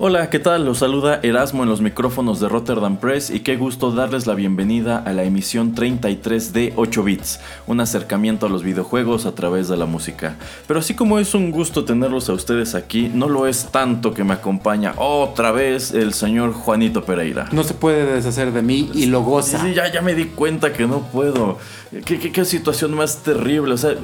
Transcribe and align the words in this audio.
Hola, 0.00 0.30
¿qué 0.30 0.38
tal? 0.38 0.64
Los 0.64 0.78
saluda 0.78 1.18
Erasmo 1.24 1.64
en 1.64 1.68
los 1.68 1.80
micrófonos 1.80 2.38
de 2.38 2.48
Rotterdam 2.48 2.98
Press 2.98 3.30
y 3.30 3.40
qué 3.40 3.56
gusto 3.56 3.90
darles 3.90 4.28
la 4.28 4.36
bienvenida 4.36 4.98
a 4.98 5.12
la 5.12 5.24
emisión 5.24 5.74
33 5.74 6.52
de 6.52 6.72
8 6.76 7.02
bits, 7.02 7.40
un 7.66 7.80
acercamiento 7.80 8.46
a 8.46 8.48
los 8.48 8.62
videojuegos 8.62 9.26
a 9.26 9.34
través 9.34 9.66
de 9.66 9.76
la 9.76 9.86
música. 9.86 10.36
Pero 10.68 10.78
así 10.78 10.94
como 10.94 11.18
es 11.18 11.34
un 11.34 11.50
gusto 11.50 11.84
tenerlos 11.84 12.28
a 12.28 12.34
ustedes 12.34 12.76
aquí, 12.76 13.10
no 13.12 13.28
lo 13.28 13.48
es 13.48 13.72
tanto 13.72 14.14
que 14.14 14.22
me 14.22 14.34
acompaña 14.34 14.94
otra 14.98 15.50
vez 15.50 15.90
el 15.90 16.14
señor 16.14 16.52
Juanito 16.52 17.04
Pereira. 17.04 17.48
No 17.50 17.64
se 17.64 17.74
puede 17.74 18.04
deshacer 18.06 18.52
de 18.52 18.62
mí 18.62 18.92
y 18.94 19.06
lo 19.06 19.24
goza. 19.24 19.60
Sí, 19.60 19.74
ya, 19.74 19.92
ya 19.92 20.00
me 20.00 20.14
di 20.14 20.26
cuenta 20.26 20.72
que 20.72 20.86
no 20.86 21.00
puedo. 21.00 21.58
¿Qué, 22.04 22.20
qué, 22.20 22.30
qué 22.30 22.44
situación 22.44 22.94
más 22.94 23.24
terrible? 23.24 23.74
O 23.74 23.78
sea, 23.78 23.96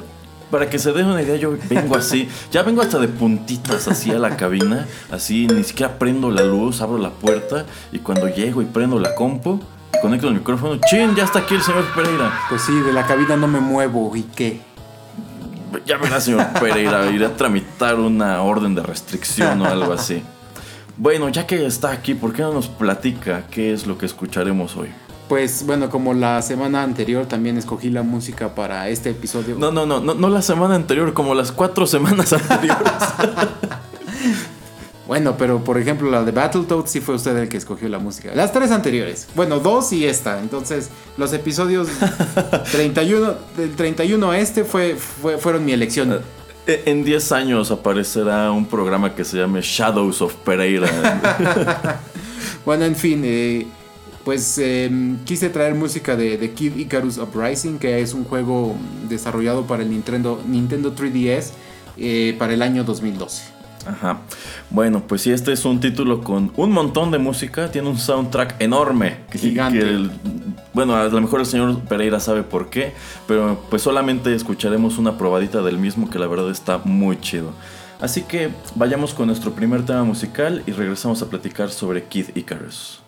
para 0.51 0.69
que 0.69 0.79
se 0.79 0.91
den 0.91 1.07
una 1.07 1.21
idea, 1.21 1.35
yo 1.35 1.57
vengo 1.69 1.95
así. 1.95 2.29
Ya 2.51 2.63
vengo 2.63 2.81
hasta 2.81 2.99
de 2.99 3.07
puntitas 3.07 3.87
así 3.87 4.11
a 4.11 4.19
la 4.19 4.37
cabina. 4.37 4.87
Así, 5.11 5.47
ni 5.47 5.63
siquiera 5.63 5.97
prendo 5.97 6.31
la 6.31 6.43
luz, 6.43 6.81
abro 6.81 6.97
la 6.97 7.09
puerta. 7.09 7.65
Y 7.91 7.99
cuando 7.99 8.27
llego 8.27 8.61
y 8.61 8.65
prendo 8.65 8.99
la 8.99 9.15
compu, 9.15 9.59
conecto 10.01 10.27
el 10.27 10.35
micrófono. 10.35 10.79
¡Chin! 10.89 11.15
Ya 11.15 11.23
está 11.23 11.39
aquí 11.39 11.55
el 11.55 11.61
señor 11.61 11.85
Pereira. 11.93 12.31
Pues 12.49 12.61
sí, 12.61 12.73
de 12.73 12.93
la 12.93 13.05
cabina 13.05 13.35
no 13.35 13.47
me 13.47 13.59
muevo. 13.59 14.15
¿Y 14.15 14.23
qué? 14.23 14.61
Ya 15.85 15.97
verá, 15.97 16.21
señor 16.21 16.45
Pereira. 16.59 17.09
Iré 17.11 17.25
a 17.25 17.35
tramitar 17.35 17.99
una 17.99 18.41
orden 18.41 18.75
de 18.75 18.83
restricción 18.83 19.61
o 19.61 19.65
algo 19.65 19.93
así. 19.93 20.23
Bueno, 20.97 21.27
ya 21.27 21.45
que 21.45 21.65
está 21.65 21.91
aquí, 21.91 22.13
¿por 22.13 22.31
qué 22.31 22.41
no 22.41 22.53
nos 22.53 22.69
platica 22.69 23.47
qué 23.51 23.73
es 23.73 23.85
lo 23.85 23.97
que 23.97 24.05
escucharemos 24.05 24.77
hoy? 24.77 24.89
Pues 25.27 25.65
bueno, 25.65 25.89
como 25.89 26.13
la 26.13 26.41
semana 26.43 26.83
anterior 26.83 27.25
también 27.25 27.57
escogí 27.57 27.89
la 27.89 28.03
música 28.03 28.53
para 28.53 28.89
este 28.89 29.09
episodio. 29.09 29.55
No, 29.57 29.71
no, 29.71 29.85
no, 29.85 29.99
no, 29.99 30.13
no 30.13 30.29
la 30.29 30.43
semana 30.43 30.75
anterior, 30.75 31.13
como 31.13 31.33
las 31.33 31.51
cuatro 31.51 31.87
semanas 31.87 32.31
anteriores. 32.33 32.93
bueno, 35.07 35.35
pero 35.35 35.63
por 35.63 35.79
ejemplo 35.79 36.11
la 36.11 36.23
de 36.23 36.31
Battletoads 36.31 36.91
sí 36.91 37.01
fue 37.01 37.15
usted 37.15 37.35
el 37.37 37.49
que 37.49 37.57
escogió 37.57 37.89
la 37.89 37.97
música. 37.97 38.35
Las 38.35 38.53
tres 38.53 38.69
anteriores. 38.69 39.27
Bueno, 39.35 39.59
dos 39.59 39.91
y 39.93 40.05
esta. 40.05 40.39
Entonces, 40.39 40.91
los 41.17 41.33
episodios 41.33 41.87
31, 42.71 43.33
del 43.57 43.75
31 43.75 44.29
a 44.29 44.37
este 44.37 44.63
fue, 44.63 44.95
fue, 44.95 45.39
fueron 45.39 45.65
mi 45.65 45.71
elección. 45.71 46.19
En 46.67 47.03
10 47.03 47.31
años 47.31 47.71
aparecerá 47.71 48.51
un 48.51 48.65
programa 48.65 49.13
que 49.13 49.23
se 49.23 49.37
llame 49.37 49.61
Shadows 49.61 50.21
of 50.21 50.33
Pereira. 50.35 50.89
bueno, 52.65 52.85
en 52.85 52.95
fin, 52.95 53.21
eh, 53.23 53.67
pues 54.25 54.57
eh, 54.57 54.91
quise 55.23 55.49
traer 55.49 55.75
música 55.75 56.15
de, 56.15 56.37
de, 56.37 56.51
Kid 56.51 56.75
Icarus 56.75 57.19
Uprising, 57.19 57.77
que 57.77 58.01
es 58.01 58.13
un 58.13 58.25
juego 58.25 58.75
desarrollado 59.07 59.67
para 59.67 59.83
el 59.83 59.91
Nintendo, 59.91 60.41
Nintendo 60.47 60.95
3DS 60.95 61.51
eh, 61.97 62.35
para 62.37 62.53
el 62.53 62.63
año 62.63 62.83
2012. 62.83 63.43
Ajá. 63.85 64.21
Bueno, 64.71 65.03
pues 65.07 65.21
sí, 65.21 65.31
este 65.31 65.53
es 65.53 65.63
un 65.63 65.79
título 65.79 66.21
con 66.21 66.51
un 66.57 66.71
montón 66.71 67.11
de 67.11 67.19
música, 67.19 67.69
tiene 67.69 67.87
un 67.87 67.99
soundtrack 67.99 68.59
enorme. 68.59 69.17
Gigante. 69.31 69.79
Que 69.79 69.85
el, 69.85 70.11
bueno, 70.73 70.95
a 70.95 71.05
lo 71.05 71.21
mejor 71.21 71.41
el 71.41 71.45
señor 71.45 71.79
Pereira 71.81 72.19
sabe 72.19 72.41
por 72.41 72.71
qué, 72.71 72.93
pero 73.27 73.63
pues 73.69 73.83
solamente 73.83 74.33
escucharemos 74.33 74.97
una 74.97 75.19
probadita 75.19 75.61
del 75.61 75.77
mismo 75.77 76.09
que 76.09 76.17
la 76.17 76.25
verdad 76.25 76.49
está 76.49 76.79
muy 76.79 77.19
chido. 77.21 77.53
Así 78.01 78.23
que 78.23 78.49
vayamos 78.73 79.13
con 79.13 79.27
nuestro 79.27 79.53
primer 79.53 79.85
tema 79.85 80.03
musical 80.03 80.63
y 80.65 80.71
regresamos 80.71 81.21
a 81.21 81.29
platicar 81.29 81.69
sobre 81.69 82.05
Kid 82.05 82.35
Icarus. 82.35 83.04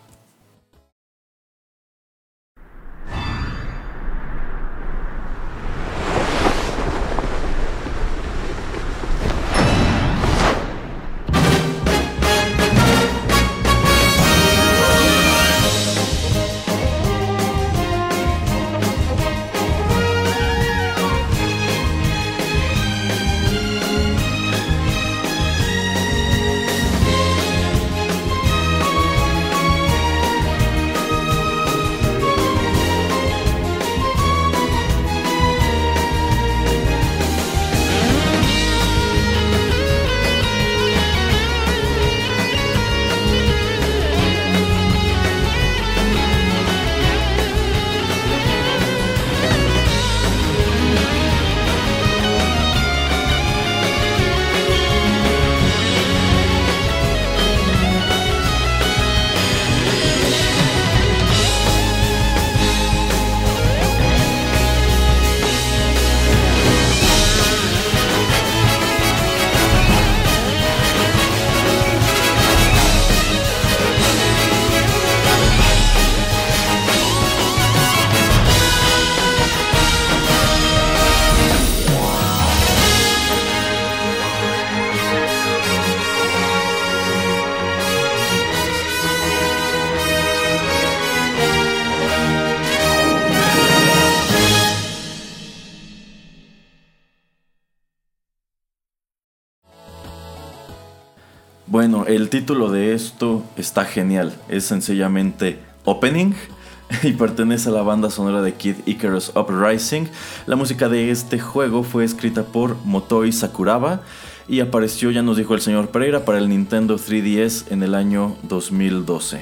El 102.08 102.30
título 102.30 102.70
de 102.70 102.94
esto 102.94 103.44
está 103.58 103.84
genial. 103.84 104.32
Es 104.48 104.64
sencillamente 104.64 105.58
Opening 105.84 106.34
y 107.02 107.12
pertenece 107.12 107.68
a 107.68 107.72
la 107.72 107.82
banda 107.82 108.08
sonora 108.08 108.40
de 108.40 108.54
Kid 108.54 108.76
Icarus 108.86 109.30
Uprising. 109.36 110.08
La 110.46 110.56
música 110.56 110.88
de 110.88 111.10
este 111.10 111.38
juego 111.38 111.82
fue 111.82 112.04
escrita 112.04 112.44
por 112.44 112.76
Motoi 112.86 113.30
Sakuraba 113.30 114.00
y 114.48 114.60
apareció, 114.60 115.10
ya 115.10 115.20
nos 115.20 115.36
dijo 115.36 115.54
el 115.54 115.60
señor 115.60 115.90
Pereira, 115.90 116.24
para 116.24 116.38
el 116.38 116.48
Nintendo 116.48 116.96
3DS 116.96 117.70
en 117.70 117.82
el 117.82 117.94
año 117.94 118.36
2012. 118.44 119.40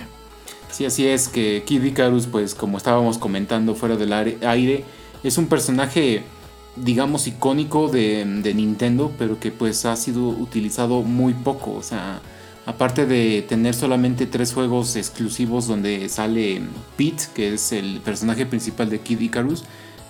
Sí, 0.68 0.84
así 0.84 1.06
es 1.06 1.28
que 1.28 1.62
Kid 1.64 1.84
Icarus, 1.84 2.26
pues 2.26 2.56
como 2.56 2.78
estábamos 2.78 3.16
comentando 3.16 3.76
fuera 3.76 3.94
del 3.94 4.12
aire, 4.12 4.84
es 5.22 5.38
un 5.38 5.46
personaje 5.46 6.24
digamos, 6.74 7.26
icónico 7.26 7.88
de, 7.88 8.22
de, 8.42 8.52
Nintendo, 8.52 9.10
pero 9.16 9.40
que 9.40 9.50
pues 9.50 9.86
ha 9.86 9.96
sido 9.96 10.28
utilizado 10.28 11.00
muy 11.00 11.32
poco. 11.32 11.72
O 11.72 11.82
sea, 11.82 12.20
aparte 12.66 13.06
de 13.06 13.42
tener 13.48 13.74
solamente 13.74 14.26
tres 14.26 14.52
juegos 14.52 14.96
exclusivos 14.96 15.66
donde 15.66 16.08
sale 16.08 16.60
Pete, 16.96 17.24
que 17.34 17.54
es 17.54 17.72
el 17.72 18.00
personaje 18.00 18.44
principal 18.44 18.90
de 18.90 18.98
Kid 19.00 19.20
Icarus, 19.20 19.64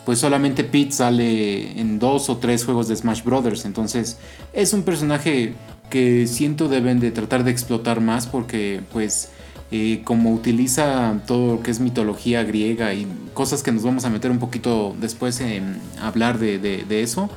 pues 0.05 0.19
solamente 0.19 0.65
Pete 0.65 0.93
sale 0.93 1.79
en 1.79 1.99
dos 1.99 2.31
o 2.31 2.39
tres 2.39 2.65
juegos 2.65 2.89
de 2.89 2.97
Smash 2.97 3.23
Brothers. 3.23 3.65
Entonces 3.65 4.19
es 4.53 4.73
un 4.73 4.83
personaje 4.83 5.55
que 5.91 6.27
siento 6.27 6.69
deben 6.69 6.99
de 6.99 7.11
tratar 7.11 7.45
de 7.45 7.51
explotar 7.51 8.01
más 8.01 8.27
porque 8.27 8.81
pues 8.93 9.31
eh, 9.73 10.03
como 10.05 10.33
utiliza 10.33 11.21
todo 11.27 11.57
lo 11.57 11.63
que 11.63 11.73
es 11.73 11.81
mitología 11.81 12.45
griega 12.45 12.95
y 12.95 13.07
cosas 13.35 13.65
que 13.65 13.73
nos 13.73 13.83
vamos 13.83 14.05
a 14.05 14.11
meter 14.11 14.31
un 14.31 14.39
poquito 14.39 14.95
después 15.01 15.41
en 15.41 15.79
hablar 16.01 16.39
de, 16.39 16.59
de, 16.59 17.03
eso, 17.03 17.29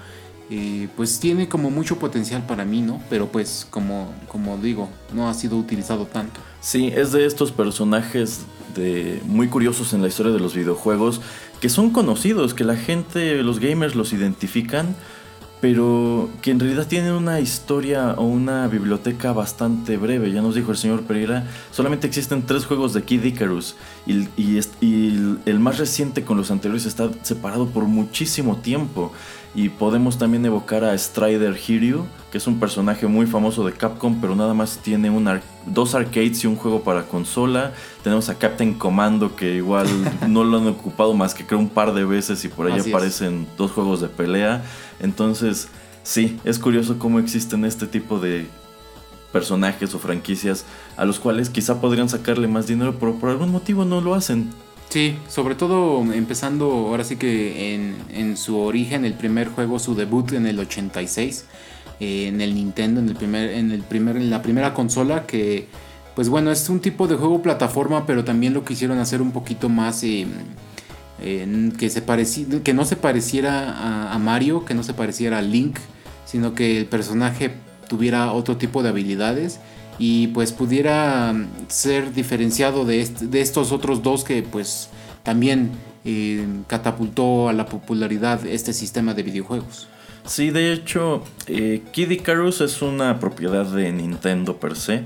eh, 0.50 0.88
pues 0.96 1.19
tiene 1.19 1.48
como 1.48 1.69
mucho 1.69 2.00
potencial 2.00 2.46
para 2.46 2.66
mí, 2.66 2.81
¿no? 2.81 3.01
Pero 3.10 3.28
pues 3.28 3.68
como, 3.69 4.13
como 4.28 4.57
digo, 4.57 4.90
no 5.13 5.30
ha 5.30 5.34
sido 5.34 5.57
utilizado 5.57 6.06
tanto. 6.06 6.40
Sí, 6.62 6.92
es 6.96 7.12
de 7.12 7.25
estos 7.25 7.51
personajes 7.51 8.42
de, 8.75 9.22
muy 9.25 9.48
curiosos 9.48 9.94
en 9.94 10.01
la 10.01 10.07
historia 10.07 10.31
de 10.31 10.40
los 10.40 10.56
videojuegos 10.56 11.22
que 11.62 11.69
son 11.69 11.90
conocidos, 11.92 12.54
que 12.54 12.63
la 12.63 12.75
gente, 12.75 13.44
los 13.44 13.60
gamers 13.60 13.96
los 13.96 14.13
identifican 14.13 14.96
pero 15.62 16.30
que 16.42 16.51
en 16.51 16.60
realidad 16.60 16.88
tienen 16.88 17.13
una 17.13 17.40
historia 17.40 18.13
o 18.18 18.24
una 18.24 18.68
biblioteca 18.68 19.34
bastante 19.34 19.98
breve. 19.98 20.31
Ya 20.31 20.42
nos 20.42 20.56
dijo 20.56 20.72
el 20.72 20.78
señor 20.78 21.04
Pereira, 21.04 21.46
solamente 21.72 22.07
existen 22.07 22.46
tres 22.46 22.66
juegos 22.66 22.94
de 22.94 23.04
Kid 23.04 23.24
Icarus 23.24 23.75
y, 24.06 24.60
el 25.46 25.60
más 25.60 25.78
reciente 25.78 26.24
con 26.24 26.38
los 26.38 26.51
anteriores 26.51 26.86
está 26.86 27.10
separado 27.24 27.68
por 27.68 27.86
muchísimo 27.86 28.57
tiempo. 28.57 29.12
Y 29.56 29.69
podemos 29.69 30.19
también 30.19 30.46
evocar 30.46 30.84
a 30.84 30.96
Strider 30.96 31.57
Hiryu, 31.57 32.06
que 32.31 32.38
es 32.38 32.46
un 32.46 32.60
personaje 32.60 33.07
muy 33.07 33.25
famoso 33.25 33.66
de 33.66 33.74
Capcom, 33.74 34.22
pero 34.22 34.36
nada 34.36 34.54
más 34.54 34.78
tiene 34.78 35.12
dos 35.66 35.96
arcades 35.96 36.44
y 36.44 36.48
un 36.48 36.56
juego 36.56 36.81
para 36.84 37.04
consola. 37.07 37.74
Tenemos 38.04 38.30
a 38.30 38.38
Captain 38.38 38.75
Commando, 38.75 39.36
que 39.36 39.56
igual 39.56 39.88
no 40.28 40.44
lo 40.44 40.60
han 40.60 40.68
ocupado 40.68 41.16
más 41.16 41.34
que 41.34 41.46
creo 41.46 41.60
un 41.60 41.69
par 41.69 41.94
de 41.94 42.06
veces 42.06 42.46
y 42.46 42.48
por 42.48 42.72
ahí 42.72 42.80
aparecen 42.80 43.48
dos 43.57 43.72
juegos 43.72 44.01
de 44.01 44.07
pelea. 44.07 44.63
Entonces, 45.00 45.69
sí, 46.04 46.40
es 46.44 46.60
curioso 46.60 47.00
cómo 47.00 47.18
existen 47.18 47.66
este 47.66 47.88
tipo 47.88 48.19
de 48.19 48.48
personajes 49.31 49.94
o 49.94 50.00
franquicias 50.00 50.66
a 50.98 51.06
los 51.06 51.19
cuales 51.19 51.50
quizá 51.50 51.81
podrían 51.81 52.10
sacarle 52.10 52.48
más 52.48 52.68
dinero, 52.68 52.98
pero 53.00 53.16
por 53.16 53.30
algún 53.30 53.51
motivo 53.51 53.86
no 53.86 54.01
lo 54.01 54.13
hacen. 54.13 54.50
Sí, 54.89 55.19
sobre 55.27 55.53
todo 55.53 56.01
empezando 56.13 56.65
ahora 56.65 57.03
sí 57.03 57.15
que 57.15 57.75
en, 58.12 58.38
su 58.38 58.57
origen, 58.57 59.06
el 59.06 59.13
primer 59.13 59.47
juego, 59.50 59.77
su 59.77 59.94
debut 59.94 60.33
en 60.33 60.47
el 60.47 60.57
86, 60.59 61.45
eh, 62.00 62.27
en 62.27 62.41
el 62.41 62.56
Nintendo, 62.56 63.00
en, 63.00 63.09
el 63.09 63.15
primer, 63.15 63.51
en, 63.51 63.71
el 63.71 63.83
primer, 63.83 64.18
en 64.18 64.31
la 64.31 64.41
primera 64.41 64.74
consola, 64.74 65.27
que 65.27 65.68
pues 66.15 66.27
bueno, 66.27 66.51
es 66.51 66.68
un 66.69 66.80
tipo 66.80 67.07
de 67.07 67.15
juego 67.15 67.44
plataforma, 67.44 68.07
pero 68.07 68.25
también 68.25 68.53
lo 68.53 68.65
quisieron 68.65 68.97
hacer 69.00 69.21
un 69.21 69.31
poquito 69.31 69.69
más... 69.69 70.03
Eh, 70.03 70.27
que, 71.77 71.89
se 71.89 72.03
que 72.63 72.74
no 72.74 72.86
se 72.86 72.95
pareciera 72.95 74.13
a, 74.13 74.18
Mario, 74.19 74.63
que 74.63 74.74
no 74.74 74.83
se 74.83 74.94
pareciera 74.94 75.39
a 75.39 75.41
Link, 75.41 75.77
sino 76.25 76.56
que 76.56 76.77
el 76.77 76.86
personaje 76.86 77.53
tuviera 77.89 78.31
otro 78.31 78.57
tipo 78.57 78.83
de 78.83 78.89
habilidades 78.89 79.59
y 80.00 80.28
pues 80.28 80.54
pudiera 80.54 81.36
ser 81.68 82.13
diferenciado 82.13 82.86
de, 82.86 83.06
de 83.06 83.42
estos 83.42 83.72
otros 83.72 84.01
dos 84.01 84.24
que 84.24 84.42
pues 84.42 84.90
también 85.24 85.72
eh, 86.06 86.48
catapultó 86.68 87.50
a 87.50 87.54
la 87.54 87.66
popularidad 87.66 88.46
este 88.48 88.74
sistema 88.74 89.13
de 89.13 89.24
videojuegos. 89.24 89.88
Sí, 90.25 90.50
de 90.51 90.74
hecho, 90.74 91.24
eh, 91.48 91.84
Kid 91.92 92.12
Icarus 92.12 92.62
es 92.62 92.81
una 92.81 93.19
propiedad 93.19 93.66
de 93.66 93.92
Nintendo 93.92 94.57
per 94.57 94.75
se. 94.75 95.04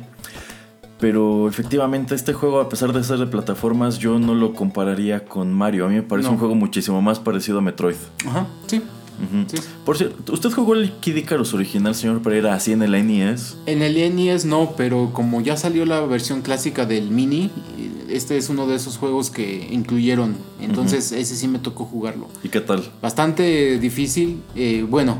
Pero 0.99 1.49
efectivamente 1.49 2.15
este 2.15 2.31
juego, 2.31 2.61
a 2.61 2.69
pesar 2.69 2.93
de 2.93 3.03
ser 3.03 3.17
de 3.17 3.27
plataformas, 3.27 3.99
yo 3.99 4.19
no 4.19 4.35
lo 4.35 4.53
compararía 4.53 5.25
con 5.25 5.51
Mario. 5.51 5.85
A 5.85 5.89
mí 5.89 5.95
me 5.95 6.03
parece 6.03 6.29
un 6.29 6.37
juego 6.37 6.55
muchísimo 6.55 7.01
más 7.01 7.19
parecido 7.19 7.57
a 7.57 7.61
Metroid. 7.61 7.97
Ajá, 8.25 8.47
sí. 8.67 8.81
Por 9.85 9.97
cierto, 9.97 10.33
¿usted 10.33 10.51
jugó 10.51 10.73
el 10.73 10.91
Kid 10.93 11.15
Icarus 11.15 11.53
original, 11.53 11.95
señor 11.95 12.21
Pereira, 12.21 12.53
así 12.53 12.71
en 12.71 12.81
el 12.83 12.91
NES? 12.91 13.57
En 13.65 13.81
el 13.81 14.15
NES 14.15 14.45
no, 14.45 14.73
pero 14.75 15.11
como 15.13 15.41
ya 15.41 15.57
salió 15.57 15.85
la 15.85 16.01
versión 16.01 16.41
clásica 16.41 16.85
del 16.85 17.09
Mini, 17.09 17.51
este 18.09 18.37
es 18.37 18.49
uno 18.49 18.67
de 18.67 18.75
esos 18.75 18.97
juegos 18.97 19.29
que 19.29 19.67
incluyeron. 19.71 20.35
Entonces 20.61 21.11
ese 21.11 21.35
sí 21.35 21.47
me 21.47 21.59
tocó 21.59 21.85
jugarlo. 21.85 22.27
¿Y 22.43 22.49
qué 22.49 22.61
tal? 22.61 22.83
Bastante 23.01 23.79
difícil. 23.79 24.41
Eh, 24.55 24.85
bueno, 24.87 25.19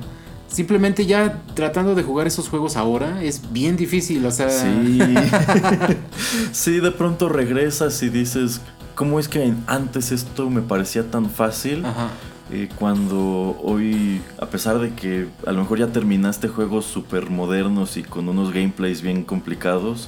Simplemente 0.53 1.07
ya 1.07 1.41
tratando 1.55 1.95
de 1.95 2.03
jugar 2.03 2.27
esos 2.27 2.47
juegos 2.47 2.77
ahora 2.77 3.23
es 3.23 3.51
bien 3.51 3.75
difícil, 3.75 4.23
o 4.23 4.29
sea... 4.29 4.51
Sí, 4.51 4.99
sí 6.51 6.79
de 6.79 6.91
pronto 6.91 7.27
regresas 7.27 8.03
y 8.03 8.09
dices, 8.09 8.61
¿cómo 8.93 9.19
es 9.19 9.27
que 9.27 9.51
antes 9.65 10.11
esto 10.11 10.51
me 10.51 10.61
parecía 10.61 11.09
tan 11.09 11.31
fácil? 11.31 11.83
Ajá. 11.83 12.09
Eh, 12.55 12.69
cuando 12.77 13.57
hoy, 13.63 14.21
a 14.39 14.45
pesar 14.45 14.77
de 14.77 14.93
que 14.93 15.25
a 15.47 15.51
lo 15.51 15.61
mejor 15.61 15.79
ya 15.79 15.87
terminaste 15.87 16.47
juegos 16.49 16.85
súper 16.85 17.31
modernos 17.31 17.97
y 17.97 18.03
con 18.03 18.29
unos 18.29 18.53
gameplays 18.53 19.01
bien 19.01 19.23
complicados, 19.23 20.07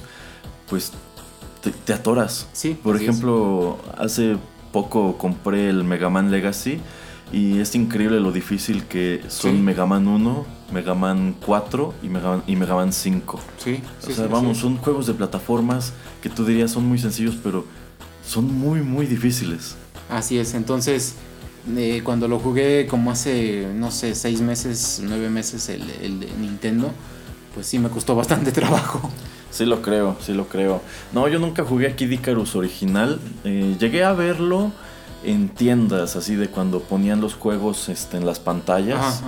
pues 0.68 0.92
te, 1.84 1.92
atoras. 1.92 2.46
Sí. 2.52 2.78
Por 2.80 2.94
ejemplo, 2.94 3.78
hace 3.98 4.36
poco 4.70 5.18
compré 5.18 5.68
el 5.68 5.82
Mega 5.82 6.08
Man 6.08 6.30
Legacy 6.30 6.78
y 7.32 7.58
es 7.58 7.74
increíble 7.74 8.20
lo 8.20 8.30
difícil 8.30 8.84
que 8.84 9.24
son 9.26 9.64
Mega 9.64 9.84
Man 9.84 10.06
1, 10.06 10.46
Mega 10.72 10.94
Man 10.94 11.34
4 11.44 11.94
y 12.04 12.08
Mega 12.08 12.28
Man, 12.28 12.42
y 12.46 12.54
Mega 12.54 12.76
Man 12.76 12.92
5. 12.92 13.40
Sí, 13.58 13.82
o 14.06 14.12
sea, 14.12 14.28
vamos, 14.28 14.58
son 14.58 14.76
juegos 14.76 15.08
de 15.08 15.14
plataformas 15.14 15.92
que 16.22 16.28
tú 16.28 16.44
dirías 16.44 16.70
son 16.70 16.86
muy 16.86 17.00
sencillos, 17.00 17.34
pero 17.42 17.64
son 18.24 18.56
muy, 18.56 18.82
muy 18.82 19.06
difíciles. 19.06 19.74
Así 20.08 20.38
es, 20.38 20.54
entonces 20.54 21.16
eh, 21.76 22.00
cuando 22.04 22.28
lo 22.28 22.38
jugué 22.38 22.86
como 22.86 23.10
hace, 23.10 23.68
no 23.74 23.90
sé, 23.90 24.14
seis 24.14 24.40
meses, 24.40 25.00
nueve 25.02 25.28
meses 25.30 25.68
el, 25.68 25.82
el 26.02 26.20
de 26.20 26.28
Nintendo, 26.38 26.92
pues 27.54 27.66
sí 27.66 27.78
me 27.78 27.88
costó 27.88 28.14
bastante 28.14 28.52
trabajo. 28.52 29.10
Sí 29.50 29.64
lo 29.64 29.80
creo, 29.80 30.16
sí 30.20 30.34
lo 30.34 30.48
creo. 30.48 30.82
No, 31.12 31.28
yo 31.28 31.38
nunca 31.38 31.64
jugué 31.64 31.86
a 31.86 31.96
Kid 31.96 32.10
Icarus 32.10 32.54
original. 32.54 33.18
Eh, 33.44 33.76
llegué 33.80 34.04
a 34.04 34.12
verlo 34.12 34.70
en 35.24 35.48
tiendas, 35.48 36.14
así 36.14 36.36
de 36.36 36.48
cuando 36.48 36.80
ponían 36.80 37.22
los 37.22 37.34
juegos 37.34 37.88
este, 37.88 38.18
en 38.18 38.26
las 38.26 38.38
pantallas. 38.38 39.22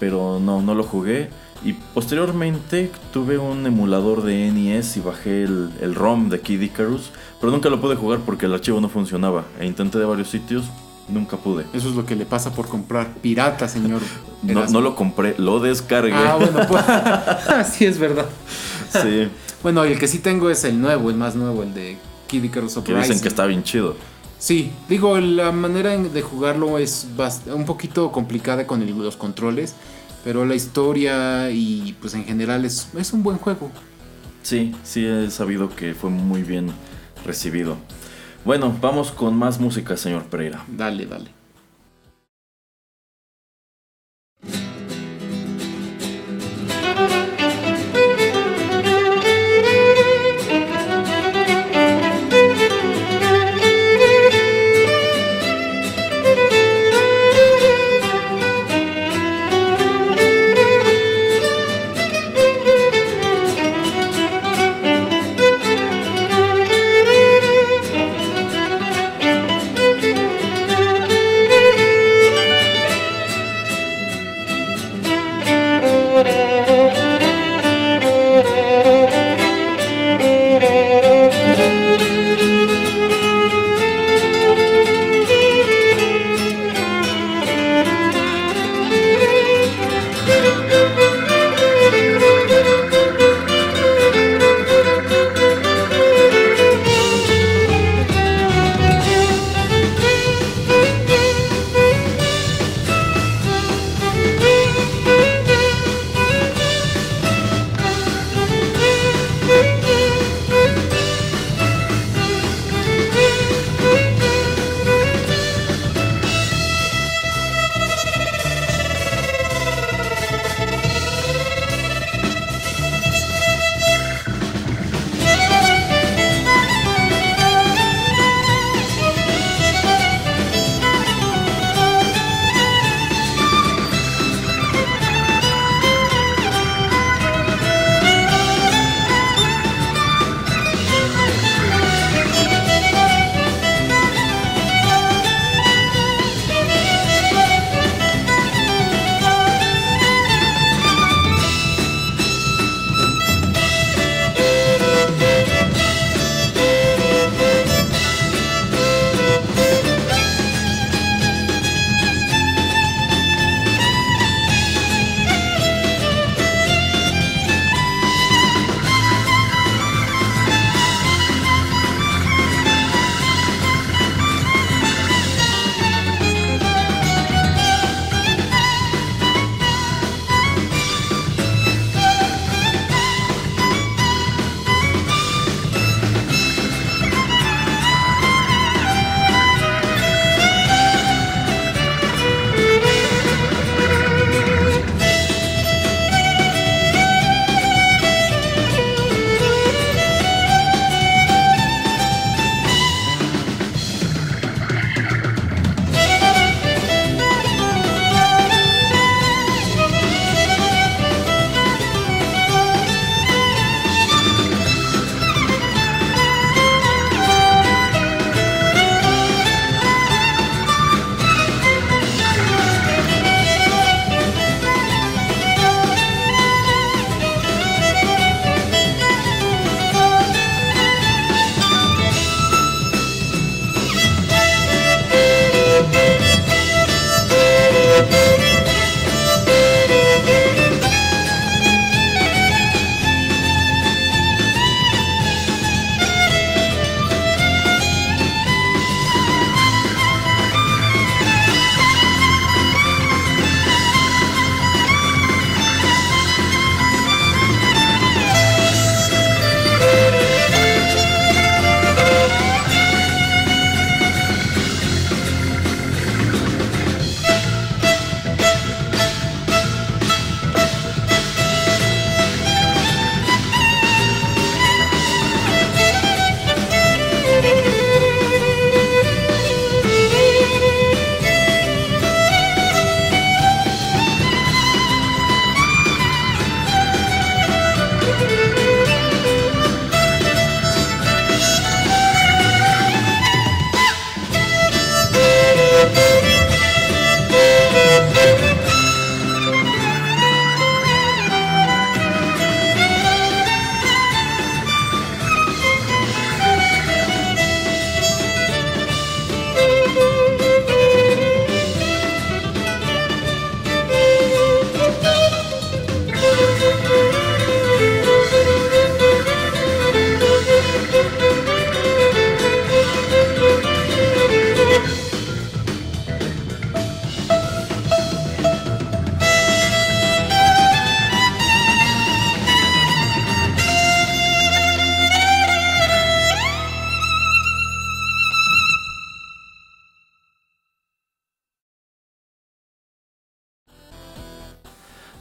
Pero 0.00 0.40
no, 0.40 0.60
no 0.60 0.74
lo 0.74 0.82
jugué. 0.82 1.30
Y 1.62 1.74
posteriormente 1.74 2.90
tuve 3.12 3.38
un 3.38 3.64
emulador 3.64 4.22
de 4.22 4.50
NES 4.50 4.96
y 4.96 5.00
bajé 5.00 5.44
el, 5.44 5.70
el, 5.80 5.94
ROM 5.94 6.30
de 6.30 6.40
Kid 6.40 6.60
Icarus. 6.60 7.12
Pero 7.38 7.52
nunca 7.52 7.68
lo 7.68 7.80
pude 7.80 7.94
jugar 7.94 8.20
porque 8.26 8.46
el 8.46 8.54
archivo 8.54 8.80
no 8.80 8.88
funcionaba. 8.88 9.44
E 9.60 9.66
intenté 9.66 9.98
de 9.98 10.04
varios 10.04 10.30
sitios, 10.30 10.64
nunca 11.10 11.36
pude. 11.36 11.66
Eso 11.72 11.88
es 11.88 11.94
lo 11.94 12.06
que 12.06 12.16
le 12.16 12.26
pasa 12.26 12.52
por 12.52 12.68
comprar 12.68 13.14
pirata, 13.14 13.68
señor. 13.68 14.00
no, 14.42 14.66
no, 14.66 14.80
lo 14.80 14.94
compré, 14.94 15.34
lo 15.38 15.60
descargué. 15.60 16.14
Ah, 16.14 16.36
bueno, 16.36 16.60
pues. 16.68 16.84
sí, 17.72 17.84
es 17.84 17.98
verdad. 17.98 18.26
Sí. 18.90 19.28
bueno, 19.62 19.84
el 19.84 19.98
que 19.98 20.08
sí 20.08 20.18
tengo 20.18 20.50
es 20.50 20.64
el 20.64 20.80
nuevo, 20.80 21.10
el 21.10 21.16
más 21.16 21.36
nuevo, 21.36 21.62
el 21.62 21.74
de 21.74 21.96
Kid 22.26 22.44
Icarus 22.44 22.76
Que 22.78 22.94
dicen 22.94 23.20
que 23.20 23.28
está 23.28 23.46
bien 23.46 23.62
chido. 23.62 23.96
Sí, 24.38 24.72
digo, 24.88 25.20
la 25.20 25.52
manera 25.52 25.96
de 25.96 26.22
jugarlo 26.22 26.78
es 26.78 27.06
un 27.52 27.66
poquito 27.66 28.10
complicada 28.10 28.66
con 28.66 28.86
los 29.02 29.16
controles, 29.16 29.74
pero 30.24 30.46
la 30.46 30.54
historia 30.54 31.50
y 31.50 31.94
pues 32.00 32.14
en 32.14 32.24
general 32.24 32.64
es, 32.64 32.88
es 32.96 33.12
un 33.12 33.22
buen 33.22 33.36
juego. 33.36 33.70
Sí, 34.42 34.74
sí 34.82 35.04
he 35.04 35.30
sabido 35.30 35.68
que 35.68 35.92
fue 35.94 36.08
muy 36.08 36.42
bien 36.42 36.72
recibido. 37.26 37.76
Bueno, 38.44 38.74
vamos 38.80 39.12
con 39.12 39.36
más 39.36 39.60
música, 39.60 39.96
señor 39.96 40.24
Pereira. 40.24 40.64
Dale, 40.68 41.06
dale. 41.06 41.39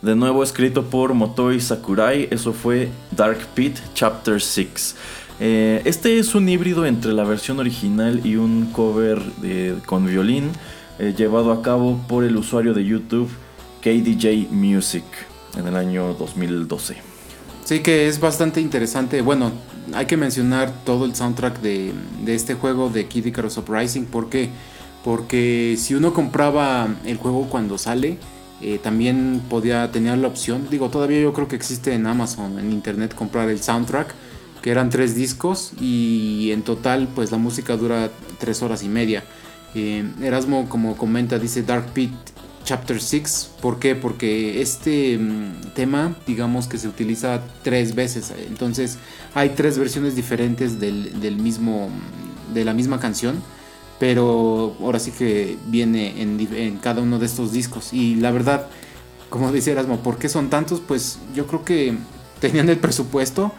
De 0.02 0.16
nuevo 0.16 0.44
escrito 0.44 0.86
por 0.86 1.14
Motoi 1.14 1.60
Sakurai, 1.60 2.30
eso 2.32 2.54
fue 2.54 2.90
Dark 3.12 3.40
Pit 3.54 3.78
Chapter 3.94 4.42
6. 4.42 4.96
Eh, 5.42 5.82
este 5.84 6.20
es 6.20 6.36
un 6.36 6.48
híbrido 6.48 6.86
entre 6.86 7.12
la 7.12 7.26
versión 7.26 7.60
original 7.60 8.22
y 8.26 8.38
un 8.38 8.72
cover 8.72 9.22
con 9.86 10.06
violín 10.06 10.52
eh, 11.00 11.14
llevado 11.18 11.52
a 11.52 11.62
cabo 11.62 11.98
por 12.08 12.24
el 12.24 12.38
usuario 12.38 12.74
de 12.74 12.86
YouTube 12.86 13.30
KDJ 13.82 14.50
Music 14.52 15.04
en 15.58 15.68
el 15.68 15.76
año 15.76 16.14
2012. 16.14 16.98
Sí, 17.66 17.80
que 17.82 18.08
es 18.08 18.20
bastante 18.20 18.62
interesante. 18.62 19.22
Bueno, 19.22 19.52
hay 19.94 20.06
que 20.06 20.18
mencionar 20.18 20.74
todo 20.86 21.06
el 21.06 21.14
soundtrack 21.16 21.60
de, 21.60 21.94
este 22.26 22.54
juego 22.54 22.90
de 22.90 23.08
Kid 23.08 23.26
Icarus 23.26 23.58
Uprising. 23.58 24.06
¿Por 24.06 24.30
qué? 24.30 24.50
Porque 25.04 25.76
si 25.78 25.94
uno 25.94 26.14
compraba 26.14 26.88
el 27.06 27.18
juego 27.18 27.48
cuando 27.50 27.78
sale, 27.78 28.18
eh, 28.62 28.80
también 28.82 29.42
podía 29.50 29.92
tener 29.92 30.18
la 30.18 30.28
opción. 30.28 30.68
Digo, 30.70 30.90
todavía 30.90 31.22
yo 31.22 31.34
creo 31.34 31.48
que 31.48 31.56
existe 31.56 31.94
en 31.94 32.08
Amazon, 32.08 32.60
en 32.60 32.72
internet, 32.72 33.14
comprar 33.16 33.50
el 33.50 33.62
soundtrack 33.62 34.14
que 34.62 34.72
eran 34.72 34.90
tres 34.90 35.16
discos 35.16 35.72
y 35.80 36.52
en 36.52 36.64
total 36.64 37.08
pues 37.16 37.32
la 37.32 37.38
música 37.38 37.78
dura 37.78 38.10
tres 38.40 38.62
horas 38.62 38.84
y 38.84 38.90
media. 38.90 39.24
Eh, 39.76 40.04
Erasmo 40.22 40.68
como 40.68 40.98
comenta 40.98 41.38
dice 41.38 41.64
Dark 41.64 41.94
Pit 41.94 42.12
Chapter 42.66 43.02
6, 43.02 43.52
¿por 43.62 43.80
qué? 43.80 43.96
Porque 43.96 44.62
este 44.62 45.18
mm, 45.18 45.74
tema 45.76 46.16
digamos 46.28 46.68
que 46.68 46.78
se 46.78 46.88
utiliza 46.88 47.42
tres 47.64 47.96
veces, 47.96 48.34
entonces 48.48 48.98
hay 49.34 49.50
tres 49.50 49.78
versiones 49.78 50.16
diferentes 50.16 50.80
del, 50.80 51.38
mismo, 51.38 51.90
de 52.54 52.66
la 52.66 52.74
misma 52.74 53.00
canción, 53.00 53.42
pero 54.00 54.76
ahora 54.82 55.00
sí 55.00 55.12
que 55.12 55.58
viene 55.68 56.22
en, 56.22 56.40
en 56.40 56.78
cada 56.78 57.02
uno 57.02 57.20
de 57.20 57.26
estos 57.26 57.52
discos 57.52 57.94
y 57.94 58.16
la 58.16 58.32
verdad, 58.32 58.68
como 59.30 59.52
dice 59.52 59.72
Erasmo, 59.72 60.00
¿por 60.00 60.18
qué 60.18 60.30
son 60.30 60.50
tantos? 60.50 60.80
Pues 60.80 61.20
yo 61.36 61.46
creo 61.46 61.66
que 61.66 61.98
tenían 62.40 62.70
el 62.70 62.78
presupuesto 62.78 63.52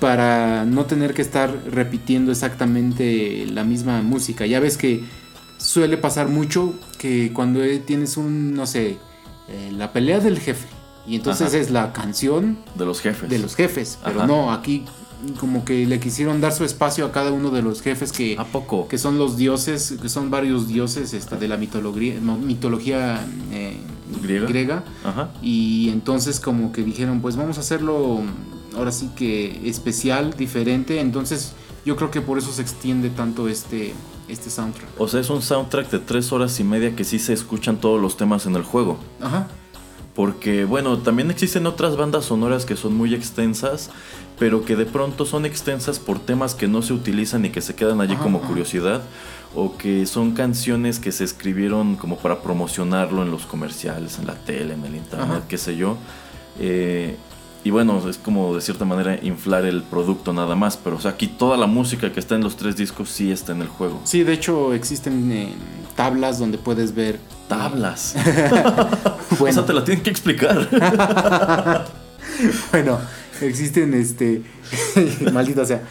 para 0.00 0.64
no 0.64 0.84
tener 0.84 1.14
que 1.14 1.22
estar 1.22 1.52
repitiendo 1.70 2.30
exactamente 2.30 3.46
la 3.46 3.64
misma 3.64 4.02
música. 4.02 4.46
Ya 4.46 4.60
ves 4.60 4.76
que 4.76 5.04
suele 5.58 5.96
pasar 5.96 6.28
mucho 6.28 6.74
que 6.98 7.32
cuando 7.32 7.60
tienes 7.86 8.16
un, 8.16 8.54
no 8.54 8.66
sé, 8.66 8.98
eh, 9.48 9.70
la 9.72 9.92
pelea 9.92 10.20
del 10.20 10.38
jefe. 10.38 10.68
Y 11.06 11.16
entonces 11.16 11.54
es 11.54 11.70
la 11.70 11.92
canción 11.92 12.58
de 12.74 12.84
los 12.84 13.00
jefes. 13.00 13.30
De 13.30 13.38
los 13.38 13.54
jefes. 13.54 13.98
Pero 14.04 14.26
no, 14.26 14.52
aquí 14.52 14.84
como 15.40 15.64
que 15.64 15.86
le 15.86 15.98
quisieron 16.00 16.40
dar 16.40 16.52
su 16.52 16.64
espacio 16.64 17.06
a 17.06 17.12
cada 17.12 17.32
uno 17.32 17.50
de 17.50 17.62
los 17.62 17.82
jefes 17.82 18.12
que, 18.12 18.36
¿A 18.38 18.44
poco? 18.44 18.88
que 18.88 18.98
son 18.98 19.18
los 19.18 19.36
dioses, 19.36 19.96
que 20.00 20.08
son 20.08 20.30
varios 20.30 20.68
dioses 20.68 21.14
esta, 21.14 21.36
de 21.36 21.48
la 21.48 21.56
mitología, 21.56 22.20
mitología 22.20 23.26
eh, 23.52 23.78
griega. 24.22 24.46
griega. 24.46 24.84
Y 25.42 25.90
entonces 25.90 26.40
como 26.40 26.72
que 26.72 26.82
dijeron, 26.82 27.20
pues 27.20 27.36
vamos 27.36 27.56
a 27.58 27.60
hacerlo 27.60 28.22
ahora 28.76 28.92
sí 28.92 29.10
que 29.16 29.68
especial, 29.68 30.34
diferente. 30.36 31.00
Entonces 31.00 31.52
yo 31.84 31.96
creo 31.96 32.10
que 32.10 32.20
por 32.20 32.38
eso 32.38 32.52
se 32.52 32.62
extiende 32.62 33.10
tanto 33.10 33.48
este, 33.48 33.94
este 34.28 34.50
soundtrack. 34.50 34.88
O 34.98 35.08
sea, 35.08 35.20
es 35.20 35.30
un 35.30 35.42
soundtrack 35.42 35.90
de 35.90 35.98
tres 35.98 36.32
horas 36.32 36.58
y 36.60 36.64
media 36.64 36.94
que 36.94 37.04
sí 37.04 37.18
se 37.18 37.32
escuchan 37.32 37.78
todos 37.78 38.00
los 38.00 38.16
temas 38.16 38.46
en 38.46 38.56
el 38.56 38.62
juego. 38.62 38.98
Ajá. 39.20 39.48
Porque, 40.16 40.64
bueno, 40.64 40.98
también 40.98 41.30
existen 41.30 41.66
otras 41.66 41.96
bandas 41.96 42.24
sonoras 42.24 42.64
que 42.64 42.74
son 42.74 42.96
muy 42.96 43.14
extensas, 43.14 43.90
pero 44.38 44.64
que 44.64 44.74
de 44.74 44.86
pronto 44.86 45.26
son 45.26 45.44
extensas 45.44 45.98
por 45.98 46.18
temas 46.18 46.54
que 46.54 46.68
no 46.68 46.80
se 46.80 46.94
utilizan 46.94 47.44
y 47.44 47.50
que 47.50 47.60
se 47.60 47.74
quedan 47.74 48.00
allí 48.00 48.16
como 48.16 48.40
curiosidad, 48.40 49.02
o 49.54 49.76
que 49.76 50.06
son 50.06 50.32
canciones 50.32 50.98
que 50.98 51.12
se 51.12 51.22
escribieron 51.22 51.96
como 51.96 52.16
para 52.16 52.40
promocionarlo 52.40 53.22
en 53.22 53.30
los 53.30 53.44
comerciales, 53.44 54.18
en 54.18 54.26
la 54.26 54.34
tele, 54.34 54.72
en 54.72 54.84
el 54.86 54.96
internet, 54.96 55.44
qué 55.48 55.58
sé 55.58 55.76
yo. 55.76 55.98
Eh, 56.58 57.16
y 57.66 57.70
bueno, 57.70 58.00
es 58.08 58.16
como 58.16 58.54
de 58.54 58.60
cierta 58.60 58.84
manera 58.84 59.18
inflar 59.22 59.66
el 59.66 59.82
producto 59.82 60.32
nada 60.32 60.54
más. 60.54 60.76
Pero 60.76 60.96
o 60.96 61.00
sea, 61.00 61.10
aquí 61.10 61.26
toda 61.26 61.56
la 61.56 61.66
música 61.66 62.12
que 62.12 62.20
está 62.20 62.36
en 62.36 62.42
los 62.42 62.56
tres 62.56 62.76
discos 62.76 63.10
sí 63.10 63.32
está 63.32 63.52
en 63.52 63.60
el 63.60 63.68
juego. 63.68 64.00
Sí, 64.04 64.22
de 64.22 64.34
hecho 64.34 64.72
existen 64.72 65.32
eh, 65.32 65.52
tablas 65.96 66.38
donde 66.38 66.58
puedes 66.58 66.94
ver. 66.94 67.18
Tablas. 67.48 68.14
O 69.38 69.52
sea, 69.52 69.66
te 69.66 69.72
la 69.72 69.84
tienen 69.84 70.02
que 70.02 70.10
explicar. 70.10 70.68
bueno, 72.72 72.98
existen 73.40 73.92
este. 73.92 74.42
maldita 75.32 75.66
sea. 75.66 75.82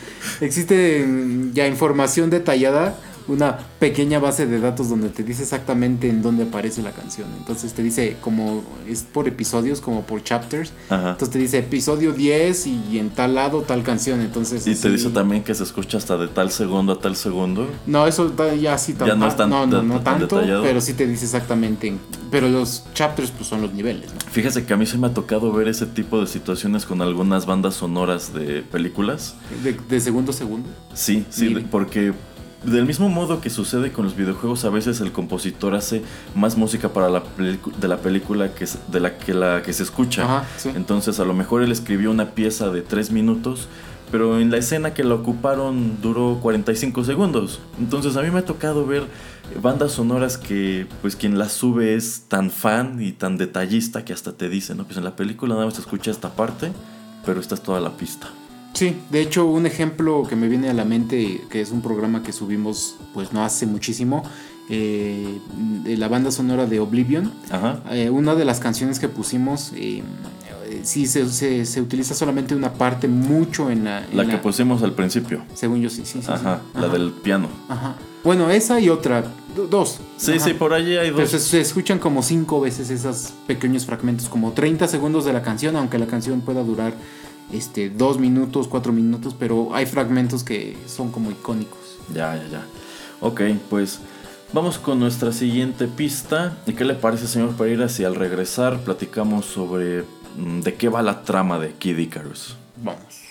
Existe 0.41 1.05
ya 1.53 1.67
información 1.67 2.29
detallada 2.29 2.95
una 3.27 3.57
pequeña 3.79 4.19
base 4.19 4.45
de 4.45 4.59
datos 4.59 4.89
donde 4.89 5.09
te 5.09 5.23
dice 5.23 5.43
exactamente 5.43 6.09
en 6.09 6.21
dónde 6.21 6.43
aparece 6.43 6.81
la 6.81 6.91
canción. 6.91 7.27
Entonces 7.37 7.73
te 7.73 7.83
dice 7.83 8.17
como 8.21 8.63
es 8.87 9.03
por 9.03 9.27
episodios, 9.27 9.81
como 9.81 10.03
por 10.03 10.23
chapters. 10.23 10.71
Entonces 10.89 11.29
te 11.29 11.39
dice 11.39 11.59
episodio 11.59 12.13
10 12.13 12.67
y 12.67 12.99
en 12.99 13.09
tal 13.09 13.35
lado 13.35 13.61
tal 13.61 13.83
canción. 13.83 14.21
Entonces 14.21 14.65
Y 14.67 14.75
te 14.75 14.89
dice 14.89 15.09
también 15.09 15.43
que 15.43 15.53
se 15.55 15.63
escucha 15.63 15.97
hasta 15.97 16.17
de 16.17 16.27
tal 16.27 16.51
segundo 16.51 16.93
a 16.93 16.99
tal 16.99 17.15
segundo. 17.15 17.67
No, 17.85 18.07
eso 18.07 18.33
ya 18.59 18.77
sí 18.77 18.95
ya 18.97 19.15
no, 19.15 19.27
es 19.27 19.35
tan, 19.35 19.49
no, 19.49 19.65
no, 19.65 20.01
tanto, 20.01 20.41
pero 20.61 20.81
sí 20.81 20.93
te 20.93 21.07
dice 21.07 21.25
exactamente. 21.25 21.93
pero 22.31 22.49
los 22.49 22.83
chapters 22.93 23.31
pues 23.31 23.47
son 23.47 23.61
los 23.61 23.73
niveles. 23.73 24.11
Fíjese 24.31 24.65
que 24.65 24.73
a 24.73 24.77
mí 24.77 24.85
se 24.85 24.97
me 24.97 25.07
ha 25.07 25.13
tocado 25.13 25.51
ver 25.51 25.67
ese 25.67 25.85
tipo 25.85 26.19
de 26.21 26.27
situaciones 26.27 26.85
con 26.85 27.01
algunas 27.01 27.45
bandas 27.45 27.75
sonoras 27.75 28.33
de 28.33 28.61
películas. 28.61 29.35
¿De, 29.63 29.99
segundo 29.99 30.31
a 30.31 30.33
segundo? 30.33 30.69
Sí, 30.93 31.25
sí, 31.29 31.65
porque 31.71 32.13
del 32.65 32.85
mismo 32.85 33.09
modo 33.09 33.41
que 33.41 33.49
sucede 33.49 33.91
con 33.91 34.05
los 34.05 34.15
videojuegos, 34.15 34.65
a 34.65 34.69
veces 34.69 35.01
el 35.01 35.11
compositor 35.11 35.75
hace 35.75 36.01
más 36.33 36.57
música 36.57 36.89
para 36.89 37.09
la 37.09 37.23
de 37.37 37.87
la 37.87 37.97
película 37.97 38.53
que 38.53 38.67
de 38.91 38.99
la 38.99 39.17
que 39.17 39.33
la 39.33 39.61
que 39.61 39.73
se 39.73 39.83
escucha. 39.83 40.43
Entonces, 40.63 41.19
a 41.19 41.25
lo 41.25 41.33
mejor 41.33 41.63
él 41.63 41.71
escribió 41.71 42.11
una 42.11 42.31
pieza 42.31 42.69
de 42.69 42.81
3 42.81 43.11
minutos, 43.11 43.67
pero 44.11 44.39
en 44.39 44.51
la 44.51 44.57
escena 44.57 44.93
que 44.93 45.03
la 45.03 45.15
ocuparon 45.15 46.01
duró 46.01 46.39
45 46.41 47.03
segundos. 47.03 47.59
Entonces, 47.79 48.17
a 48.17 48.21
mí 48.21 48.31
me 48.31 48.39
ha 48.39 48.45
tocado 48.45 48.85
ver 48.85 49.03
bandas 49.61 49.93
sonoras 49.93 50.37
que 50.37 50.87
pues 51.01 51.15
quien 51.15 51.37
las 51.37 51.51
sube 51.51 51.95
es 51.95 52.23
tan 52.27 52.49
fan 52.49 53.01
y 53.01 53.11
tan 53.11 53.37
detallista 53.37 54.03
que 54.03 54.13
hasta 54.13 54.33
te 54.33 54.49
dice, 54.49 54.75
no, 54.75 54.85
pues 54.85 54.97
en 54.97 55.03
la 55.03 55.15
película 55.15 55.53
nada 55.53 55.65
más 55.65 55.75
se 55.75 55.81
escucha 55.81 56.11
esta 56.11 56.35
parte, 56.35 56.71
pero 57.25 57.39
esta 57.39 57.55
es 57.55 57.61
toda 57.61 57.79
la 57.79 57.91
pista. 57.91 58.27
Sí, 58.75 58.97
de 59.09 59.21
hecho 59.21 59.45
un 59.45 59.65
ejemplo 59.65 60.23
que 60.27 60.35
me 60.35 60.49
viene 60.49 60.69
a 60.69 60.73
la 60.73 60.83
mente, 60.83 61.41
que 61.49 61.61
es 61.61 61.71
un 61.71 61.81
programa 61.81 62.23
que 62.23 62.33
subimos 62.33 62.97
pues 63.13 63.31
no 63.31 63.43
hace 63.43 63.65
muchísimo, 63.65 64.21
eh, 64.69 65.39
de 65.83 65.95
la 65.95 66.09
banda 66.09 66.29
sonora 66.29 66.65
de 66.65 66.81
Oblivion. 66.81 67.31
Eh, 67.91 68.09
una 68.09 68.35
de 68.35 68.43
las 68.43 68.59
canciones 68.59 68.99
que 68.99 69.07
pusimos, 69.07 69.71
eh, 69.75 70.03
sí 70.83 71.07
se, 71.07 71.25
se, 71.65 71.81
utiliza 71.81 72.13
solamente 72.13 72.53
una 72.53 72.73
parte 72.73 73.07
mucho 73.07 73.71
en 73.71 73.85
la... 73.85 74.05
la 74.11 74.27
que 74.27 74.37
pusimos 74.37 74.83
al 74.83 74.91
principio. 74.91 75.43
Según 75.53 75.81
yo, 75.81 75.89
sí, 75.89 76.01
sí, 76.03 76.21
sí. 76.21 76.27
Ajá, 76.29 76.61
la 76.73 76.89
del 76.89 77.11
piano. 77.11 77.47
Ajá. 77.69 77.95
Bueno, 78.25 78.49
esa 78.49 78.81
y 78.81 78.89
otra, 78.89 79.23
dos. 79.69 79.99
Sí, 80.17 80.39
sí, 80.39 80.53
por 80.53 80.73
allí 80.73 80.97
hay 80.97 81.11
dos. 81.11 81.29
Pero 81.29 81.39
se, 81.39 81.61
escuchan 81.61 81.99
como 81.99 82.23
cinco 82.23 82.59
veces 82.59 82.89
esos 82.89 83.33
pequeños 83.47 83.85
fragmentos, 83.85 84.27
como 84.27 84.51
30 84.51 84.87
segundos 84.87 85.23
de 85.23 85.31
la 85.31 85.43
canción, 85.43 85.75
aunque 85.75 85.97
la 85.97 86.07
canción 86.07 86.41
pueda 86.41 86.63
durar 86.63 86.93
este, 87.51 87.89
dos 87.89 88.19
minutos, 88.19 88.67
cuatro 88.67 88.91
minutos, 88.93 89.35
pero 89.37 89.73
hay 89.73 89.85
fragmentos 89.85 90.43
que 90.43 90.77
son 90.87 91.11
como 91.11 91.31
icónicos. 91.31 91.97
Ya, 92.13 92.35
ya, 92.35 92.47
ya. 92.47 92.65
Ok, 93.21 93.41
pues 93.69 93.99
vamos 94.53 94.77
con 94.77 94.99
nuestra 94.99 95.31
siguiente 95.31 95.87
pista. 95.87 96.57
¿Y 96.65 96.73
qué 96.73 96.85
le 96.85 96.95
parece, 96.95 97.27
señor 97.27 97.55
Pereira, 97.55 97.89
si 97.89 98.03
al 98.03 98.15
regresar 98.15 98.79
platicamos 98.81 99.45
sobre 99.45 100.03
mm, 100.37 100.61
de 100.61 100.73
qué 100.75 100.89
va 100.89 101.01
la 101.01 101.23
trama 101.23 101.59
de 101.59 101.73
Kid 101.73 101.97
Icarus? 101.97 102.55
Vamos. 102.83 103.24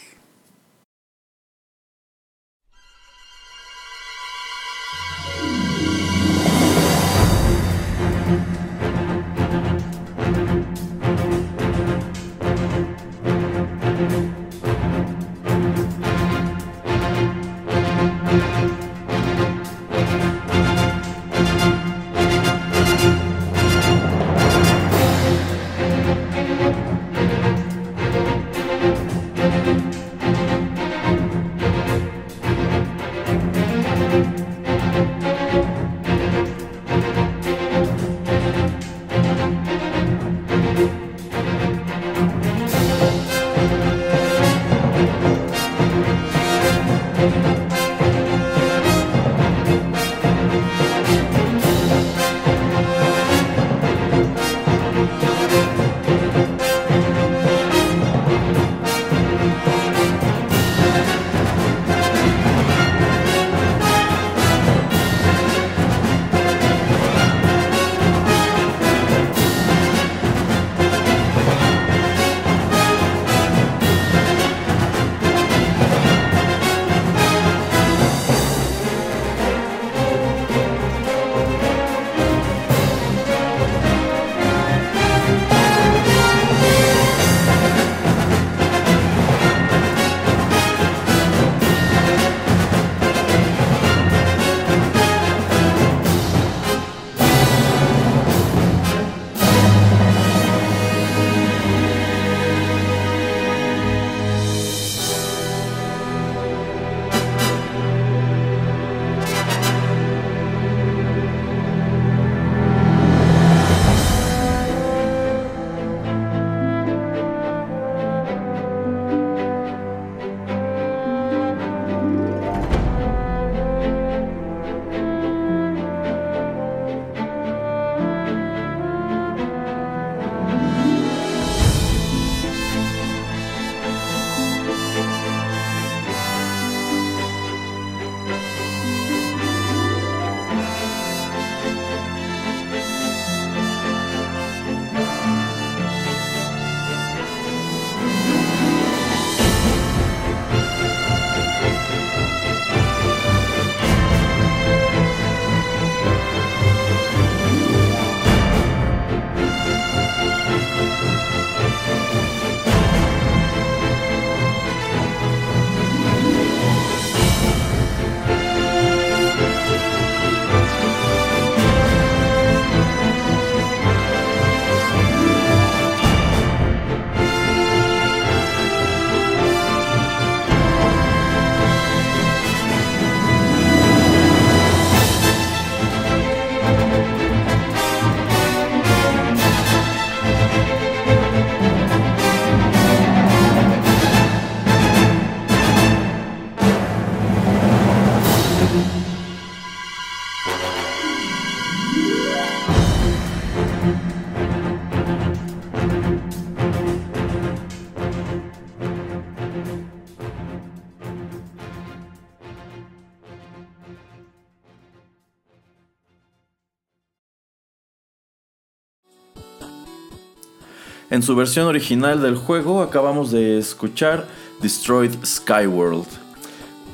En 221.15 221.23
su 221.23 221.37
versión 221.37 221.69
original 221.69 222.21
del 222.21 222.35
juego 222.35 222.83
acabamos 222.83 223.31
de 223.31 223.57
escuchar 223.57 224.27
Destroyed 224.61 225.15
Skyworld. 225.25 226.07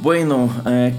Bueno, 0.03 0.51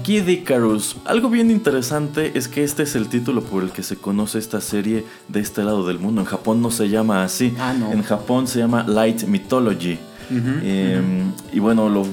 Kid 0.02 0.26
Icarus. 0.26 0.96
Algo 1.04 1.30
bien 1.30 1.48
interesante 1.52 2.32
es 2.34 2.48
que 2.48 2.64
este 2.64 2.82
es 2.82 2.96
el 2.96 3.06
título 3.06 3.44
por 3.44 3.62
el 3.62 3.70
que 3.70 3.84
se 3.84 3.94
conoce 3.94 4.40
esta 4.40 4.60
serie 4.60 5.04
de 5.28 5.38
este 5.38 5.62
lado 5.62 5.86
del 5.86 6.00
mundo. 6.00 6.22
En 6.22 6.26
Japón 6.26 6.60
no 6.60 6.72
se 6.72 6.88
llama 6.88 7.22
así. 7.22 7.54
Ah, 7.60 7.72
no. 7.72 7.92
En 7.92 8.02
Japón 8.02 8.48
se 8.48 8.58
llama 8.58 8.82
Light 8.88 9.22
Mythology. 9.22 10.00
Em, 10.28 11.30
y 11.52 11.60
bueno, 11.60 11.88
lo 11.88 12.04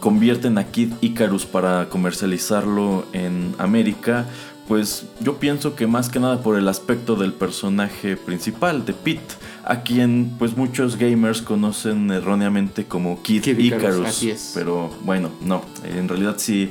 convierten 0.00 0.58
a 0.58 0.64
Kid 0.64 0.92
Icarus 1.00 1.46
para 1.46 1.88
comercializarlo 1.88 3.06
en 3.14 3.54
América. 3.56 4.26
Pues 4.68 5.06
yo 5.20 5.38
pienso 5.38 5.74
que 5.74 5.86
más 5.86 6.10
que 6.10 6.20
nada 6.20 6.42
por 6.42 6.58
el 6.58 6.68
aspecto 6.68 7.16
del 7.16 7.32
personaje 7.32 8.18
principal, 8.18 8.84
de 8.84 8.92
Pete, 8.92 9.34
a 9.66 9.82
quien 9.82 10.34
pues 10.38 10.56
muchos 10.56 10.96
gamers 10.96 11.42
conocen 11.42 12.10
erróneamente 12.10 12.84
como 12.84 13.22
Kid, 13.22 13.46
Icarus. 13.46 14.06
Así 14.08 14.30
es. 14.30 14.52
Pero 14.54 14.90
bueno, 15.02 15.30
no, 15.40 15.62
en 15.84 16.08
realidad 16.08 16.36
sí 16.38 16.70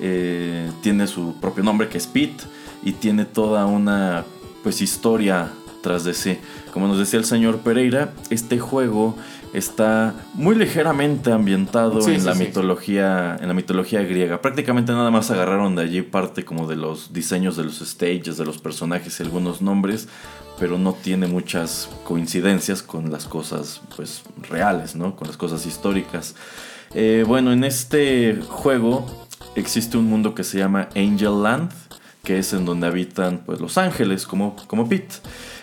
eh, 0.00 0.70
tiene 0.82 1.06
su 1.06 1.34
propio 1.40 1.62
nombre 1.62 1.88
que 1.88 1.98
es 1.98 2.06
Pete 2.06 2.44
y 2.82 2.92
tiene 2.92 3.24
toda 3.24 3.66
una 3.66 4.24
pues 4.62 4.80
historia 4.80 5.52
tras 5.82 6.04
de 6.04 6.14
sí. 6.14 6.38
Como 6.72 6.88
nos 6.88 6.98
decía 6.98 7.18
el 7.18 7.24
señor 7.24 7.58
Pereira, 7.58 8.12
este 8.30 8.58
juego 8.58 9.16
está 9.52 10.14
muy 10.34 10.54
ligeramente 10.54 11.32
ambientado 11.32 12.06
en 12.08 12.24
la 12.24 12.34
mitología 12.34 13.36
en 13.40 13.48
la 13.48 13.54
mitología 13.54 14.02
griega. 14.02 14.40
Prácticamente 14.40 14.92
nada 14.92 15.10
más 15.10 15.30
agarraron 15.30 15.74
de 15.76 15.82
allí 15.82 16.02
parte 16.02 16.44
como 16.44 16.68
de 16.68 16.76
los 16.76 17.12
diseños 17.12 17.56
de 17.56 17.64
los 17.64 17.80
stages, 17.80 18.38
de 18.38 18.44
los 18.44 18.58
personajes 18.58 19.18
y 19.18 19.22
algunos 19.22 19.60
nombres, 19.62 20.08
pero 20.60 20.78
no 20.78 20.92
tiene 20.92 21.26
muchas 21.26 21.88
coincidencias 22.04 22.82
con 22.82 23.10
las 23.10 23.24
cosas 23.24 23.80
pues 23.96 24.22
reales, 24.48 24.94
¿no? 24.94 25.16
Con 25.16 25.26
las 25.26 25.36
cosas 25.36 25.66
históricas. 25.66 26.36
Eh, 26.94 27.24
bueno, 27.26 27.52
en 27.52 27.64
este 27.64 28.38
juego 28.48 29.06
existe 29.56 29.96
un 29.96 30.04
mundo 30.04 30.34
que 30.34 30.44
se 30.44 30.58
llama 30.58 30.88
Angel 30.94 31.42
Land, 31.42 31.72
que 32.22 32.38
es 32.38 32.52
en 32.52 32.64
donde 32.64 32.86
habitan 32.86 33.42
pues 33.44 33.60
los 33.60 33.78
ángeles 33.78 34.26
como 34.26 34.54
como 34.68 34.88
Pete 34.88 35.16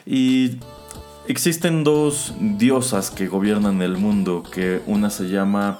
y 0.05 0.57
Existen 1.27 1.83
dos 1.83 2.33
diosas 2.39 3.11
que 3.11 3.27
gobiernan 3.27 3.81
el 3.81 3.97
mundo, 3.97 4.43
que 4.49 4.81
una 4.85 5.09
se 5.09 5.27
llama 5.27 5.79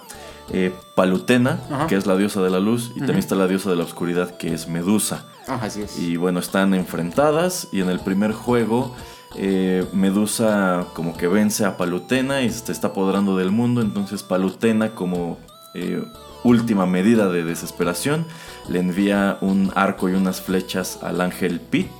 eh, 0.51 0.73
Palutena, 0.93 1.62
que 1.88 1.95
es 1.95 2.06
la 2.06 2.17
diosa 2.17 2.41
de 2.41 2.49
la 2.49 2.60
luz, 2.60 2.91
y 2.95 2.99
también 2.99 3.19
está 3.19 3.36
la 3.36 3.47
diosa 3.47 3.69
de 3.69 3.77
la 3.77 3.86
oscuridad, 3.86 4.36
que 4.36 4.53
es 4.53 4.67
Medusa. 4.67 5.25
Así 5.47 5.81
es. 5.81 5.97
Y 5.99 6.17
bueno, 6.17 6.39
están 6.39 6.73
enfrentadas 6.73 7.67
y 7.71 7.81
en 7.81 7.89
el 7.89 7.99
primer 7.99 8.33
juego 8.33 8.95
eh, 9.36 9.86
Medusa 9.93 10.88
como 10.93 11.17
que 11.17 11.27
vence 11.27 11.65
a 11.65 11.77
Palutena 11.77 12.41
y 12.41 12.49
se 12.49 12.71
está 12.71 12.88
apoderando 12.88 13.38
del 13.38 13.51
mundo, 13.51 13.81
entonces 13.81 14.23
Palutena 14.23 14.95
como 14.95 15.38
eh, 15.73 16.03
última 16.43 16.86
medida 16.86 17.29
de 17.29 17.43
desesperación 17.43 18.25
le 18.69 18.79
envía 18.79 19.38
un 19.41 19.71
arco 19.75 20.10
y 20.10 20.13
unas 20.13 20.41
flechas 20.41 20.99
al 21.01 21.21
ángel 21.21 21.60
Pit 21.60 21.91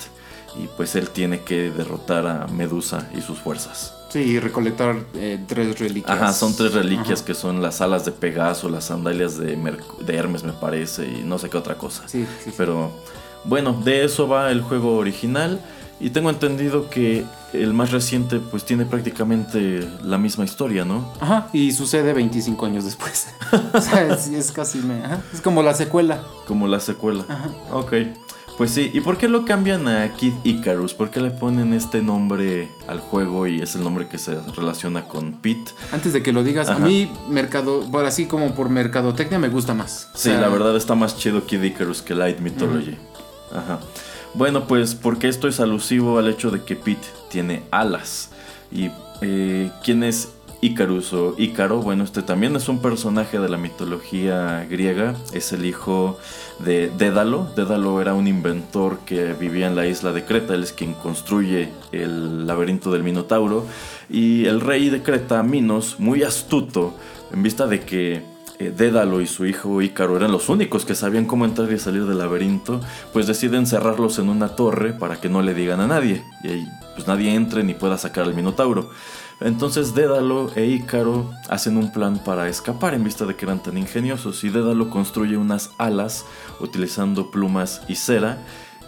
y 0.58 0.68
pues 0.76 0.96
él 0.96 1.10
tiene 1.10 1.42
que 1.42 1.70
derrotar 1.70 2.26
a 2.26 2.48
Medusa 2.48 3.10
y 3.16 3.22
sus 3.22 3.40
fuerzas. 3.40 3.94
Sí, 4.10 4.20
y 4.20 4.40
recolectar 4.40 4.96
eh, 5.16 5.38
tres 5.48 5.78
reliquias. 5.78 6.18
Ajá, 6.18 6.34
son 6.34 6.56
tres 6.56 6.74
reliquias 6.74 7.22
que 7.22 7.34
son 7.34 7.62
las 7.62 7.82
alas 7.82 8.06
de 8.06 8.12
Pegaso, 8.12 8.70
las 8.70 8.86
sandalias 8.86 9.38
de, 9.38 9.56
de, 9.56 10.16
Hermes 10.16 10.44
me 10.44 10.54
parece 10.54 11.06
y 11.06 11.24
no 11.24 11.38
sé 11.38 11.50
qué 11.50 11.58
otra 11.58 11.78
cosa. 11.78 12.08
Sí, 12.08 12.26
sí, 12.44 12.54
Pero 12.56 12.92
bueno, 13.44 13.74
de 13.74 14.06
eso 14.06 14.28
va 14.28 14.52
el 14.52 14.62
juego 14.62 14.98
original 14.98 15.60
y 16.00 16.12
tengo 16.12 16.30
entendido 16.30 16.90
que 16.90 17.26
el 17.54 17.74
más 17.74 17.92
reciente 17.92 18.40
pues 18.40 18.64
tiene 18.66 18.86
prácticamente 18.86 19.88
la 20.04 20.18
misma 20.18 20.46
historia, 20.46 20.86
¿no? 20.86 21.12
Ajá, 21.20 21.48
y 21.54 21.72
sucede 21.72 22.14
25 22.14 22.66
años 22.66 22.86
después. 22.86 23.28
o 23.74 23.82
sea, 23.82 24.08
es, 24.08 24.52
casi... 24.52 24.80
Me, 24.80 25.02
es 25.34 25.42
como 25.42 25.64
la 25.64 25.74
secuela. 25.74 26.22
Como 26.48 26.68
la 26.68 26.80
secuela. 26.80 27.26
Ajá. 27.28 27.50
Ok. 27.72 27.94
Pues 28.58 28.72
sí, 28.72 28.90
¿y 28.92 29.02
por 29.02 29.20
qué 29.20 29.28
lo 29.28 29.46
cambian 29.46 29.88
a 29.88 30.12
Kid 30.16 30.34
Icarus? 30.44 30.96
¿Por 30.96 31.12
qué 31.12 31.22
le 31.22 31.30
ponen 31.30 31.74
este 31.74 32.02
nombre 32.02 32.70
al 32.88 33.00
juego 33.00 33.46
y 33.46 33.62
es 33.62 33.76
el 33.76 33.84
nombre 33.84 34.08
que 34.08 34.18
se 34.18 34.36
relaciona 34.56 35.08
con 35.08 35.34
Pete? 35.34 35.72
Antes 35.92 36.12
de 36.12 36.24
que 36.24 36.34
lo 36.34 36.44
digas, 36.44 36.68
a 36.68 36.80
mí, 36.80 37.12
mercado, 37.30 37.82
por 37.92 38.06
así 38.06 38.26
como 38.26 38.56
por 38.56 38.70
mercadotecnia, 38.70 39.38
me 39.38 39.50
gusta 39.50 39.76
más. 39.76 40.10
Sí, 40.16 40.30
la 40.30 40.50
verdad 40.50 40.76
está 40.76 40.96
más 40.96 41.18
chido 41.18 41.46
Kid 41.46 41.62
Icarus 41.62 42.02
que 42.02 42.16
Light 42.16 42.40
Mythology. 42.40 42.98
Ajá. 43.52 43.80
Bueno, 44.34 44.68
pues 44.68 44.94
porque 44.94 45.28
esto 45.28 45.48
es 45.48 45.60
alusivo 45.60 46.20
al 46.20 46.28
hecho 46.28 46.52
de 46.52 46.64
que 46.64 46.76
Pete 46.76 47.08
tiene 47.30 47.64
alas. 47.72 48.30
¿Y 48.72 48.92
eh, 49.22 49.72
quién 49.84 50.04
es 50.04 50.34
Icarus 50.62 51.14
o 51.14 51.36
Ícaro? 51.38 51.82
Bueno, 51.82 52.04
este 52.04 52.22
también 52.22 52.56
es 52.56 52.68
un 52.70 52.80
personaje 52.80 53.40
de 53.40 53.50
la 53.50 53.58
mitología 53.58 54.66
griega. 54.70 55.16
Es 55.34 55.54
el 55.54 55.66
hijo 55.66 56.20
de 56.60 56.92
Dédalo. 56.98 57.52
Dédalo 57.56 58.02
era 58.02 58.14
un 58.14 58.28
inventor 58.28 59.00
que 59.06 59.34
vivía 59.34 59.68
en 59.68 59.76
la 59.76 59.88
isla 59.88 60.12
de 60.12 60.26
Creta, 60.26 60.54
él 60.54 60.64
es 60.64 60.74
quien 60.74 60.94
construye 60.94 61.70
el 61.92 62.46
laberinto 62.46 62.92
del 62.92 63.04
Minotauro. 63.04 63.66
Y 64.10 64.46
el 64.46 64.62
rey 64.62 64.90
de 64.90 65.02
Creta, 65.02 65.42
Minos, 65.44 66.00
muy 66.00 66.24
astuto, 66.24 66.94
en 67.34 67.44
vista 67.44 67.68
de 67.68 67.82
que 67.82 68.37
eh, 68.60 68.74
Dédalo 68.76 69.22
y 69.22 69.28
su 69.28 69.46
hijo 69.46 69.82
Ícaro 69.82 70.18
eran 70.18 70.32
los 70.32 70.50
únicos 70.50 70.86
que 70.86 70.96
sabían 70.96 71.26
cómo 71.26 71.46
entrar 71.46 71.72
y 71.72 71.78
salir 71.80 72.06
del 72.06 72.18
laberinto, 72.18 72.82
pues 73.14 73.28
deciden 73.28 73.62
encerrarlos 73.62 74.18
en 74.20 74.30
una 74.30 74.50
torre 74.50 74.94
para 74.94 75.20
que 75.22 75.30
no 75.30 75.42
le 75.42 75.54
digan 75.54 75.80
a 75.80 75.88
nadie. 75.88 76.24
Y 76.44 76.48
ahí 76.50 76.68
pues 76.96 77.08
nadie 77.08 77.36
entre 77.36 77.64
ni 77.64 77.76
pueda 77.76 77.98
sacar 77.98 78.26
al 78.26 78.34
Minotauro. 78.34 78.90
Entonces 79.40 79.94
Dédalo 79.94 80.52
e 80.56 80.66
Ícaro 80.66 81.32
hacen 81.48 81.78
un 81.78 81.92
plan 81.92 82.18
para 82.24 82.50
escapar 82.50 82.96
en 82.96 83.04
vista 83.04 83.26
de 83.26 83.36
que 83.36 83.46
eran 83.46 83.62
tan 83.62 83.78
ingeniosos 83.78 84.44
y 84.44 84.50
Dédalo 84.50 84.90
construye 84.90 85.38
unas 85.38 85.70
alas 85.78 86.26
utilizando 86.60 87.30
plumas 87.30 87.84
y 87.88 87.96
cera 87.96 88.40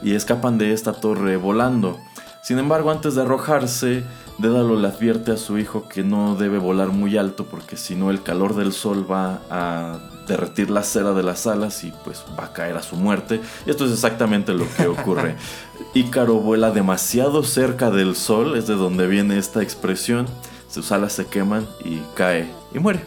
y 0.02 0.16
escapan 0.16 0.58
de 0.58 0.74
esta 0.74 0.94
torre 0.94 1.38
volando. 1.38 2.00
Sin 2.42 2.60
embargo, 2.60 2.92
antes 2.92 3.16
de 3.16 3.22
arrojarse, 3.22 4.04
Dédalo 4.40 4.80
le 4.80 4.88
advierte 4.88 5.34
a 5.34 5.38
su 5.38 5.58
hijo 5.58 5.90
que 5.90 6.02
no 6.02 6.36
debe 6.36 6.60
volar 6.60 6.88
muy 6.88 7.18
alto 7.18 7.46
porque 7.46 7.76
si 7.76 7.96
no 7.96 8.10
el 8.10 8.24
calor 8.24 8.56
del 8.56 8.72
sol 8.72 9.06
va 9.10 9.42
a 9.50 10.00
derretir 10.30 10.70
la 10.70 10.84
cera 10.84 11.12
de 11.12 11.24
las 11.24 11.46
alas 11.46 11.84
y 11.84 11.92
pues 12.06 12.24
va 12.40 12.46
a 12.46 12.54
caer 12.54 12.78
a 12.78 12.82
su 12.82 12.96
muerte. 12.96 13.42
Y 13.66 13.70
esto 13.70 13.86
es 13.86 13.92
exactamente 13.92 14.54
lo 14.54 14.66
que 14.78 14.88
ocurre. 14.88 15.36
Ícaro 15.94 16.36
vuela 16.36 16.72
demasiado 16.72 17.44
cerca 17.44 17.92
del 17.92 18.16
sol, 18.16 18.56
es 18.56 18.66
de 18.66 18.76
donde 18.76 19.08
viene 19.08 19.38
esta 19.38 19.62
expresión. 19.62 20.26
Sus 20.70 20.94
alas 20.94 21.12
se 21.12 21.26
queman 21.26 21.68
y 21.84 22.00
cae 22.16 22.50
y 22.74 22.80
muere. 22.80 23.02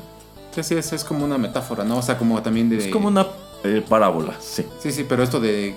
Sí, 0.50 0.62
sí, 0.62 0.74
es, 0.74 0.92
es 0.92 1.02
como 1.02 1.24
una 1.24 1.38
metáfora, 1.38 1.82
¿no? 1.82 1.96
O 1.96 2.02
sea, 2.02 2.18
como 2.18 2.42
también 2.42 2.68
de... 2.68 2.76
Es 2.76 2.88
como 2.88 3.08
una 3.08 3.26
eh, 3.64 3.84
parábola, 3.88 4.36
sí. 4.40 4.64
Sí, 4.80 4.90
sí, 4.90 5.06
pero 5.08 5.22
esto 5.22 5.38
de 5.38 5.76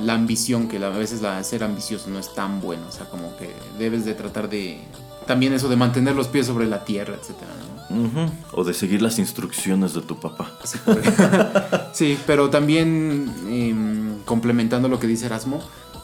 la, 0.00 0.14
ambición, 0.14 0.68
que 0.68 0.82
a 0.82 0.88
veces 0.88 1.20
la, 1.20 1.42
ser 1.44 1.64
ambicioso 1.64 2.08
no 2.08 2.18
es 2.18 2.32
tan 2.34 2.60
bueno, 2.60 2.86
o 2.88 2.92
sea, 2.92 3.10
como 3.10 3.36
que 3.36 3.54
debes 3.78 4.04
de 4.04 4.14
tratar 4.14 4.48
de... 4.48 4.78
También 5.26 5.52
eso 5.52 5.68
de 5.68 5.76
mantener 5.76 6.14
los 6.14 6.28
pies 6.28 6.46
sobre 6.46 6.66
la 6.66 6.84
tierra, 6.84 7.14
etcétera, 7.20 7.50
O 8.52 8.62
de 8.64 8.72
seguir 8.72 9.02
las 9.02 9.18
instrucciones 9.18 9.92
de 9.92 10.02
tu 10.02 10.18
papá. 10.18 10.52
Sí, 11.92 12.18
pero 12.26 12.50
también 12.50 13.32
em, 13.48 14.22
complementando 14.24 14.86
lo 14.88 15.00
que 15.00 15.06
dice 15.06 15.26
Erasmo, 15.26 15.62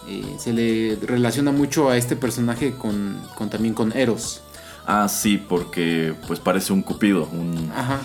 eh, 0.09 0.37
se 0.39 0.53
le 0.53 0.99
relaciona 1.07 1.53
mucho 1.53 1.91
a 1.91 1.97
este 1.97 2.17
personaje 2.17 2.73
con, 2.73 3.21
también 3.51 3.75
con 3.75 3.97
Eros. 3.97 4.43
Ah, 4.87 5.07
sí, 5.09 5.37
porque 5.37 6.15
pues 6.27 6.41
parece 6.41 6.73
un 6.73 6.83
cupido, 6.83 7.29
un... 7.33 7.71
Ajá. 7.75 8.01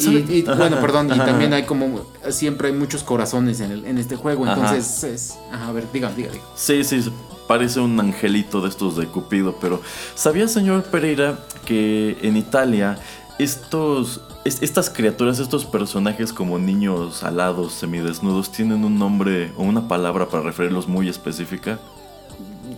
Y, 0.00 0.42
bueno, 0.42 0.80
perdón, 0.80 1.10
y 1.14 1.18
también 1.18 1.52
hay 1.52 1.64
como, 1.64 2.02
siempre 2.30 2.68
hay 2.68 2.74
muchos 2.74 3.02
corazones 3.02 3.60
en, 3.60 3.70
el, 3.72 3.84
en 3.84 3.98
este 3.98 4.16
juego, 4.16 4.46
entonces 4.46 5.04
es... 5.04 5.38
a 5.52 5.72
ver, 5.72 5.86
diga, 5.92 6.10
diga, 6.12 6.30
diga. 6.30 6.44
Sí, 6.54 6.84
sí, 6.84 7.04
parece 7.48 7.80
un 7.80 7.98
angelito 7.98 8.60
de 8.60 8.68
estos 8.68 8.96
de 8.96 9.06
Cupido, 9.06 9.56
pero 9.60 9.80
¿sabía, 10.14 10.48
señor 10.48 10.84
Pereira, 10.84 11.38
que 11.64 12.16
en 12.22 12.36
Italia 12.36 12.98
estos 13.38 14.20
estas 14.44 14.90
criaturas, 14.90 15.38
estos 15.38 15.64
personajes 15.64 16.32
como 16.32 16.58
niños 16.58 17.22
alados, 17.22 17.72
semidesnudos, 17.72 18.50
tienen 18.50 18.84
un 18.84 18.98
nombre 18.98 19.52
o 19.56 19.62
una 19.62 19.86
palabra 19.86 20.28
para 20.28 20.42
referirlos 20.42 20.88
muy 20.88 21.08
específica? 21.08 21.78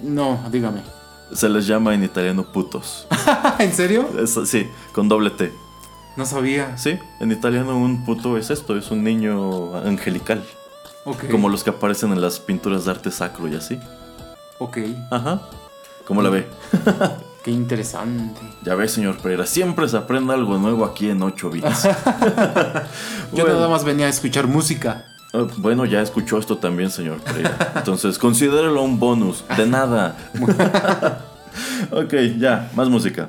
No, 0.02 0.38
dígame. 0.50 0.82
Se 1.32 1.48
les 1.48 1.66
llama 1.66 1.94
en 1.94 2.04
italiano 2.04 2.44
putos. 2.44 3.06
¿En 3.58 3.72
serio? 3.72 4.08
sí, 4.26 4.68
con 4.92 5.08
doble 5.08 5.30
T. 5.30 5.63
No 6.16 6.26
sabía. 6.26 6.76
Sí, 6.76 6.98
en 7.20 7.32
italiano 7.32 7.76
un 7.76 8.04
puto 8.04 8.38
es 8.38 8.50
esto, 8.50 8.76
es 8.76 8.90
un 8.90 9.02
niño 9.02 9.76
angelical. 9.76 10.44
Ok. 11.04 11.28
Como 11.30 11.48
los 11.48 11.64
que 11.64 11.70
aparecen 11.70 12.12
en 12.12 12.20
las 12.20 12.38
pinturas 12.38 12.84
de 12.84 12.92
arte 12.92 13.10
sacro 13.10 13.48
y 13.48 13.56
así. 13.56 13.78
Ok. 14.58 14.78
Ajá. 15.10 15.42
¿Cómo 16.06 16.22
la 16.22 16.30
ve? 16.30 16.46
Qué 17.44 17.50
interesante. 17.50 18.40
Ya 18.62 18.74
ves, 18.74 18.92
señor 18.92 19.18
Pereira, 19.18 19.44
siempre 19.44 19.86
se 19.86 19.98
aprende 19.98 20.32
algo 20.32 20.56
nuevo 20.56 20.84
aquí 20.84 21.10
en 21.10 21.22
8 21.22 21.50
bits. 21.50 21.82
Yo 23.34 23.46
nada 23.46 23.68
más 23.68 23.84
venía 23.84 24.06
a 24.06 24.08
escuchar 24.08 24.46
música. 24.46 25.04
Ah, 25.34 25.46
bueno, 25.58 25.84
ya 25.84 26.00
escuchó 26.00 26.38
esto 26.38 26.56
también, 26.56 26.90
señor 26.90 27.18
Pereira. 27.20 27.72
Entonces, 27.76 28.18
considérelo 28.18 28.82
un 28.82 28.98
bonus. 28.98 29.44
De 29.58 29.66
nada. 29.66 30.16
ok, 31.90 32.14
ya, 32.38 32.70
más 32.74 32.88
música. 32.88 33.28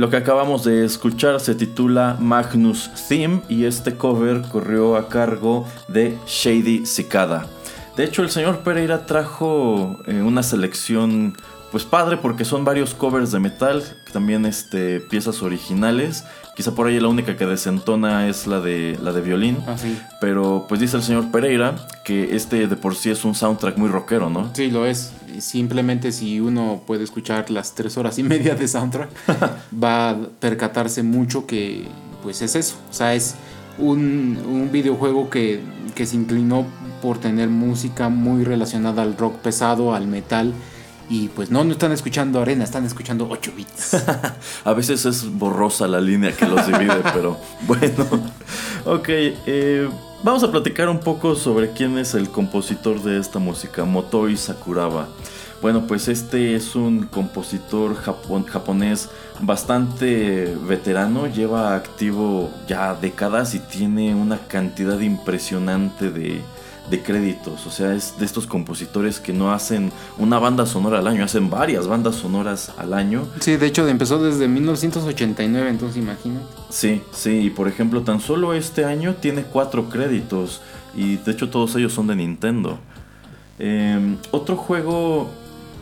Lo 0.00 0.08
que 0.08 0.16
acabamos 0.16 0.64
de 0.64 0.86
escuchar 0.86 1.40
se 1.40 1.54
titula 1.54 2.16
Magnus 2.18 2.90
Theme 3.06 3.42
y 3.50 3.66
este 3.66 3.98
cover 3.98 4.40
corrió 4.40 4.96
a 4.96 5.10
cargo 5.10 5.66
de 5.88 6.16
Shady 6.26 6.86
Cicada. 6.86 7.46
De 7.98 8.04
hecho, 8.04 8.22
el 8.22 8.30
señor 8.30 8.60
Pereira 8.60 9.04
trajo 9.04 9.98
eh, 10.06 10.22
una 10.22 10.42
selección 10.42 11.36
pues 11.70 11.84
padre 11.84 12.16
porque 12.16 12.46
son 12.46 12.64
varios 12.64 12.94
covers 12.94 13.30
de 13.30 13.40
metal, 13.40 13.84
también 14.10 14.46
este, 14.46 15.00
piezas 15.00 15.42
originales. 15.42 16.24
Quizá 16.56 16.74
por 16.74 16.86
ahí 16.86 17.00
la 17.00 17.08
única 17.08 17.36
que 17.36 17.46
desentona 17.46 18.28
es 18.28 18.46
la 18.46 18.60
de, 18.60 18.98
la 19.02 19.12
de 19.12 19.20
violín. 19.20 19.58
Ah, 19.66 19.76
sí. 19.78 19.98
Pero 20.20 20.66
pues 20.68 20.80
dice 20.80 20.96
el 20.96 21.02
señor 21.02 21.30
Pereira 21.30 21.74
que 22.04 22.34
este 22.36 22.66
de 22.66 22.76
por 22.76 22.94
sí 22.96 23.10
es 23.10 23.24
un 23.24 23.34
soundtrack 23.34 23.78
muy 23.78 23.88
rockero, 23.88 24.30
¿no? 24.30 24.50
Sí, 24.54 24.70
lo 24.70 24.86
es. 24.86 25.12
Simplemente 25.38 26.12
si 26.12 26.40
uno 26.40 26.82
puede 26.86 27.04
escuchar 27.04 27.50
las 27.50 27.74
tres 27.74 27.96
horas 27.96 28.18
y 28.18 28.22
media 28.22 28.54
de 28.54 28.68
soundtrack, 28.68 29.10
va 29.82 30.10
a 30.10 30.16
percatarse 30.40 31.02
mucho 31.02 31.46
que 31.46 31.86
pues 32.22 32.42
es 32.42 32.54
eso. 32.56 32.76
O 32.90 32.92
sea, 32.92 33.14
es 33.14 33.36
un, 33.78 34.38
un 34.46 34.70
videojuego 34.72 35.30
que, 35.30 35.60
que 35.94 36.06
se 36.06 36.16
inclinó 36.16 36.66
por 37.00 37.18
tener 37.18 37.48
música 37.48 38.08
muy 38.08 38.44
relacionada 38.44 39.02
al 39.02 39.16
rock 39.16 39.36
pesado, 39.36 39.94
al 39.94 40.06
metal 40.06 40.52
y 41.10 41.26
pues 41.28 41.50
no, 41.50 41.64
no 41.64 41.72
están 41.72 41.90
escuchando 41.90 42.40
arena, 42.40 42.62
están 42.62 42.86
escuchando 42.86 43.26
8 43.28 43.52
bits. 43.56 43.96
a 44.64 44.72
veces 44.72 45.04
es 45.04 45.28
borrosa 45.28 45.88
la 45.88 46.00
línea 46.00 46.30
que 46.30 46.46
los 46.46 46.64
divide, 46.64 47.02
pero 47.12 47.36
bueno. 47.66 48.06
Ok, 48.84 49.08
eh, 49.08 49.88
vamos 50.22 50.44
a 50.44 50.52
platicar 50.52 50.88
un 50.88 51.00
poco 51.00 51.34
sobre 51.34 51.72
quién 51.72 51.98
es 51.98 52.14
el 52.14 52.30
compositor 52.30 53.02
de 53.02 53.18
esta 53.18 53.40
música, 53.40 53.84
Motoi 53.84 54.36
Sakuraba. 54.36 55.08
Bueno, 55.60 55.84
pues 55.86 56.06
este 56.06 56.54
es 56.54 56.76
un 56.76 57.06
compositor 57.06 57.96
japonés 57.96 59.10
bastante 59.40 60.56
veterano, 60.62 61.26
lleva 61.26 61.74
activo 61.74 62.50
ya 62.68 62.94
décadas 62.94 63.54
y 63.56 63.58
tiene 63.58 64.14
una 64.14 64.38
cantidad 64.46 64.98
impresionante 65.00 66.10
de, 66.10 66.40
de 66.90 67.02
créditos. 67.02 67.66
O 67.66 67.70
sea, 67.70 67.94
es 67.94 68.18
de 68.18 68.26
estos 68.26 68.46
compositores 68.46 69.20
que 69.20 69.32
no 69.32 69.52
hacen 69.52 69.92
una 70.18 70.38
banda 70.38 70.66
sonora 70.66 70.98
al 70.98 71.06
año, 71.06 71.24
hacen 71.24 71.48
varias 71.48 71.86
bandas 71.86 72.16
sonoras 72.16 72.72
al 72.76 72.92
año. 72.92 73.26
Sí, 73.40 73.56
de 73.56 73.66
hecho 73.66 73.86
empezó 73.88 74.22
desde 74.22 74.48
1989, 74.48 75.70
entonces 75.70 75.96
imagino. 75.96 76.40
Sí, 76.68 77.02
sí, 77.12 77.38
y 77.38 77.50
por 77.50 77.68
ejemplo, 77.68 78.02
tan 78.02 78.20
solo 78.20 78.54
este 78.54 78.84
año 78.84 79.14
tiene 79.14 79.42
cuatro 79.42 79.88
créditos. 79.88 80.60
Y 80.94 81.16
de 81.16 81.32
hecho 81.32 81.48
todos 81.48 81.74
ellos 81.76 81.92
son 81.92 82.08
de 82.08 82.16
Nintendo. 82.16 82.78
Em, 83.58 84.16
otro 84.32 84.56
juego 84.56 85.30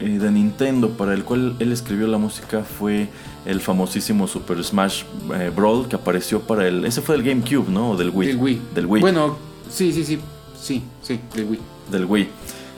eh, 0.01 0.19
de 0.19 0.31
Nintendo 0.31 0.91
para 0.91 1.15
el 1.15 1.25
cual 1.25 1.57
él 1.61 1.73
escribió 1.73 2.07
la 2.07 2.19
música 2.19 2.63
fue 2.63 3.09
el 3.47 3.61
famosísimo 3.61 4.27
Super 4.27 4.63
Smash 4.63 5.05
eh, 5.35 5.51
Brawl 5.55 5.89
que 5.89 5.97
apareció 5.97 6.41
para 6.41 6.69
el... 6.69 6.85
Ese 6.85 7.01
fue 7.01 7.17
del 7.17 7.25
GameCube, 7.25 7.71
¿no? 7.71 7.93
O 7.93 7.97
del 7.97 8.11
Wii. 8.11 8.29
Del 8.29 8.37
Wii. 8.37 8.63
Del 8.75 8.87
Wii. 8.87 9.01
Bueno, 9.01 9.39
sí, 9.71 9.93
sí, 9.93 10.05
sí. 10.05 10.21
Sí, 10.61 10.83
sí, 11.09 11.21
del 11.35 11.47
Wii. 11.47 11.61
Del 11.91 12.05
Wii. 12.05 12.29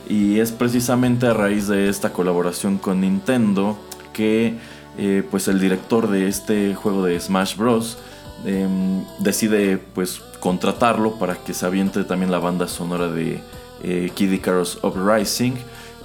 Y 0.09 0.39
es 0.39 0.53
precisamente 0.53 1.27
a 1.27 1.35
raíz 1.35 1.69
de 1.69 1.89
esta 1.89 2.13
colaboración 2.13 2.79
con 2.79 3.01
Nintendo 3.01 3.77
que 4.13 4.55
eh, 4.99 5.23
pues 5.31 5.49
el 5.49 5.61
director 5.61 6.09
de 6.11 6.29
este 6.29 6.75
juego 6.75 7.05
de 7.05 7.19
Smash 7.19 7.57
Bros. 7.57 7.99
Em, 8.45 9.05
decide 9.19 9.77
pues 9.77 10.21
contratarlo 10.41 11.19
para 11.19 11.35
que 11.35 11.53
se 11.53 11.67
aviente 11.67 12.05
también 12.05 12.31
la 12.31 12.39
banda 12.39 12.67
sonora 12.69 13.09
de 13.09 13.41
eh, 13.83 14.11
Kid 14.15 14.33
Icarus 14.33 14.79
Uprising. 14.83 15.55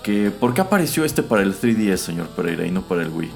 Que, 0.04 0.32
¿Por 0.32 0.54
qué 0.54 0.62
apareció 0.62 1.06
este 1.06 1.24
para 1.24 1.42
el 1.42 1.60
3DS, 1.60 1.98
señor 1.98 2.28
Pereira, 2.28 2.66
y 2.66 2.72
no 2.72 2.82
para 2.82 3.02
el 3.02 3.10
Wii? 3.10 3.32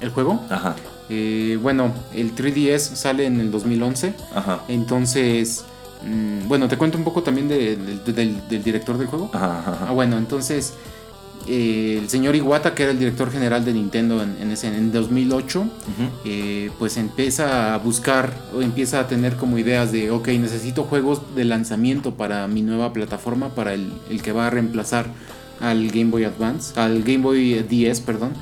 ¿El 0.00 0.10
juego? 0.10 0.44
Ajá. 0.50 0.76
Eh, 1.08 1.58
bueno, 1.62 1.92
el 2.14 2.34
3DS 2.34 2.94
sale 2.94 3.26
en 3.26 3.40
el 3.40 3.50
2011. 3.50 4.14
Ajá. 4.34 4.60
Entonces 4.68 5.64
Mm, 6.04 6.48
bueno, 6.48 6.68
te 6.68 6.76
cuento 6.76 6.98
un 6.98 7.04
poco 7.04 7.22
también 7.22 7.48
del, 7.48 8.02
director 8.48 8.98
del 8.98 9.06
juego. 9.06 9.30
Ah, 9.34 9.90
bueno, 9.92 10.18
entonces 10.18 10.74
eh, 11.46 11.98
el 12.00 12.08
señor 12.08 12.36
Iwata, 12.36 12.74
que 12.74 12.82
era 12.82 12.92
el 12.92 12.98
director 12.98 13.30
general 13.30 13.64
de 13.64 13.72
Nintendo 13.72 14.22
en, 14.22 14.50
ese, 14.50 14.68
en 14.68 14.92
2008, 14.92 15.64
eh, 16.24 16.70
pues 16.78 16.96
empieza 16.96 17.74
a 17.74 17.78
buscar 17.78 18.32
o 18.54 18.62
empieza 18.62 19.00
a 19.00 19.08
tener 19.08 19.36
como 19.36 19.58
ideas 19.58 19.90
de, 19.92 20.10
ok, 20.10 20.28
necesito 20.28 20.84
juegos 20.84 21.22
de 21.34 21.44
lanzamiento 21.44 22.14
para 22.14 22.46
mi 22.46 22.62
nueva 22.62 22.92
plataforma, 22.92 23.48
para 23.50 23.74
el, 23.74 23.90
que 24.22 24.32
va 24.32 24.46
a 24.46 24.50
reemplazar 24.50 25.06
al 25.60 25.88
Game 25.88 26.10
Boy 26.10 26.24
Advance, 26.24 26.78
al 26.78 27.02
Game 27.02 27.18
Boy 27.18 27.62
DS, 27.62 28.00
perdón. 28.00 28.32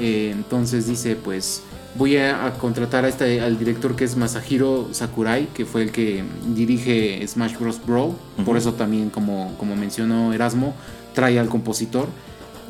Eh, 0.00 0.30
entonces 0.32 0.86
dice, 0.86 1.16
pues 1.16 1.62
voy 1.96 2.16
a, 2.16 2.52
contratar 2.58 3.04
a 3.04 3.08
este, 3.08 3.40
al 3.40 3.58
director 3.58 3.96
que 3.96 4.04
es 4.04 4.16
Masahiro 4.16 4.88
Sakurai, 4.92 5.46
que 5.54 5.64
fue 5.64 5.82
el 5.82 5.92
que 5.92 6.24
dirige 6.54 7.26
Smash 7.26 7.56
Bros. 7.58 7.80
Brawl. 7.84 8.14
Por 8.44 8.56
eso 8.56 8.74
también, 8.74 9.10
como, 9.10 9.54
como 9.58 9.76
mencionó 9.76 10.32
Erasmo, 10.32 10.74
trae 11.14 11.38
al 11.38 11.48
compositor. 11.48 12.08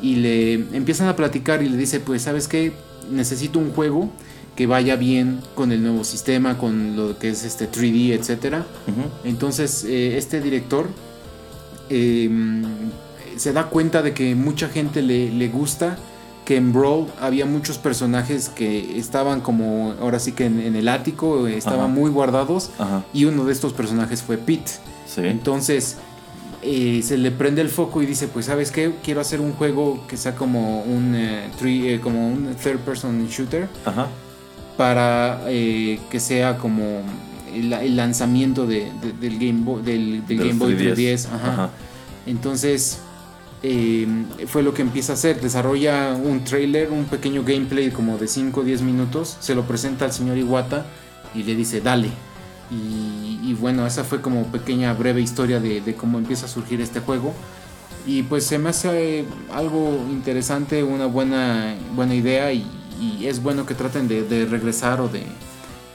Y 0.01 0.17
le 0.17 0.53
empiezan 0.53 1.07
a 1.07 1.15
platicar 1.15 1.63
y 1.63 1.69
le 1.69 1.77
dice, 1.77 1.99
pues, 1.99 2.23
¿sabes 2.23 2.47
qué? 2.47 2.73
Necesito 3.09 3.59
un 3.59 3.71
juego 3.71 4.11
que 4.55 4.67
vaya 4.67 4.95
bien 4.95 5.41
con 5.53 5.71
el 5.71 5.81
nuevo 5.81 6.03
sistema, 6.03 6.57
con 6.57 6.95
lo 6.95 7.17
que 7.17 7.29
es 7.29 7.43
este 7.43 7.69
3D, 7.69 8.13
etc. 8.13 8.63
Entonces, 9.23 9.83
eh, 9.83 10.17
este 10.17 10.39
director 10.39 10.87
em, 11.89 12.63
se 13.35 13.51
da 13.51 13.65
cuenta 13.65 14.01
de 14.01 14.13
que 14.13 14.35
mucha 14.35 14.69
gente 14.69 15.01
le, 15.01 15.31
le 15.31 15.47
gusta 15.49 15.97
que 16.45 16.57
en 16.57 16.71
Brawl 16.71 17.07
había 17.19 17.45
muchos 17.47 17.79
personajes 17.79 18.49
que 18.49 18.99
estaban 18.99 19.41
como, 19.41 19.95
ahora 19.99 20.19
sí 20.19 20.31
que 20.31 20.45
en, 20.45 20.75
el 20.75 20.87
ático, 20.87 21.47
estaban 21.47 21.91
muy 21.91 22.11
guardados. 22.11 22.69
Y 23.13 23.25
uno 23.25 23.45
de 23.45 23.51
estos 23.51 23.73
personajes 23.73 24.21
fue 24.21 24.37
Pete. 24.37 24.71
Entonces 25.17 25.97
eh, 26.61 27.01
se 27.03 27.17
le 27.17 27.31
prende 27.31 27.61
el 27.61 27.69
foco 27.69 28.01
y 28.03 28.05
dice, 28.05 28.27
pues 28.27 28.45
sabes 28.45 28.71
qué, 28.71 28.93
quiero 29.03 29.21
hacer 29.21 29.41
un 29.41 29.53
juego 29.53 30.05
que 30.07 30.17
sea 30.17 30.35
como 30.35 30.81
un, 30.81 31.15
eh, 31.15 31.49
eh, 31.63 31.99
como 32.01 32.27
un 32.27 32.55
third 32.55 32.79
person 32.79 33.27
shooter. 33.27 33.67
Para 34.77 35.41
que 35.47 36.19
sea 36.19 36.57
como 36.57 37.01
el, 37.55 37.95
lanzamiento 37.95 38.67
del 38.67 39.39
Game 39.39 39.63
Boy, 39.63 39.81
del, 39.81 40.23
Game 40.27 40.53
Boy 40.53 40.75
3DS. 40.75 41.27
Entonces 42.27 42.99
eh, 43.67 44.45
fue 44.45 44.61
lo 44.61 44.75
que 44.75 44.83
empieza 44.83 45.13
a 45.13 45.15
hacer. 45.15 45.41
Desarrolla 45.41 46.13
un 46.13 46.43
trailer, 46.43 46.91
un 46.91 47.05
pequeño 47.05 47.43
gameplay 47.43 47.89
como 47.89 48.19
de 48.19 48.27
5 48.27 48.59
o 48.59 48.63
10 48.63 48.83
minutos, 48.83 49.37
se 49.39 49.55
lo 49.55 49.63
presenta 49.63 50.05
al 50.05 50.13
señor 50.13 50.37
Iwata 50.37 50.85
y 51.33 51.41
le 51.41 51.55
dice, 51.55 51.81
dale. 51.81 52.09
Y, 52.69 53.53
bueno, 53.59 53.85
esa 53.87 54.03
fue 54.03 54.21
como 54.21 54.51
pequeña 54.51 54.93
breve 54.93 55.21
historia 55.21 55.59
de, 55.59 55.95
cómo 55.95 56.19
empieza 56.19 56.45
a 56.45 56.49
surgir 56.49 56.79
este 56.79 56.99
juego. 56.99 57.33
Y 58.05 58.21
pues 58.23 58.45
se 58.45 58.59
me 58.59 58.69
hace 58.69 59.25
algo 59.51 59.99
interesante, 60.11 60.83
una 60.83 61.07
buena, 61.07 61.75
buena 61.95 62.13
idea 62.13 62.53
y, 62.53 62.67
es 63.23 63.41
bueno 63.41 63.65
que 63.65 63.73
traten 63.73 64.07
de, 64.07 64.45
regresar 64.45 65.01
o 65.01 65.07
de, 65.07 65.23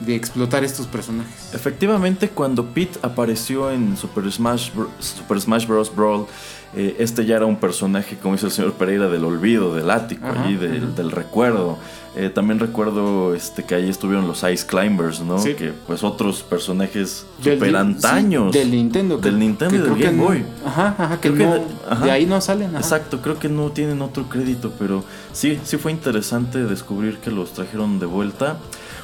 de 0.01 0.17
explotar 0.17 0.65
estos 0.65 0.87
personajes. 0.87 1.55
Efectivamente, 1.55 2.31
cuando 2.31 2.67
Pete 2.67 2.99
apareció 3.03 3.71
en 3.71 3.97
Super 3.97 4.31
Smash, 4.31 4.71
Super 4.99 5.41
Smash 5.41 5.67
Bros. 5.67 5.95
Brawl, 5.95 6.27
eh, 6.73 6.97
este 7.01 7.27
ya 7.27 7.37
era 7.37 7.47
un 7.47 7.57
personaje, 7.57 8.17
como 8.17 8.35
dice 8.35 8.47
el 8.47 8.53
señor 8.53 8.75
Pereira, 8.75 9.09
del 9.09 9.25
olvido, 9.25 9.75
del 9.75 9.91
ático, 9.91 10.27
del, 10.27 11.11
recuerdo. 11.11 11.79
Eh, 12.17 12.29
también 12.29 12.61
recuerdo 12.61 13.35
este, 13.35 13.65
que 13.65 13.75
ahí 13.75 13.89
estuvieron 13.89 14.29
los 14.29 14.45
Ice 14.45 14.65
Climbers, 14.67 15.21
¿no? 15.21 15.43
Que 15.43 15.73
pues 15.87 16.05
otros 16.05 16.43
personajes 16.43 17.27
super 17.43 17.75
antaños. 17.75 18.53
del 18.53 18.71
Nintendo. 18.71 19.19
Del 19.19 19.39
Nintendo 19.39 19.75
y 19.75 19.79
del 19.79 19.97
Game 19.97 20.23
Boy. 20.23 20.45
Ajá, 20.65 20.95
ajá, 20.97 21.21
que, 21.21 21.31
de, 21.31 22.11
ahí 22.11 22.27
no 22.27 22.41
salen. 22.41 22.77
Exacto, 22.77 23.21
creo 23.21 23.39
que 23.39 23.49
no 23.49 23.71
tienen 23.73 24.01
otro 24.01 24.29
crédito, 24.29 24.73
pero 24.79 25.05
sí, 25.33 25.59
sí 25.65 25.77
fue 25.77 25.91
interesante 25.91 26.65
descubrir 26.65 27.19
que 27.19 27.33
los 27.33 27.53
trajeron 27.53 27.99
de 27.99 28.07
vuelta. 28.07 28.59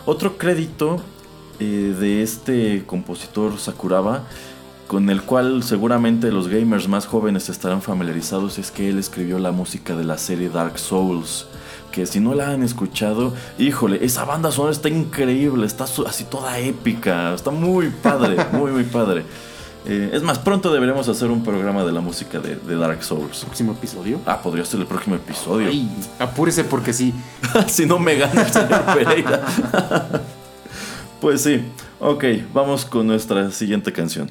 Otro 0.05 0.39
crédito 0.39 1.01
eh, 1.59 1.97
de 1.99 2.23
este 2.23 2.85
compositor 2.87 3.59
Sakuraba 3.59 4.25
con 4.87 5.11
el 5.11 5.23
cual 5.23 5.63
seguramente 5.63 6.31
los 6.31 6.49
gamers 6.49 6.89
más 6.89 7.07
jóvenes 7.07 7.49
estarán 7.49 7.83
familiarizados, 7.83 8.59
es 8.59 8.71
que 8.71 8.89
él 8.89 8.99
escribió 8.99 9.39
la 9.39 9.51
música 9.51 9.97
de 9.97 10.05
la 10.05 10.19
serie 10.19 10.49
Dark 10.49 10.79
Souls. 10.79 11.47
Que 11.91 12.07
si 12.07 12.21
no 12.21 12.35
la 12.35 12.51
han 12.51 12.63
escuchado, 12.63 13.35
híjole, 13.59 14.05
esa 14.05 14.25
banda 14.25 14.53
sonora 14.53 14.73
está 14.73 14.89
increíble, 14.89 15.67
está 15.67 15.85
así 15.85 16.25
toda 16.25 16.59
épica, 16.59 17.35
está 17.35 17.51
muy 17.51 17.91
padre, 17.91 18.37
muy, 18.53 18.71
muy 18.71 18.85
padre. 18.85 19.25
Eh, 19.87 20.11
es 20.13 20.23
más, 20.23 20.39
pronto 20.39 20.73
deberemos 20.73 21.09
hacer 21.09 21.31
un 21.31 21.43
programa 21.43 21.85
de 21.85 21.93
la 21.93 22.01
música 22.01 22.39
de, 22.39 22.77
Dark 22.77 23.03
Souls. 23.03 23.45
¿Próximo 23.45 23.73
episodio? 23.73 24.21
Ah, 24.27 24.41
podría 24.43 24.65
ser 24.65 24.81
el 24.81 24.87
próximo 24.87 25.17
episodio. 25.17 25.69
Ay, 25.69 25.89
apúrese 26.19 26.65
porque 26.65 26.93
sí. 26.93 27.15
si 27.69 27.87
no 27.87 27.99
me 27.99 28.17
gana 28.17 28.43
el 28.43 28.53
señor 28.53 28.85
Pereira. 28.95 29.43
pues 31.21 31.43
sí, 31.43 31.63
ok, 31.99 32.25
vamos 32.53 32.85
con 32.85 33.07
nuestra 33.07 33.51
siguiente 33.51 33.93
canción. 33.93 34.31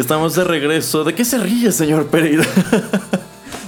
Estamos 0.00 0.34
de 0.34 0.44
regreso. 0.44 1.04
¿De 1.04 1.14
qué 1.14 1.26
se 1.26 1.36
ríe, 1.36 1.70
señor 1.72 2.06
Pereira? 2.06 2.42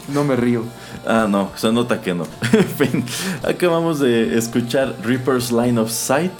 no 0.09 0.25
me 0.25 0.35
río. 0.35 0.65
Ah, 1.07 1.27
no, 1.29 1.51
se 1.57 1.71
nota 1.71 2.01
que 2.01 2.15
no. 2.15 2.27
en 2.55 2.65
fin, 2.65 3.05
acabamos 3.47 4.01
de 4.01 4.39
escuchar 4.39 4.97
Reaper's 5.03 5.53
Line 5.53 5.79
of 5.79 5.91
Sight. 5.91 6.33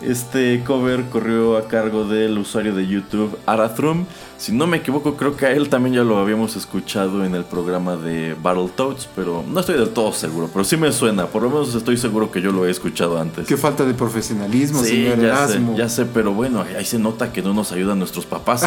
Este 0.00 0.62
cover 0.64 1.06
corrió 1.06 1.56
a 1.56 1.66
cargo 1.66 2.04
del 2.04 2.38
usuario 2.38 2.76
de 2.76 2.86
YouTube 2.86 3.36
Arathrum. 3.44 4.06
Si 4.36 4.52
no 4.52 4.66
me 4.66 4.78
equivoco, 4.78 5.16
creo 5.16 5.36
que 5.36 5.46
a 5.46 5.52
él 5.52 5.68
también 5.68 5.94
ya 5.94 6.02
lo 6.02 6.18
habíamos 6.18 6.56
escuchado 6.56 7.24
en 7.24 7.34
el 7.34 7.44
programa 7.44 7.96
de 7.96 8.34
Battletoads, 8.42 9.08
pero 9.14 9.44
no 9.48 9.60
estoy 9.60 9.76
del 9.78 9.90
todo 9.90 10.12
seguro. 10.12 10.50
Pero 10.52 10.64
sí 10.64 10.76
me 10.76 10.90
suena, 10.92 11.26
por 11.26 11.42
lo 11.42 11.50
menos 11.50 11.74
estoy 11.74 11.96
seguro 11.96 12.30
que 12.30 12.42
yo 12.42 12.50
lo 12.50 12.66
he 12.66 12.70
escuchado 12.70 13.18
antes. 13.18 13.46
Qué 13.46 13.56
falta 13.56 13.84
de 13.84 13.94
profesionalismo, 13.94 14.82
sí, 14.82 14.88
señor 14.88 15.20
ya 15.20 15.48
sé, 15.48 15.60
ya 15.76 15.88
sé, 15.88 16.04
pero 16.06 16.32
bueno, 16.32 16.64
ahí 16.76 16.84
se 16.84 16.98
nota 16.98 17.32
que 17.32 17.42
no 17.42 17.54
nos 17.54 17.72
ayudan 17.72 17.98
nuestros 17.98 18.26
papás. 18.26 18.64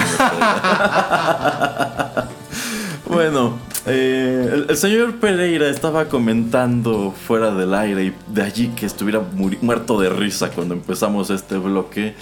bueno, 3.05 3.57
eh, 3.86 4.65
el, 4.70 4.78
señor 4.78 5.15
Pereira 5.15 5.70
estaba 5.70 6.09
comentando 6.09 7.13
fuera 7.28 7.51
del 7.51 7.74
aire 7.74 8.05
y 8.05 8.15
de 8.28 8.41
allí 8.41 8.70
que 8.70 8.86
estuviera 8.86 9.22
muerto 9.61 9.99
de 9.99 10.09
risa 10.09 10.49
cuando 10.49 10.74
empezamos 10.74 11.30
este 11.30 11.57
bloque, 11.57 12.15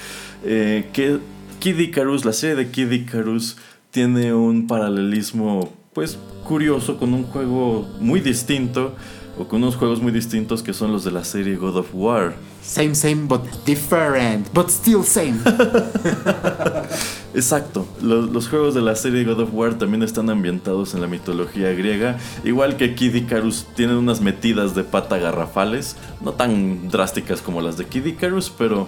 eh, 0.43 0.89
que 0.93 1.19
Kid 1.65 1.79
Icarus, 1.79 2.25
la 2.25 2.31
serie 2.31 2.55
de 2.55 2.69
Kid 2.69 2.91
Icarus, 2.91 3.57
tiene 3.89 4.35
un 4.35 4.67
paralelismo 4.67 5.73
pues 5.93 6.15
curioso 6.43 6.97
con 6.99 7.11
un 7.15 7.23
juego 7.23 7.89
muy 7.99 8.19
distinto 8.19 8.93
o 9.35 9.47
con 9.47 9.63
unos 9.63 9.75
juegos 9.75 9.99
muy 9.99 10.11
distintos 10.11 10.61
que 10.61 10.73
son 10.73 10.91
los 10.91 11.03
de 11.03 11.09
la 11.09 11.23
serie 11.23 11.55
God 11.55 11.77
of 11.77 11.87
War. 11.91 12.35
Same, 12.61 12.93
same, 12.93 13.25
but 13.25 13.41
different, 13.65 14.47
but 14.53 14.69
still 14.69 15.03
same. 15.03 15.39
Exacto, 17.33 17.87
los, 17.99 18.47
juegos 18.47 18.75
de 18.75 18.81
la 18.81 18.95
serie 18.95 19.23
God 19.23 19.39
of 19.39 19.49
War 19.51 19.73
también 19.73 20.03
están 20.03 20.29
ambientados 20.29 20.93
en 20.93 21.01
la 21.01 21.07
mitología 21.07 21.71
griega, 21.71 22.19
igual 22.43 22.77
que 22.77 22.93
Kid 22.93 23.15
Icarus 23.15 23.65
tienen 23.75 23.95
unas 23.95 24.21
metidas 24.21 24.75
de 24.75 24.83
pata 24.83 25.17
garrafales, 25.17 25.97
no 26.21 26.33
tan 26.33 26.89
drásticas 26.89 27.41
como 27.41 27.59
las 27.59 27.75
de 27.75 27.85
Kid 27.85 28.05
Icarus, 28.05 28.51
pero 28.55 28.87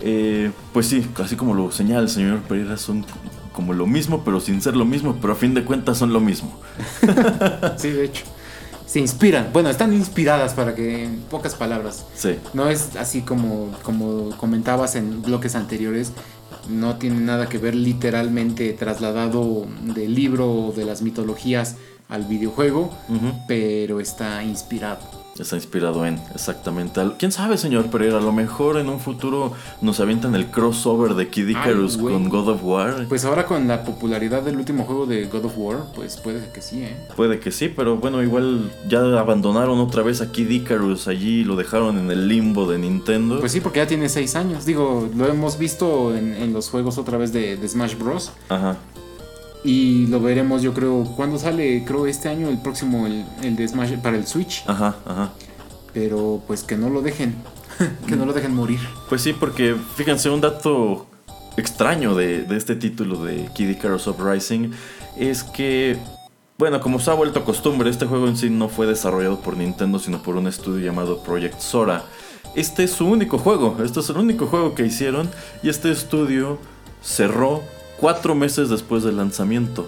eh, 0.00 0.50
pues 0.72 0.86
sí, 0.86 1.06
así 1.22 1.36
como 1.36 1.54
lo 1.54 1.70
señala 1.72 2.02
el 2.02 2.08
señor 2.08 2.40
Pereira, 2.40 2.76
son 2.76 3.04
como 3.52 3.72
lo 3.72 3.86
mismo, 3.86 4.22
pero 4.24 4.40
sin 4.40 4.62
ser 4.62 4.76
lo 4.76 4.84
mismo, 4.84 5.16
pero 5.20 5.32
a 5.32 5.36
fin 5.36 5.54
de 5.54 5.64
cuentas 5.64 5.98
son 5.98 6.12
lo 6.12 6.20
mismo. 6.20 6.58
sí, 7.76 7.90
de 7.90 8.04
hecho 8.04 8.24
se 8.90 8.98
inspiran. 8.98 9.50
Bueno, 9.52 9.70
están 9.70 9.92
inspiradas 9.92 10.54
para 10.54 10.74
que, 10.74 11.04
en 11.04 11.20
pocas 11.30 11.54
palabras. 11.54 12.04
Sí. 12.12 12.36
No 12.54 12.68
es 12.68 12.96
así 12.96 13.20
como, 13.20 13.70
como 13.84 14.36
comentabas 14.36 14.96
en 14.96 15.22
bloques 15.22 15.54
anteriores. 15.54 16.12
No 16.68 16.96
tiene 16.96 17.20
nada 17.20 17.48
que 17.48 17.58
ver 17.58 17.76
literalmente 17.76 18.72
trasladado 18.72 19.64
del 19.94 20.12
libro 20.16 20.50
o 20.50 20.72
de 20.72 20.84
las 20.84 21.02
mitologías 21.02 21.76
al 22.08 22.24
videojuego, 22.24 22.92
pero 23.46 24.00
está 24.00 24.42
inspirado. 24.42 25.19
Está 25.38 25.56
inspirado 25.56 26.04
en, 26.04 26.20
exactamente. 26.34 27.00
¿Quién 27.18 27.32
sabe, 27.32 27.56
señor 27.56 27.86
Pereira? 27.86 28.18
A 28.18 28.20
lo 28.20 28.32
mejor 28.32 28.76
en 28.76 28.88
un 28.88 29.00
futuro 29.00 29.52
nos 29.80 30.00
avientan 30.00 30.34
el 30.34 30.46
crossover 30.46 31.14
de 31.14 31.28
Kid 31.28 31.48
Icarus 31.48 31.96
con 31.96 32.28
God 32.28 32.48
of 32.48 32.60
War. 32.62 33.06
Pues 33.08 33.24
ahora 33.24 33.46
con 33.46 33.66
la 33.66 33.84
popularidad 33.84 34.42
del 34.42 34.56
último 34.56 34.84
juego 34.84 35.06
de 35.06 35.26
God 35.26 35.46
of 35.46 35.52
War, 35.56 35.78
pues 35.94 36.18
puede 36.18 36.50
que 36.52 36.60
sí, 36.60 36.82
¿eh? 36.82 36.96
Puede 37.16 37.40
que 37.40 37.52
sí, 37.52 37.68
pero 37.74 37.96
bueno, 37.96 38.22
igual 38.22 38.70
ya 38.88 39.00
abandonaron 39.18 39.78
otra 39.78 40.02
vez 40.02 40.20
a 40.20 40.30
Kid 40.30 40.50
Icarus 40.50 41.08
allí, 41.08 41.44
lo 41.44 41.56
dejaron 41.56 41.98
en 41.98 42.10
el 42.10 42.28
limbo 42.28 42.70
de 42.70 42.78
Nintendo. 42.78 43.40
Pues 43.40 43.52
sí, 43.52 43.60
porque 43.60 43.78
ya 43.78 43.86
tiene 43.86 44.08
seis 44.08 44.36
años. 44.36 44.66
Digo, 44.66 45.08
lo 45.16 45.26
hemos 45.26 45.58
visto 45.58 46.14
en, 46.14 46.52
los 46.52 46.68
juegos 46.68 46.98
otra 46.98 47.16
vez 47.16 47.32
de, 47.32 47.56
de 47.56 47.68
Smash 47.68 47.96
Bros. 47.96 48.32
Ajá. 48.48 48.76
Y 49.62 50.06
lo 50.06 50.20
veremos, 50.20 50.62
yo 50.62 50.72
creo, 50.72 51.04
cuando 51.16 51.38
sale, 51.38 51.84
creo 51.84 52.06
este 52.06 52.28
año, 52.28 52.48
el 52.48 52.58
próximo, 52.58 53.06
el, 53.06 53.24
el 53.42 53.56
de 53.56 53.68
Smash 53.68 53.96
para 53.98 54.16
el 54.16 54.26
Switch. 54.26 54.64
Ajá, 54.66 54.96
ajá. 55.04 55.32
Pero 55.92 56.42
pues 56.46 56.62
que 56.62 56.76
no 56.76 56.88
lo 56.88 57.02
dejen, 57.02 57.34
que 58.06 58.16
no 58.16 58.24
lo 58.24 58.32
dejen 58.32 58.54
morir. 58.54 58.80
Pues 59.08 59.22
sí, 59.22 59.32
porque 59.32 59.76
fíjense, 59.96 60.30
un 60.30 60.40
dato 60.40 61.06
extraño 61.56 62.14
de, 62.14 62.46
este 62.56 62.74
título 62.76 63.24
de 63.24 63.48
Kid 63.54 63.70
Icarus 63.70 64.06
Uprising 64.06 64.72
es 65.16 65.44
que, 65.44 65.98
bueno, 66.58 66.80
como 66.80 66.98
se 66.98 67.10
ha 67.10 67.14
vuelto 67.14 67.44
costumbre, 67.44 67.90
este 67.90 68.06
juego 68.06 68.28
en 68.28 68.36
sí 68.36 68.50
no 68.50 68.68
fue 68.68 68.86
desarrollado 68.86 69.40
por 69.40 69.56
Nintendo, 69.56 69.98
sino 69.98 70.22
por 70.22 70.36
un 70.36 70.46
estudio 70.46 70.84
llamado 70.84 71.22
Project 71.22 71.60
Sora. 71.60 72.04
Este 72.56 72.84
es 72.84 72.92
su 72.92 73.06
único 73.06 73.38
juego, 73.38 73.76
este 73.84 74.00
es 74.00 74.10
el 74.10 74.16
único 74.16 74.46
juego 74.46 74.74
que 74.74 74.84
hicieron 74.84 75.30
y 75.62 75.68
este 75.68 75.90
estudio 75.90 76.58
cerró 77.02 77.62
cuatro 78.00 78.34
meses 78.34 78.68
después 78.68 79.04
del 79.04 79.18
lanzamiento. 79.18 79.86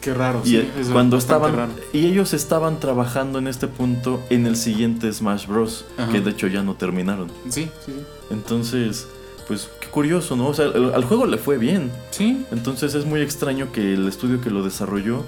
Qué 0.00 0.14
raro, 0.14 0.40
y 0.44 0.50
sí, 0.50 0.68
cuando 0.92 1.16
estaban 1.16 1.68
y 1.92 2.06
ellos 2.06 2.32
estaban 2.32 2.78
trabajando 2.78 3.40
en 3.40 3.48
este 3.48 3.66
punto 3.66 4.22
en 4.30 4.46
el 4.46 4.56
siguiente 4.56 5.12
Smash 5.12 5.48
Bros, 5.48 5.84
que 6.12 6.20
de 6.20 6.30
hecho 6.30 6.46
ya 6.46 6.62
no 6.62 6.74
terminaron. 6.74 7.28
Sí, 7.48 7.68
sí, 7.84 7.92
Entonces, 8.30 9.08
pues 9.48 9.68
qué 9.80 9.88
curioso, 9.88 10.36
¿no? 10.36 10.46
O 10.46 10.54
sea, 10.54 10.66
al 10.66 11.04
juego 11.04 11.26
le 11.26 11.38
fue 11.38 11.58
bien. 11.58 11.90
Sí. 12.10 12.46
Entonces 12.52 12.94
es 12.94 13.04
muy 13.04 13.20
extraño 13.20 13.72
que 13.72 13.94
el 13.94 14.06
estudio 14.06 14.40
que 14.40 14.50
lo 14.50 14.62
desarrolló 14.62 15.24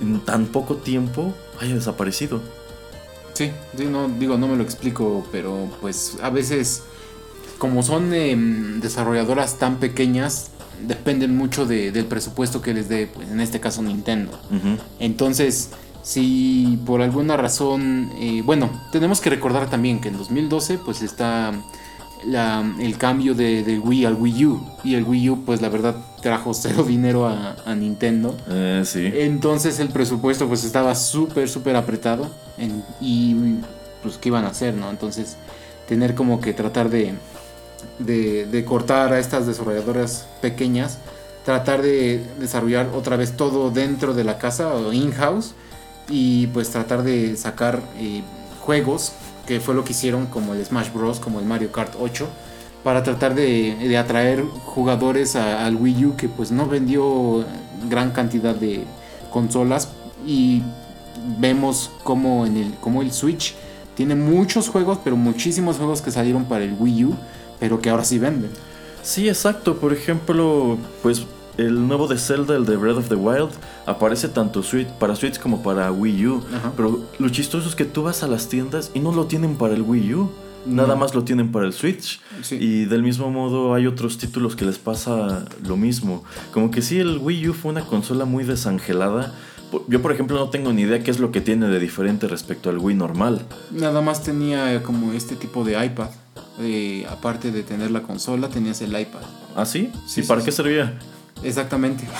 en 0.00 0.20
tan 0.20 0.46
poco 0.46 0.76
tiempo 0.76 1.34
haya 1.58 1.74
desaparecido. 1.74 2.40
Sí, 3.34 3.50
sí, 3.76 3.86
no 3.86 4.08
digo, 4.08 4.38
no 4.38 4.46
me 4.46 4.56
lo 4.56 4.62
explico, 4.62 5.26
pero 5.32 5.68
pues 5.80 6.18
a 6.22 6.30
veces 6.30 6.84
como 7.58 7.82
son 7.82 8.12
em, 8.14 8.80
desarrolladoras 8.80 9.58
tan 9.58 9.76
pequeñas, 9.76 10.50
dependen 10.86 11.36
mucho 11.36 11.66
del 11.66 12.04
presupuesto 12.06 12.62
que 12.62 12.74
les 12.74 12.88
dé, 12.88 13.06
pues, 13.06 13.30
en 13.30 13.40
este 13.40 13.60
caso 13.60 13.82
Nintendo. 13.82 14.38
Entonces, 14.98 15.70
si 16.02 16.78
por 16.86 17.02
alguna 17.02 17.36
razón, 17.36 18.10
eh, 18.18 18.42
bueno, 18.44 18.70
tenemos 18.92 19.20
que 19.20 19.30
recordar 19.30 19.68
también 19.68 20.00
que 20.00 20.08
en 20.08 20.16
2012 20.16 20.78
pues 20.78 21.02
está 21.02 21.52
el 22.24 22.98
cambio 22.98 23.34
de, 23.34 23.62
del 23.62 23.80
Wii 23.80 24.04
al 24.04 24.14
Wii 24.14 24.46
U 24.46 24.60
y 24.84 24.94
el 24.94 25.04
Wii 25.04 25.30
U 25.30 25.44
pues 25.44 25.62
la 25.62 25.68
verdad 25.68 25.96
trajo 26.22 26.52
cero 26.54 26.84
dinero 26.88 27.26
a, 27.26 27.74
Nintendo. 27.74 28.36
Eh, 28.48 28.82
sí. 28.84 29.10
Entonces 29.14 29.78
el 29.78 29.88
presupuesto 29.88 30.48
pues 30.48 30.64
estaba 30.64 30.94
súper, 30.94 31.48
súper 31.48 31.76
apretado 31.76 32.30
y 33.00 33.56
pues 34.02 34.16
qué 34.16 34.28
iban 34.28 34.44
a 34.44 34.48
hacer, 34.48 34.74
¿no? 34.74 34.90
Entonces 34.90 35.36
tener 35.88 36.14
como 36.14 36.40
que 36.40 36.52
tratar 36.52 36.88
de 36.88 37.14
de, 37.98 38.64
cortar 38.66 39.12
a 39.12 39.18
estas 39.18 39.46
desarrolladoras 39.46 40.26
pequeñas, 40.40 40.98
tratar 41.44 41.82
de 41.82 42.24
desarrollar 42.38 42.88
otra 42.94 43.16
vez 43.16 43.36
todo 43.36 43.70
dentro 43.70 44.14
de 44.14 44.24
la 44.24 44.38
casa 44.38 44.74
o 44.74 44.92
in-house 44.92 45.54
y 46.08 46.48
pues 46.48 46.70
tratar 46.70 47.02
de 47.02 47.36
sacar 47.36 47.80
eh, 47.98 48.22
juegos, 48.60 49.12
que 49.46 49.60
fue 49.60 49.74
lo 49.74 49.84
que 49.84 49.92
hicieron 49.92 50.26
como 50.26 50.54
el 50.54 50.64
Smash 50.64 50.92
Bros, 50.92 51.20
como 51.20 51.40
el 51.40 51.46
Mario 51.46 51.72
Kart 51.72 51.94
8, 52.00 52.28
para 52.84 53.02
tratar 53.02 53.34
de, 53.34 53.96
atraer 53.96 54.44
jugadores 54.44 55.36
al 55.36 55.76
Wii 55.76 56.06
U 56.06 56.16
que 56.16 56.28
pues 56.28 56.50
no 56.50 56.66
vendió 56.66 57.44
gran 57.88 58.10
cantidad 58.10 58.54
de 58.54 58.84
consolas. 59.30 59.88
Y 60.26 60.62
vemos 61.38 61.90
como 62.04 62.46
el, 62.46 62.74
como 62.80 63.02
el 63.02 63.12
Switch 63.12 63.54
tiene 63.94 64.14
muchos 64.14 64.68
juegos, 64.68 64.98
pero 65.02 65.16
muchísimos 65.16 65.76
juegos 65.76 66.00
que 66.00 66.10
salieron 66.10 66.44
para 66.44 66.64
el 66.64 66.74
Wii 66.78 67.04
U 67.04 67.16
pero 67.60 67.80
que 67.80 67.90
ahora 67.90 68.04
sí 68.04 68.18
venden. 68.18 68.50
Sí, 69.02 69.28
exacto. 69.28 69.76
Por 69.76 69.92
ejemplo, 69.92 70.78
pues 71.02 71.26
el 71.56 71.86
nuevo 71.86 72.08
de 72.08 72.18
Zelda, 72.18 72.56
el 72.56 72.64
de 72.64 72.76
Breath 72.76 72.98
of 72.98 73.08
the 73.08 73.14
Wild, 73.14 73.50
aparece 73.86 74.28
tanto 74.28 74.62
para 74.98 75.14
Switch 75.16 75.38
como 75.38 75.62
para 75.62 75.92
Wii 75.92 76.26
U. 76.26 76.42
Pero 76.76 77.04
lo 77.18 77.28
chistoso 77.28 77.68
es 77.68 77.74
que 77.74 77.84
tú 77.84 78.02
vas 78.02 78.22
a 78.22 78.28
las 78.28 78.48
tiendas 78.48 78.90
y 78.94 79.00
no 79.00 79.12
lo 79.12 79.26
tienen 79.26 79.56
para 79.56 79.74
el 79.74 79.82
Wii 79.82 80.14
U. 80.14 80.30
Nada 80.66 80.94
más 80.94 81.14
lo 81.14 81.24
tienen 81.24 81.52
para 81.52 81.66
el 81.66 81.72
Switch. 81.72 82.20
Y 82.50 82.84
del 82.84 83.02
mismo 83.02 83.30
modo 83.30 83.74
hay 83.74 83.86
otros 83.86 84.18
títulos 84.18 84.56
que 84.56 84.64
les 84.64 84.78
pasa 84.78 85.44
lo 85.64 85.76
mismo. 85.76 86.24
Como 86.52 86.70
que 86.70 86.82
sí, 86.82 86.98
el 86.98 87.18
Wii 87.18 87.48
U 87.48 87.54
fue 87.54 87.72
una 87.72 87.86
consola 87.86 88.24
muy 88.24 88.44
desangelada. 88.44 89.34
Yo, 89.86 90.02
por 90.02 90.12
ejemplo, 90.12 90.36
no 90.36 90.50
tengo 90.50 90.72
ni 90.72 90.82
idea 90.82 91.02
qué 91.02 91.10
es 91.12 91.20
lo 91.20 91.30
que 91.30 91.40
tiene 91.40 91.68
de 91.68 91.78
diferente 91.78 92.26
respecto 92.26 92.70
al 92.70 92.78
Wii 92.78 92.96
normal. 92.96 93.42
Nada 93.70 94.00
más 94.00 94.22
tenía 94.22 94.82
como 94.82 95.12
este 95.12 95.36
tipo 95.36 95.64
de 95.64 95.84
iPad 95.84 96.10
aparte 97.08 97.50
de 97.50 97.62
tener 97.62 97.90
la 97.90 98.02
consola, 98.02 98.48
tenías 98.48 98.80
el 98.80 98.98
iPad. 98.98 99.20
¿Ah, 99.56 99.64
sí? 99.66 99.92
¿Y 100.16 100.22
para 100.22 100.42
qué 100.42 100.52
servía? 100.52 100.98
Exactamente. 101.42 102.06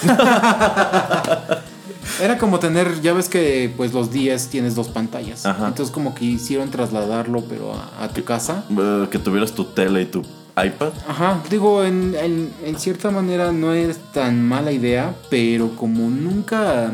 Era 2.21 2.39
como 2.39 2.59
tener, 2.59 3.01
ya 3.03 3.13
ves 3.13 3.29
que 3.29 3.73
pues 3.77 3.93
los 3.93 4.11
días 4.11 4.49
tienes 4.49 4.75
dos 4.75 4.89
pantallas. 4.89 5.45
Entonces 5.45 5.91
como 5.91 6.15
que 6.15 6.25
hicieron 6.25 6.71
trasladarlo, 6.71 7.45
pero 7.45 7.75
a, 7.75 8.09
tu 8.09 8.25
casa. 8.25 8.65
Que 9.11 9.19
tuvieras 9.19 9.53
tu 9.53 9.65
tele 9.65 10.03
y 10.03 10.07
tu 10.07 10.23
iPad. 10.63 10.93
Ajá, 11.09 11.41
digo, 11.51 11.85
en, 11.85 12.15
en 12.17 12.79
cierta 12.79 13.11
manera 13.11 13.53
no 13.53 13.73
es 13.73 13.99
tan 14.13 14.47
mala 14.47 14.73
idea, 14.73 15.15
pero 15.31 15.77
como 15.77 16.11
nunca 16.11 16.93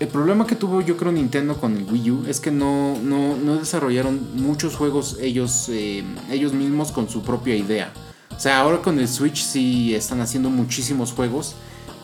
el 0.00 0.08
problema 0.08 0.46
que 0.46 0.56
tuvo 0.56 0.80
yo 0.80 0.96
creo 0.96 1.12
Nintendo 1.12 1.58
con 1.58 1.76
el 1.76 1.84
Wii 1.84 2.10
U 2.10 2.24
es 2.26 2.40
que 2.40 2.50
no, 2.50 2.96
no, 3.02 3.56
desarrollaron 3.56 4.18
muchos 4.34 4.74
juegos 4.74 5.18
ellos, 5.20 5.68
eh, 5.68 6.02
ellos 6.30 6.54
mismos 6.54 6.90
con 6.90 7.08
su 7.10 7.22
propia 7.22 7.54
idea. 7.54 7.92
O 8.34 8.40
sea, 8.40 8.60
ahora 8.60 8.78
con 8.78 8.98
el 8.98 9.06
Switch 9.06 9.42
sí 9.42 9.94
están 9.94 10.22
haciendo 10.22 10.48
muchísimos 10.48 11.12
juegos 11.12 11.54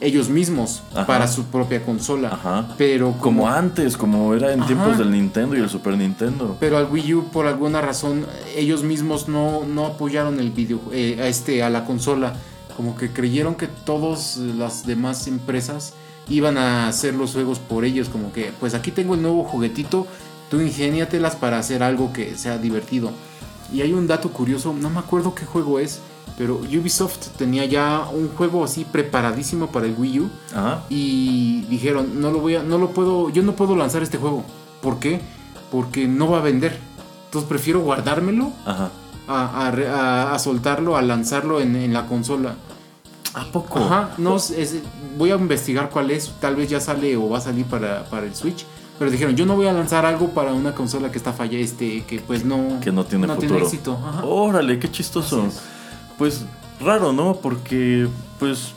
ellos 0.00 0.28
mismos 0.28 0.82
Ajá. 0.92 1.06
para 1.06 1.26
su 1.26 1.44
propia 1.44 1.82
consola. 1.82 2.28
Ajá. 2.28 2.74
Pero 2.76 3.12
Como 3.12 3.48
antes, 3.48 3.96
como 3.96 4.34
era 4.34 4.52
en 4.52 4.60
Ajá. 4.60 4.66
tiempos 4.66 4.98
del 4.98 5.10
Nintendo 5.10 5.56
y 5.56 5.60
el 5.60 5.70
Super 5.70 5.96
Nintendo. 5.96 6.54
Pero 6.60 6.76
al 6.76 6.90
Wii 6.90 7.14
U, 7.14 7.24
por 7.28 7.46
alguna 7.46 7.80
razón, 7.80 8.26
ellos 8.54 8.82
mismos 8.82 9.26
no, 9.26 9.64
no 9.64 9.86
apoyaron 9.86 10.38
el 10.38 10.50
video, 10.50 10.80
eh, 10.92 11.18
a, 11.18 11.28
este, 11.28 11.62
a 11.62 11.70
la 11.70 11.86
consola. 11.86 12.34
Como 12.76 12.94
que 12.94 13.10
creyeron 13.10 13.54
que 13.54 13.68
todas 13.68 14.36
las 14.36 14.86
demás 14.86 15.26
empresas 15.28 15.94
iban 16.28 16.58
a 16.58 16.88
hacer 16.88 17.14
los 17.14 17.32
juegos 17.32 17.58
por 17.58 17.84
ellos. 17.84 18.08
Como 18.08 18.32
que, 18.32 18.52
pues 18.60 18.74
aquí 18.74 18.90
tengo 18.90 19.14
el 19.14 19.22
nuevo 19.22 19.44
juguetito, 19.44 20.06
tú 20.50 20.60
ingéniatelas 20.60 21.36
para 21.36 21.58
hacer 21.58 21.82
algo 21.82 22.12
que 22.12 22.36
sea 22.36 22.58
divertido. 22.58 23.10
Y 23.72 23.80
hay 23.82 23.92
un 23.92 24.06
dato 24.06 24.30
curioso, 24.30 24.72
no 24.72 24.90
me 24.90 24.98
acuerdo 25.00 25.34
qué 25.34 25.44
juego 25.44 25.78
es, 25.80 26.00
pero 26.38 26.56
Ubisoft 26.56 27.28
tenía 27.38 27.64
ya 27.64 28.06
un 28.12 28.28
juego 28.28 28.62
así 28.64 28.84
preparadísimo 28.84 29.68
para 29.68 29.86
el 29.86 29.94
Wii 29.96 30.20
U 30.20 30.30
Ajá. 30.54 30.84
y 30.90 31.62
dijeron 31.62 32.20
no 32.20 32.30
lo 32.30 32.40
voy 32.40 32.56
a 32.56 32.62
no 32.62 32.76
lo 32.78 32.90
puedo 32.90 33.30
yo 33.30 33.42
no 33.42 33.52
puedo 33.54 33.74
lanzar 33.74 34.02
este 34.02 34.18
juego 34.18 34.44
¿por 34.82 34.98
qué? 34.98 35.20
porque 35.70 36.06
no 36.06 36.28
va 36.30 36.38
a 36.38 36.42
vender 36.42 36.78
entonces 37.26 37.48
prefiero 37.48 37.80
guardármelo 37.80 38.50
Ajá. 38.66 38.90
a, 39.28 39.66
a 39.66 39.68
a- 39.68 40.34
a 40.34 40.38
soltarlo 40.38 40.96
a 40.96 41.02
lanzarlo 41.02 41.60
en, 41.60 41.74
en 41.76 41.92
la 41.94 42.06
consola 42.06 42.56
¿A 43.36 43.44
poco? 43.52 43.78
ajá 43.78 44.10
no 44.18 44.36
es- 44.36 44.80
voy 45.16 45.30
a 45.30 45.34
investigar 45.36 45.90
cuál 45.90 46.10
es 46.10 46.32
tal 46.40 46.56
vez 46.56 46.68
ya 46.70 46.80
sale 46.80 47.16
o 47.16 47.28
va 47.28 47.38
a 47.38 47.40
salir 47.40 47.64
para, 47.66 48.04
para 48.06 48.26
el 48.26 48.34
Switch 48.34 48.64
pero 48.98 49.10
dijeron 49.10 49.36
yo 49.36 49.46
no 49.46 49.54
voy 49.56 49.66
a 49.66 49.72
lanzar 49.72 50.04
algo 50.06 50.30
para 50.30 50.52
una 50.54 50.74
consola 50.74 51.10
que 51.12 51.18
está 51.18 51.32
falla 51.32 51.58
este 51.58 52.02
que 52.04 52.18
pues 52.18 52.44
no 52.44 52.80
Que 52.80 52.90
no 52.92 53.04
tiene 53.04 53.26
futuro. 53.28 53.58
éxito 53.64 53.98
Ajá. 54.04 54.24
Órale, 54.24 54.78
qué 54.78 54.90
chistoso. 54.90 55.44
Pues 56.18 56.44
raro, 56.80 57.12
¿no? 57.12 57.34
Porque, 57.36 58.08
pues, 58.38 58.72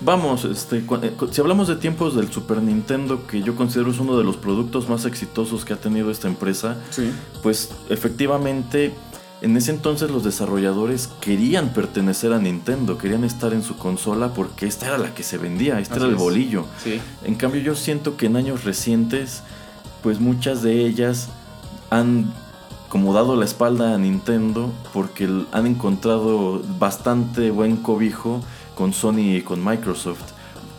vamos, 0.00 0.44
este, 0.46 0.78
eh, 0.78 1.12
si 1.30 1.40
hablamos 1.42 1.68
de 1.68 1.76
tiempos 1.76 2.14
del 2.16 2.30
Super 2.32 2.62
Nintendo, 2.62 3.26
que 3.26 3.42
yo 3.42 3.56
considero 3.56 3.90
es 3.90 3.98
uno 3.98 4.16
de 4.16 4.24
los 4.24 4.36
productos 4.38 4.88
más 4.88 5.04
exitosos 5.04 5.66
que 5.66 5.74
ha 5.74 5.76
tenido 5.76 6.10
esta 6.10 6.28
empresa, 6.28 6.76
sí 6.90 7.10
pues 7.42 7.70
efectivamente 7.90 8.94
en 9.40 9.56
ese 9.56 9.70
entonces 9.70 10.10
los 10.10 10.24
desarrolladores 10.24 11.08
querían 11.20 11.70
pertenecer 11.70 12.32
a 12.32 12.38
Nintendo, 12.38 12.98
querían 12.98 13.24
estar 13.24 13.52
en 13.52 13.62
su 13.62 13.76
consola 13.76 14.34
porque 14.34 14.66
esta 14.66 14.86
era 14.86 14.98
la 14.98 15.14
que 15.14 15.22
se 15.22 15.38
vendía, 15.38 15.78
este 15.78 15.94
Así 15.94 16.02
era 16.02 16.10
el 16.10 16.16
bolillo. 16.16 16.66
sí 16.82 17.00
En 17.24 17.36
cambio 17.36 17.60
yo 17.60 17.74
siento 17.74 18.16
que 18.16 18.26
en 18.26 18.36
años 18.36 18.64
recientes, 18.64 19.42
pues 20.02 20.18
muchas 20.18 20.62
de 20.62 20.84
ellas 20.84 21.28
han 21.90 22.32
como 22.88 23.12
dado 23.12 23.36
la 23.36 23.44
espalda 23.44 23.94
a 23.94 23.98
Nintendo 23.98 24.72
porque 24.92 25.28
han 25.52 25.66
encontrado 25.66 26.62
bastante 26.78 27.50
buen 27.50 27.76
cobijo 27.76 28.42
con 28.74 28.92
Sony 28.92 29.36
y 29.36 29.42
con 29.42 29.64
Microsoft. 29.64 30.37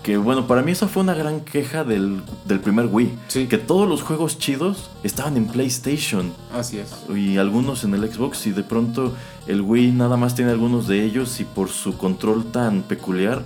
Que 0.09 0.17
bueno, 0.17 0.47
para 0.47 0.63
mí 0.63 0.71
esa 0.71 0.87
fue 0.87 1.03
una 1.03 1.13
gran 1.13 1.41
queja 1.41 1.83
del, 1.83 2.23
del 2.45 2.59
primer 2.61 2.87
Wii. 2.87 3.11
Sí. 3.27 3.45
Que 3.45 3.59
todos 3.59 3.87
los 3.87 4.01
juegos 4.01 4.39
chidos 4.39 4.89
estaban 5.03 5.37
en 5.37 5.45
PlayStation 5.45 6.33
así 6.51 6.79
es 6.79 6.95
y 7.15 7.37
algunos 7.37 7.83
en 7.83 7.93
el 7.93 8.11
Xbox 8.11 8.47
y 8.47 8.51
de 8.51 8.63
pronto 8.63 9.13
el 9.45 9.61
Wii 9.61 9.91
nada 9.91 10.17
más 10.17 10.33
tiene 10.33 10.49
algunos 10.49 10.87
de 10.87 11.05
ellos 11.05 11.39
y 11.39 11.43
por 11.43 11.69
su 11.69 11.95
control 11.95 12.51
tan 12.51 12.81
peculiar, 12.81 13.43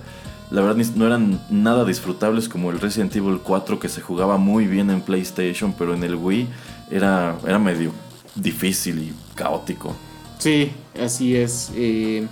la 0.50 0.62
verdad 0.62 0.82
no 0.96 1.06
eran 1.06 1.38
nada 1.50 1.84
disfrutables 1.84 2.48
como 2.48 2.70
el 2.70 2.80
Resident 2.80 3.14
Evil 3.14 3.40
4 3.44 3.78
que 3.78 3.90
se 3.90 4.00
jugaba 4.00 4.38
muy 4.38 4.66
bien 4.66 4.88
en 4.88 5.02
PlayStation, 5.02 5.74
pero 5.76 5.92
en 5.92 6.02
el 6.02 6.14
Wii 6.14 6.48
era, 6.90 7.36
era 7.46 7.58
medio 7.58 7.92
difícil 8.36 9.00
y 9.00 9.12
caótico. 9.34 9.94
Sí, 10.38 10.72
así 10.98 11.36
es. 11.36 11.72
Eh, 11.74 12.26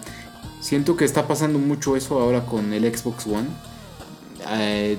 siento 0.62 0.96
que 0.96 1.04
está 1.04 1.28
pasando 1.28 1.58
mucho 1.58 1.96
eso 1.96 2.18
ahora 2.18 2.46
con 2.46 2.72
el 2.72 2.84
Xbox 2.96 3.26
One. 3.26 3.71
Eh, 4.53 4.98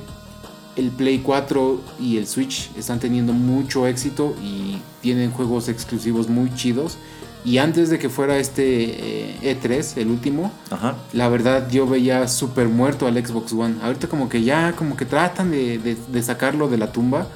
el 0.75 0.89
Play 0.89 1.19
4 1.19 1.81
y 1.99 2.17
el 2.17 2.25
Switch 2.25 2.71
están 2.75 2.99
teniendo 2.99 3.31
mucho 3.31 3.85
éxito 3.85 4.35
y 4.41 4.77
tienen 5.01 5.29
juegos 5.31 5.69
exclusivos 5.69 6.29
muy 6.29 6.53
chidos. 6.55 6.97
Y 7.45 7.57
antes 7.59 7.89
de 7.89 7.99
que 7.99 8.09
fuera 8.09 8.37
este 8.37 9.43
eh, 9.43 9.57
E3, 9.61 9.97
el 9.97 10.07
último, 10.07 10.51
Ajá. 10.71 10.95
la 11.11 11.27
verdad 11.29 11.69
yo 11.69 11.85
veía 11.85 12.27
súper 12.27 12.69
muerto 12.69 13.05
al 13.05 13.23
Xbox 13.23 13.51
One. 13.53 13.75
Ahorita 13.83 14.07
como 14.07 14.29
que 14.29 14.41
ya, 14.43 14.71
como 14.77 14.95
que 14.97 15.05
tratan 15.05 15.51
de, 15.51 15.77
de- 15.77 15.97
de 16.07 16.23
sacarlo 16.23 16.69
de 16.69 16.77
la 16.77 16.91
tumba. 16.91 17.27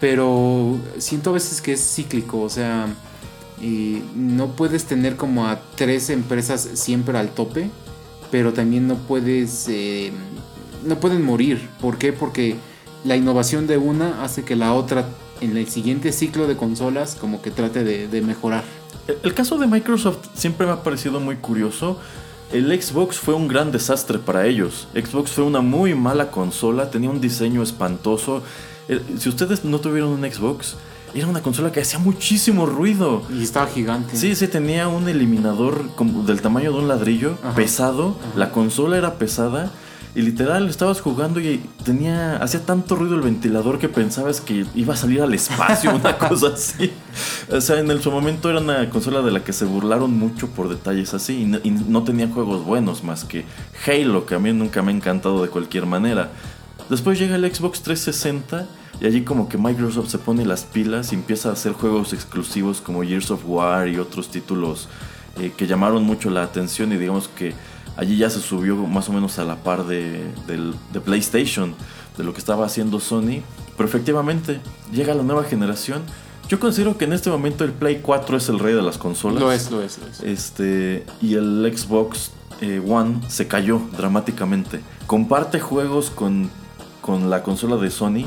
Pero 0.00 0.78
siento 0.98 1.30
a 1.30 1.32
veces 1.34 1.60
que 1.60 1.72
es 1.74 1.80
cíclico. 1.94 2.40
O 2.40 2.48
sea, 2.48 2.86
eh, 3.60 4.02
no 4.14 4.48
puedes 4.56 4.84
tener 4.84 5.16
como 5.16 5.46
a 5.46 5.60
tres 5.76 6.08
empresas 6.10 6.66
siempre 6.74 7.18
al 7.18 7.28
tope. 7.30 7.68
Pero 8.30 8.52
también 8.52 8.86
no 8.86 8.94
puedes... 8.94 9.66
eh, 9.68 10.12
no 10.84 11.00
pueden 11.00 11.24
morir. 11.24 11.68
¿Por 11.80 11.98
qué? 11.98 12.12
Porque 12.12 12.56
la 13.04 13.16
innovación 13.16 13.66
de 13.66 13.78
una 13.78 14.22
hace 14.22 14.44
que 14.44 14.56
la 14.56 14.74
otra 14.74 15.06
en 15.40 15.56
el 15.56 15.68
siguiente 15.68 16.12
ciclo 16.12 16.46
de 16.46 16.56
consolas 16.56 17.16
como 17.18 17.40
que 17.42 17.50
trate 17.50 17.84
de, 17.84 18.08
de 18.08 18.22
mejorar. 18.22 18.64
El, 19.22 19.34
caso 19.34 19.58
de 19.58 19.66
Microsoft 19.66 20.18
siempre 20.34 20.66
me 20.66 20.72
ha 20.72 20.82
parecido 20.82 21.20
muy 21.20 21.36
curioso. 21.36 21.98
El 22.52 22.70
Xbox 22.80 23.18
fue 23.18 23.34
un 23.34 23.48
gran 23.48 23.70
desastre 23.72 24.18
para 24.18 24.46
ellos. 24.46 24.88
Xbox 24.94 25.30
fue 25.30 25.44
una 25.44 25.60
muy 25.60 25.94
mala 25.94 26.30
consola, 26.30 26.90
tenía 26.90 27.10
un 27.10 27.20
diseño 27.20 27.62
espantoso. 27.62 28.42
Si 29.18 29.28
ustedes 29.28 29.64
no 29.64 29.78
tuvieron 29.78 30.10
un 30.10 30.30
Xbox, 30.30 30.76
era 31.14 31.26
una 31.26 31.42
consola 31.42 31.70
que 31.72 31.80
hacía 31.80 31.98
muchísimo 31.98 32.66
ruido. 32.66 33.22
Y 33.32 33.42
estaba 33.42 33.66
gigante. 33.66 34.16
Sí, 34.16 34.34
sí, 34.34 34.48
tenía 34.48 34.88
un 34.88 35.08
eliminador 35.08 35.90
como 35.94 36.24
del 36.24 36.40
tamaño 36.40 36.72
de 36.72 36.78
un 36.78 36.88
ladrillo, 36.88 37.36
Ajá. 37.42 37.54
pesado. 37.54 38.16
Ajá. 38.20 38.38
La 38.38 38.50
consola 38.50 38.98
era 38.98 39.14
pesada. 39.14 39.70
Y 40.14 40.22
literal, 40.22 40.68
estabas 40.68 41.00
jugando 41.00 41.38
y 41.38 41.60
tenía. 41.84 42.36
Hacía 42.38 42.66
tanto 42.66 42.96
ruido 42.96 43.14
el 43.14 43.22
ventilador 43.22 43.78
que 43.78 43.88
pensabas 43.88 44.40
que 44.40 44.66
iba 44.74 44.94
a 44.94 44.96
salir 44.96 45.22
al 45.22 45.32
espacio, 45.32 45.94
una 45.94 46.18
cosa 46.18 46.48
así. 46.48 46.90
O 47.48 47.60
sea, 47.60 47.78
en 47.78 47.90
el, 47.90 48.02
su 48.02 48.10
momento 48.10 48.50
era 48.50 48.58
una 48.58 48.90
consola 48.90 49.22
de 49.22 49.30
la 49.30 49.44
que 49.44 49.52
se 49.52 49.64
burlaron 49.64 50.18
mucho 50.18 50.48
por 50.48 50.68
detalles 50.68 51.14
así. 51.14 51.42
Y 51.42 51.44
no, 51.44 51.58
y 51.62 51.70
no 51.70 52.02
tenía 52.02 52.26
juegos 52.28 52.64
buenos 52.64 53.04
más 53.04 53.24
que 53.24 53.44
Halo, 53.86 54.26
que 54.26 54.34
a 54.34 54.40
mí 54.40 54.52
nunca 54.52 54.82
me 54.82 54.90
ha 54.90 54.96
encantado 54.96 55.42
de 55.42 55.48
cualquier 55.48 55.86
manera. 55.86 56.30
Después 56.88 57.16
llega 57.20 57.36
el 57.36 57.54
Xbox 57.54 57.82
360 57.82 58.66
y 59.00 59.06
allí 59.06 59.22
como 59.22 59.48
que 59.48 59.58
Microsoft 59.58 60.10
se 60.10 60.18
pone 60.18 60.44
las 60.44 60.64
pilas 60.64 61.12
y 61.12 61.14
empieza 61.14 61.50
a 61.50 61.52
hacer 61.52 61.72
juegos 61.72 62.12
exclusivos 62.12 62.80
como 62.80 63.04
Years 63.04 63.30
of 63.30 63.42
War 63.46 63.88
y 63.88 63.96
otros 63.98 64.28
títulos 64.28 64.88
eh, 65.38 65.52
que 65.56 65.68
llamaron 65.68 66.02
mucho 66.02 66.28
la 66.30 66.42
atención 66.42 66.92
y 66.92 66.96
digamos 66.96 67.28
que 67.28 67.54
allí 68.00 68.16
ya 68.16 68.30
se 68.30 68.40
subió 68.40 68.76
más 68.76 69.10
o 69.10 69.12
menos 69.12 69.38
a 69.38 69.44
la 69.44 69.56
par 69.56 69.84
de, 69.84 70.24
PlayStation, 71.04 71.74
de 72.16 72.24
lo 72.24 72.32
que 72.32 72.38
estaba 72.38 72.64
haciendo 72.64 72.98
Sony. 72.98 73.42
Pero 73.76 73.88
efectivamente, 73.88 74.60
llega 74.90 75.14
la 75.14 75.22
nueva 75.22 75.44
generación. 75.44 76.02
Yo 76.48 76.58
considero 76.58 76.96
que 76.96 77.04
en 77.04 77.12
este 77.12 77.28
momento 77.28 77.62
el 77.62 77.72
Play 77.72 78.00
4 78.02 78.38
es 78.38 78.48
el 78.48 78.58
rey 78.58 78.74
de 78.74 78.80
las 78.80 78.96
consolas. 78.96 79.40
Lo 79.40 79.52
es, 79.52 79.70
lo 79.70 79.82
es, 79.82 79.98
lo 79.98 80.06
es. 80.06 80.20
Este, 80.20 81.04
y 81.20 81.34
el 81.34 81.70
Xbox 81.76 82.30
eh, 82.62 82.82
One 82.84 83.20
se 83.28 83.46
cayó 83.46 83.82
dramáticamente. 83.96 84.80
Comparte 85.06 85.60
juegos 85.60 86.08
con, 86.08 86.50
con 87.02 87.28
la 87.28 87.42
consola 87.42 87.76
de 87.76 87.90
Sony, 87.90 88.24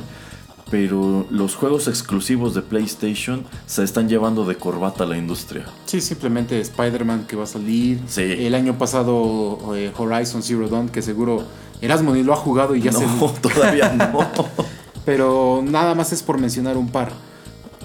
pero 0.72 1.28
los 1.30 1.56
juegos 1.56 1.88
exclusivos 1.88 2.54
de 2.54 2.62
PlayStation 2.62 3.44
se 3.66 3.84
están 3.84 4.10
llevando 4.10 4.46
de 4.46 4.56
corbata 4.56 5.04
a 5.04 5.08
la 5.08 5.18
industria. 5.18 5.66
Sí, 5.86 6.02
simplemente 6.02 6.60
Spider-Man 6.60 7.26
que 7.28 7.36
va 7.36 7.44
a 7.44 7.48
salir. 7.48 8.00
Sí. 8.08 8.22
El 8.24 8.56
año 8.56 8.78
pasado 8.78 9.76
eh, 9.76 9.92
Horizon 9.98 10.42
Zero 10.42 10.68
Dawn, 10.68 10.90
que 10.90 11.02
seguro 11.02 11.44
Erasmo 11.82 12.14
ni 12.14 12.24
lo 12.24 12.34
ha 12.34 12.38
jugado 12.38 12.76
y 12.76 12.82
ya 12.82 12.92
no, 12.92 13.00
se... 13.00 13.06
todavía 13.42 13.92
no. 13.94 14.28
Pero 15.06 15.62
nada 15.66 15.94
más 15.96 16.14
es 16.14 16.24
por 16.24 16.38
mencionar 16.40 16.78
un 16.78 16.90
par. 16.90 17.12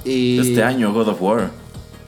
Eh, 0.05 0.39
Este 0.41 0.63
año 0.63 0.93
God 0.93 1.09
of 1.09 1.21
War. 1.21 1.51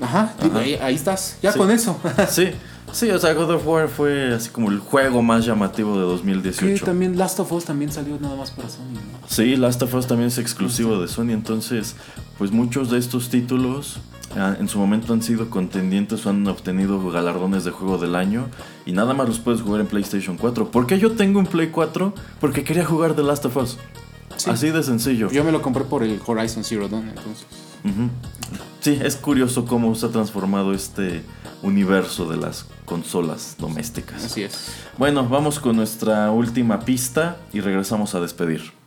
Ajá. 0.00 0.32
Ahí, 0.54 0.76
ahí 0.80 0.94
estás. 0.94 1.36
Ya 1.42 1.52
Sí. 1.52 1.58
con 1.58 1.70
eso. 1.70 1.96
Sí, 2.30 2.46
sí, 2.93 3.11
o 3.11 3.18
sea, 3.18 3.34
God 3.34 3.51
of 3.51 3.66
War 3.66 3.88
fue 3.88 4.34
así 4.34 4.51
como 4.51 4.70
el 4.70 4.78
juego 4.78 5.22
más 5.22 5.45
llamativo 5.45 5.95
de 5.95 6.05
que 6.05 6.11
2018. 6.11 6.84
también 6.84 7.18
Last 7.18 7.41
of 7.41 7.53
Us 7.53 7.64
también 7.64 7.93
salió 7.93 8.18
nada 8.20 8.36
más 8.36 8.51
para 8.51 8.68
Sony. 8.68 8.93
¿no? 8.93 9.28
Sí, 9.28 9.57
Last 9.57 9.82
of 9.82 9.95
Us 9.95 10.07
también 10.07 10.28
es 10.28 10.38
exclusivo 10.38 11.01
de 11.01 11.09
Sony, 11.09 11.30
entonces, 11.30 11.97
pues 12.38 12.53
muchos 12.53 12.91
de 12.91 12.99
estos 12.99 13.28
títulos 13.28 14.01
ah, 14.36 14.57
en 14.59 14.68
su 14.68 14.78
momento 14.78 15.12
han 15.12 15.22
sido 15.22 15.51
contendientes 15.51 16.24
o 16.26 16.30
han 16.30 16.47
obtenido 16.47 17.11
galardones 17.11 17.64
de 17.64 17.70
juego 17.70 17.99
del 17.99 18.14
año 18.14 18.49
y 18.86 18.93
nada 18.93 19.14
más 19.14 19.28
los 19.28 19.38
puedes 19.38 19.61
jugar 19.62 19.80
en 19.80 19.86
PlayStation 19.86 20.36
4. 20.36 20.70
¿Por 20.70 20.86
qué 20.86 20.99
yo 20.99 21.12
tengo 21.12 21.38
un 21.38 21.47
Play 21.47 21.68
4? 21.68 22.14
Porque 22.41 22.64
quería 22.64 22.84
jugar 22.84 23.14
The 23.14 23.22
Last 23.22 23.45
of 23.47 23.57
Us. 23.57 23.78
Sí. 24.36 24.49
Así 24.49 24.70
de 24.70 24.82
sencillo. 24.82 25.30
Yo 25.30 25.45
me 25.45 25.53
lo 25.53 25.61
compré 25.61 25.84
por 25.84 26.03
el 26.03 26.20
Horizon 26.24 26.64
Zero 26.64 26.88
Dawn, 26.88 27.09
entonces. 27.09 27.47
Sí, 28.80 28.99
es 29.03 29.16
curioso 29.16 29.66
cómo 29.66 29.95
se 29.95 30.07
ha 30.07 30.09
transformado 30.09 30.72
este 30.72 31.22
universo 31.62 32.28
de 32.28 32.36
las 32.36 32.66
consolas 32.91 33.55
domésticas. 33.57 34.24
Así 34.24 34.43
es. 34.43 34.74
Bueno, 34.99 35.24
vamos 35.28 35.61
con 35.61 35.76
nuestra 35.76 36.32
última 36.32 36.80
pista 36.80 37.36
y 37.53 37.61
regresamos 37.61 38.16
a 38.16 38.20
despedir. 38.20 38.80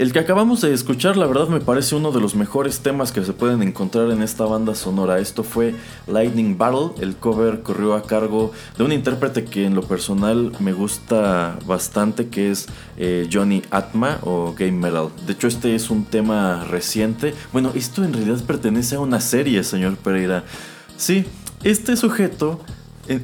El 0.00 0.14
que 0.14 0.18
acabamos 0.18 0.62
de 0.62 0.72
escuchar, 0.72 1.18
la 1.18 1.26
verdad, 1.26 1.48
me 1.48 1.60
parece 1.60 1.94
uno 1.94 2.10
de 2.10 2.22
los 2.22 2.34
mejores 2.34 2.80
temas 2.80 3.12
que 3.12 3.22
se 3.22 3.34
pueden 3.34 3.62
encontrar 3.62 4.10
en 4.10 4.22
esta 4.22 4.46
banda 4.46 4.74
sonora. 4.74 5.18
Esto 5.18 5.44
fue 5.44 5.74
Lightning 6.06 6.56
Battle. 6.56 6.92
El 7.02 7.16
cover 7.16 7.60
corrió 7.60 7.94
a 7.94 8.04
cargo 8.04 8.50
de 8.78 8.84
un 8.84 8.92
intérprete 8.92 9.44
que 9.44 9.66
en 9.66 9.74
lo 9.74 9.82
personal 9.82 10.52
me 10.58 10.72
gusta 10.72 11.58
bastante, 11.66 12.28
que 12.28 12.50
es 12.50 12.66
eh, 12.96 13.28
Johnny 13.30 13.62
Atma 13.70 14.20
o 14.22 14.54
Game 14.58 14.72
Metal. 14.72 15.08
De 15.26 15.34
hecho, 15.34 15.48
este 15.48 15.74
es 15.74 15.90
un 15.90 16.06
tema 16.06 16.64
reciente. 16.64 17.34
Bueno, 17.52 17.72
esto 17.74 18.02
en 18.02 18.14
realidad 18.14 18.42
pertenece 18.46 18.96
a 18.96 19.00
una 19.00 19.20
serie, 19.20 19.62
señor 19.64 19.96
Pereira. 19.96 20.44
Sí, 20.96 21.26
este 21.62 21.94
sujeto 21.98 22.60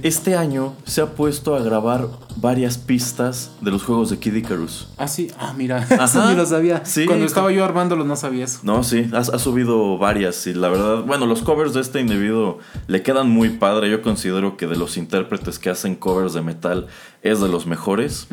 este 0.03 0.35
año 0.35 0.75
se 0.85 1.01
ha 1.01 1.15
puesto 1.15 1.55
a 1.55 1.61
grabar 1.61 2.09
varias 2.35 2.77
pistas 2.77 3.53
de 3.61 3.71
los 3.71 3.85
juegos 3.85 4.11
de 4.11 4.19
Kid 4.19 4.35
Icarus. 4.35 4.89
Ah, 4.97 5.07
sí. 5.07 5.31
Ah, 5.39 5.55
mira. 5.57 5.79
Eso 6.05 6.29
ni 6.29 6.35
lo 6.35 6.45
sabía. 6.45 6.83
Cuando 7.07 7.25
estaba 7.25 7.53
yo 7.53 7.65
armándolo 7.65 8.05
no 8.05 8.17
sabía 8.17 8.47
eso. 8.47 8.61
No, 8.65 8.83
sí. 8.83 9.09
Ha, 9.13 9.23
subido 9.39 9.97
varias. 9.97 10.45
Y 10.49 10.55
la 10.55 10.69
verdad, 10.69 11.05
bueno, 11.05 11.27
los 11.27 11.43
covers 11.43 11.73
de 11.73 11.83
este 11.83 12.01
individuo 12.01 12.59
le 12.89 13.03
quedan 13.03 13.31
muy 13.31 13.51
padre. 13.51 13.89
Yo 13.89 14.03
considero 14.03 14.57
que 14.57 14.67
de 14.67 14.75
los 14.75 14.97
intérpretes 14.97 15.61
que 15.61 15.71
hacen 15.71 15.95
covers 15.95 16.35
de 16.35 16.43
metal 16.43 16.89
es 17.23 17.41
de 17.41 17.49
los 17.49 17.67
mejores. 17.67 18.27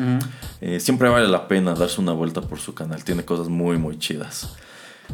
Eh, 0.60 0.80
siempre 0.80 1.08
vale 1.08 1.28
la 1.28 1.46
pena 1.46 1.74
darse 1.74 2.00
una 2.00 2.12
vuelta 2.12 2.40
por 2.40 2.58
su 2.58 2.74
canal. 2.74 3.04
Tiene 3.04 3.24
cosas 3.24 3.48
muy, 3.48 3.78
muy 3.78 3.96
chidas. 3.98 4.56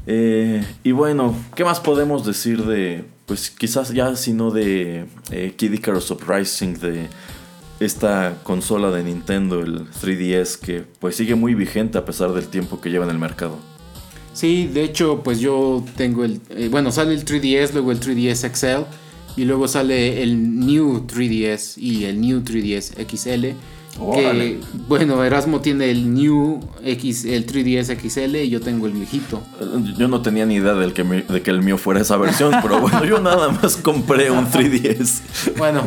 Eh, 0.07 0.65
y 0.83 0.93
bueno, 0.93 1.35
¿qué 1.55 1.65
más 1.65 1.81
podemos 1.81 2.25
decir 2.25 2.65
de 2.65 3.05
pues 3.31 3.49
quizás 3.49 3.95
ya 3.95 4.17
sino 4.17 4.51
de 4.51 5.07
eh, 5.31 5.55
Kid 5.57 5.73
Icarus 5.75 6.11
Uprising, 6.11 6.81
de 6.81 7.09
esta 7.79 8.41
consola 8.43 8.91
de 8.91 9.05
Nintendo, 9.05 9.61
el 9.61 9.89
3DS, 9.89 10.59
que 10.59 10.83
pues 10.99 11.15
sigue 11.15 11.37
muy 11.37 11.55
vigente 11.55 11.97
a 11.97 12.05
pesar 12.05 12.33
del 12.33 12.49
tiempo 12.49 12.81
que 12.81 12.91
lleva 12.91 13.05
en 13.05 13.13
el 13.13 13.21
mercado. 13.21 13.57
Sí, 14.33 14.67
de 14.67 14.83
hecho, 14.83 15.21
pues 15.23 15.39
yo 15.39 15.85
tengo 15.97 16.25
el. 16.25 16.41
Eh, 16.49 16.67
bueno, 16.73 16.91
sale 16.91 17.15
el 17.15 17.25
3DS, 17.25 17.73
luego 17.73 17.93
el 17.93 18.01
3DS 18.01 18.53
XL, 18.53 19.41
y 19.41 19.45
luego 19.45 19.69
sale 19.69 20.25
el 20.25 20.59
New 20.59 21.07
3DS 21.07 21.79
y 21.79 22.07
el 22.07 22.21
New 22.21 22.41
3DS 22.41 22.95
XL 23.09 23.57
que, 23.99 24.61
bueno, 24.89 25.23
Erasmo 25.25 25.61
tiene 25.61 25.91
el 25.91 26.15
New 26.15 26.61
X, 26.83 27.25
el 27.25 27.47
3DS 27.47 27.99
XL 27.99 28.37
y 28.37 28.49
yo 28.49 28.61
tengo 28.61 28.87
el 28.87 28.93
viejito. 28.93 29.43
Yo 29.97 30.09
no 30.09 30.23
tenía 30.23 30.47
ni 30.47 30.55
idea 30.55 30.75
del 30.75 30.93
que 30.93 31.05
de 31.05 31.43
que 31.43 31.51
el 31.51 31.63
mío 31.63 31.77
fuera 31.77 32.01
esa 32.01 32.17
versión, 32.17 32.55
pero 32.63 32.81
bueno, 32.81 33.05
yo 33.05 33.21
nada 33.21 33.51
más 33.51 33.77
compré 33.77 34.31
un 34.31 34.47
3DS. 34.47 35.57
Bueno, 35.59 35.83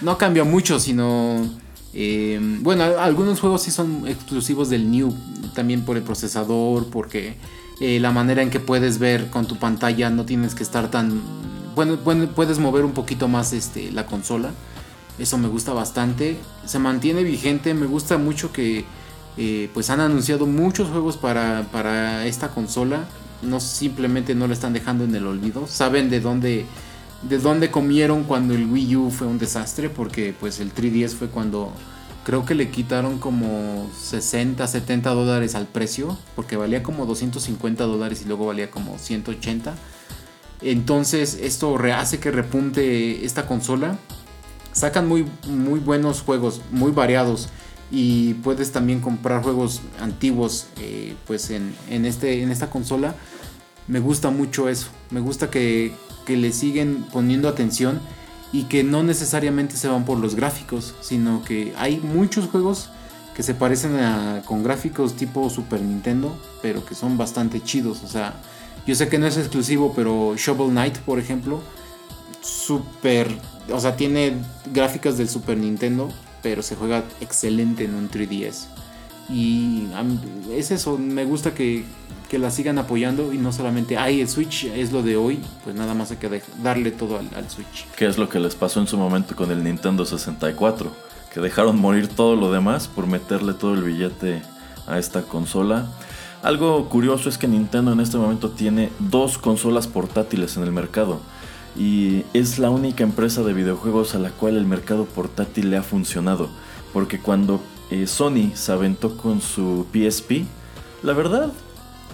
no 0.00 0.18
cambia 0.18 0.44
mucho, 0.44 0.78
sino... 0.78 1.46
Eh, 1.94 2.38
bueno, 2.60 2.84
algunos 2.84 3.40
juegos 3.40 3.62
sí 3.62 3.70
son 3.70 4.06
exclusivos 4.06 4.68
del 4.68 4.90
New, 4.90 5.12
también 5.54 5.82
por 5.82 5.96
el 5.96 6.02
procesador, 6.02 6.86
porque 6.90 7.34
eh, 7.80 7.98
la 7.98 8.10
manera 8.10 8.42
en 8.42 8.50
que 8.50 8.60
puedes 8.60 8.98
ver 8.98 9.30
con 9.30 9.46
tu 9.46 9.56
pantalla 9.56 10.10
no 10.10 10.24
tienes 10.24 10.54
que 10.54 10.62
estar 10.62 10.90
tan... 10.90 11.20
Bueno, 11.74 11.96
puedes 11.96 12.58
mover 12.58 12.84
un 12.84 12.92
poquito 12.92 13.28
más 13.28 13.52
este, 13.52 13.90
la 13.92 14.04
consola. 14.06 14.50
Eso 15.18 15.36
me 15.38 15.48
gusta 15.48 15.72
bastante. 15.72 16.38
Se 16.64 16.78
mantiene 16.78 17.24
vigente. 17.24 17.74
Me 17.74 17.86
gusta 17.86 18.18
mucho 18.18 18.52
que 18.52 18.84
eh, 19.36 19.70
pues 19.74 19.90
han 19.90 20.00
anunciado 20.00 20.46
muchos 20.46 20.88
juegos 20.88 21.16
para, 21.16 22.26
esta 22.26 22.48
consola. 22.48 23.04
No 23.42 23.60
simplemente 23.60 24.34
no 24.34 24.46
la 24.46 24.54
están 24.54 24.72
dejando 24.72 25.04
en 25.04 25.14
el 25.14 25.26
olvido. 25.26 25.66
Saben 25.66 26.10
de 26.10 26.20
dónde, 26.20 26.66
de 27.22 27.38
dónde 27.38 27.70
comieron 27.70 28.24
cuando 28.24 28.54
el 28.54 28.66
Wii 28.66 28.96
U 28.96 29.10
fue 29.10 29.26
un 29.26 29.38
desastre. 29.38 29.90
Porque 29.90 30.34
pues 30.38 30.60
el 30.60 30.72
3DS 30.72 31.10
fue 31.10 31.28
cuando 31.28 31.72
creo 32.24 32.44
que 32.44 32.54
le 32.54 32.70
quitaron 32.70 33.18
como 33.18 33.90
60, 34.00 34.66
70 34.66 35.10
dólares 35.10 35.56
al 35.56 35.66
precio. 35.66 36.16
Porque 36.36 36.56
valía 36.56 36.84
como 36.84 37.06
250 37.06 37.84
dólares 37.84 38.22
y 38.22 38.26
luego 38.26 38.46
valía 38.46 38.70
como 38.70 38.98
180. 38.98 39.74
Entonces 40.60 41.38
esto 41.40 41.76
hace 41.94 42.18
que 42.18 42.30
repunte 42.30 43.24
esta 43.24 43.46
consola 43.46 43.98
sacan 44.78 45.08
muy, 45.08 45.26
muy 45.46 45.80
buenos 45.80 46.22
juegos, 46.22 46.60
muy 46.70 46.92
variados. 46.92 47.48
Y 47.90 48.34
puedes 48.34 48.70
también 48.70 49.00
comprar 49.00 49.42
juegos 49.42 49.80
antiguos 50.00 50.66
eh, 50.78 51.14
pues 51.26 51.50
en, 51.50 51.74
este, 51.88 52.42
en 52.42 52.50
esta 52.50 52.70
consola. 52.70 53.14
Me 53.86 54.00
gusta 54.00 54.30
mucho 54.30 54.68
eso. 54.68 54.88
Me 55.10 55.20
gusta 55.20 55.50
que, 55.50 55.94
le 56.26 56.52
siguen 56.52 57.06
poniendo 57.10 57.48
atención 57.48 58.00
y 58.52 58.64
que 58.64 58.84
no 58.84 59.02
necesariamente 59.02 59.78
se 59.78 59.88
van 59.88 60.04
por 60.04 60.18
los 60.18 60.34
gráficos, 60.34 60.94
sino 61.00 61.42
que 61.42 61.72
hay 61.78 61.96
muchos 61.96 62.48
juegos 62.48 62.90
que 63.34 63.42
se 63.42 63.54
parecen 63.54 63.96
a, 63.96 64.42
con 64.44 64.62
gráficos 64.62 65.14
tipo 65.14 65.48
Super 65.48 65.80
Nintendo, 65.80 66.38
pero 66.60 66.84
que 66.84 66.94
son 66.94 67.16
bastante 67.16 67.62
chidos. 67.62 68.02
O 68.04 68.08
sea, 68.08 68.34
yo 68.86 68.94
sé 68.94 69.08
que 69.08 69.18
no 69.18 69.26
es 69.26 69.38
exclusivo, 69.38 69.94
pero 69.96 70.34
Shovel 70.36 70.68
Knight, 70.68 70.98
por 70.98 71.18
ejemplo, 71.18 71.62
súper 72.42 73.34
o 73.70 73.80
sea, 73.80 73.96
tiene 73.96 74.34
gráficas 74.72 75.18
del 75.18 75.28
Super 75.28 75.56
Nintendo, 75.58 76.08
pero 76.42 76.62
se 76.62 76.76
juega 76.76 77.04
excelente 77.20 77.84
en 77.84 77.94
un 77.94 78.10
3DS. 78.10 78.66
Y 79.30 79.88
es 80.52 80.70
eso, 80.70 80.96
me 80.96 81.24
gusta 81.24 81.54
que, 81.54 81.84
la 82.32 82.50
sigan 82.50 82.78
apoyando 82.78 83.32
y 83.32 83.38
no 83.38 83.52
solamente, 83.52 83.96
ay, 83.96 84.20
el 84.20 84.28
Switch 84.28 84.64
es 84.64 84.92
lo 84.92 85.02
de 85.02 85.16
hoy, 85.16 85.40
pues 85.64 85.74
nada 85.74 85.94
más 85.94 86.10
hay 86.10 86.18
que 86.18 86.42
darle 86.62 86.90
todo 86.90 87.18
al, 87.18 87.28
al 87.34 87.48
Switch. 87.48 87.86
¿Qué 87.96 88.06
es 88.06 88.18
lo 88.18 88.28
que 88.28 88.38
les 88.38 88.54
pasó 88.54 88.80
en 88.80 88.86
su 88.86 88.98
momento 88.98 89.34
con 89.34 89.50
el 89.50 89.64
Nintendo 89.64 90.04
64? 90.04 90.92
Que 91.32 91.40
dejaron 91.40 91.78
morir 91.78 92.08
todo 92.08 92.36
lo 92.36 92.52
demás 92.52 92.86
por 92.86 93.06
meterle 93.06 93.54
todo 93.54 93.74
el 93.74 93.82
billete 93.82 94.42
a 94.86 94.98
esta 94.98 95.22
consola. 95.22 95.86
Algo 96.42 96.88
curioso 96.90 97.30
es 97.30 97.38
que 97.38 97.48
Nintendo 97.48 97.92
en 97.92 98.00
este 98.00 98.18
momento 98.18 98.50
tiene 98.50 98.90
dos 98.98 99.38
consolas 99.38 99.86
portátiles 99.86 100.56
en 100.56 100.64
el 100.64 100.72
mercado 100.72 101.20
y 101.76 102.24
es 102.34 102.58
la 102.58 102.70
única 102.70 103.04
empresa 103.04 103.42
de 103.42 103.52
videojuegos 103.52 104.14
a 104.14 104.18
la 104.18 104.30
cual 104.30 104.56
el 104.56 104.66
mercado 104.66 105.04
portátil 105.04 105.70
le 105.70 105.76
ha 105.76 105.82
funcionado. 105.82 106.48
Porque 106.92 107.20
cuando 107.20 107.60
eh, 107.90 108.06
Sony 108.06 108.52
se 108.54 108.72
aventó 108.72 109.16
con 109.16 109.40
su 109.40 109.86
PSP, 109.92 110.44
la 111.02 111.12
verdad, 111.12 111.52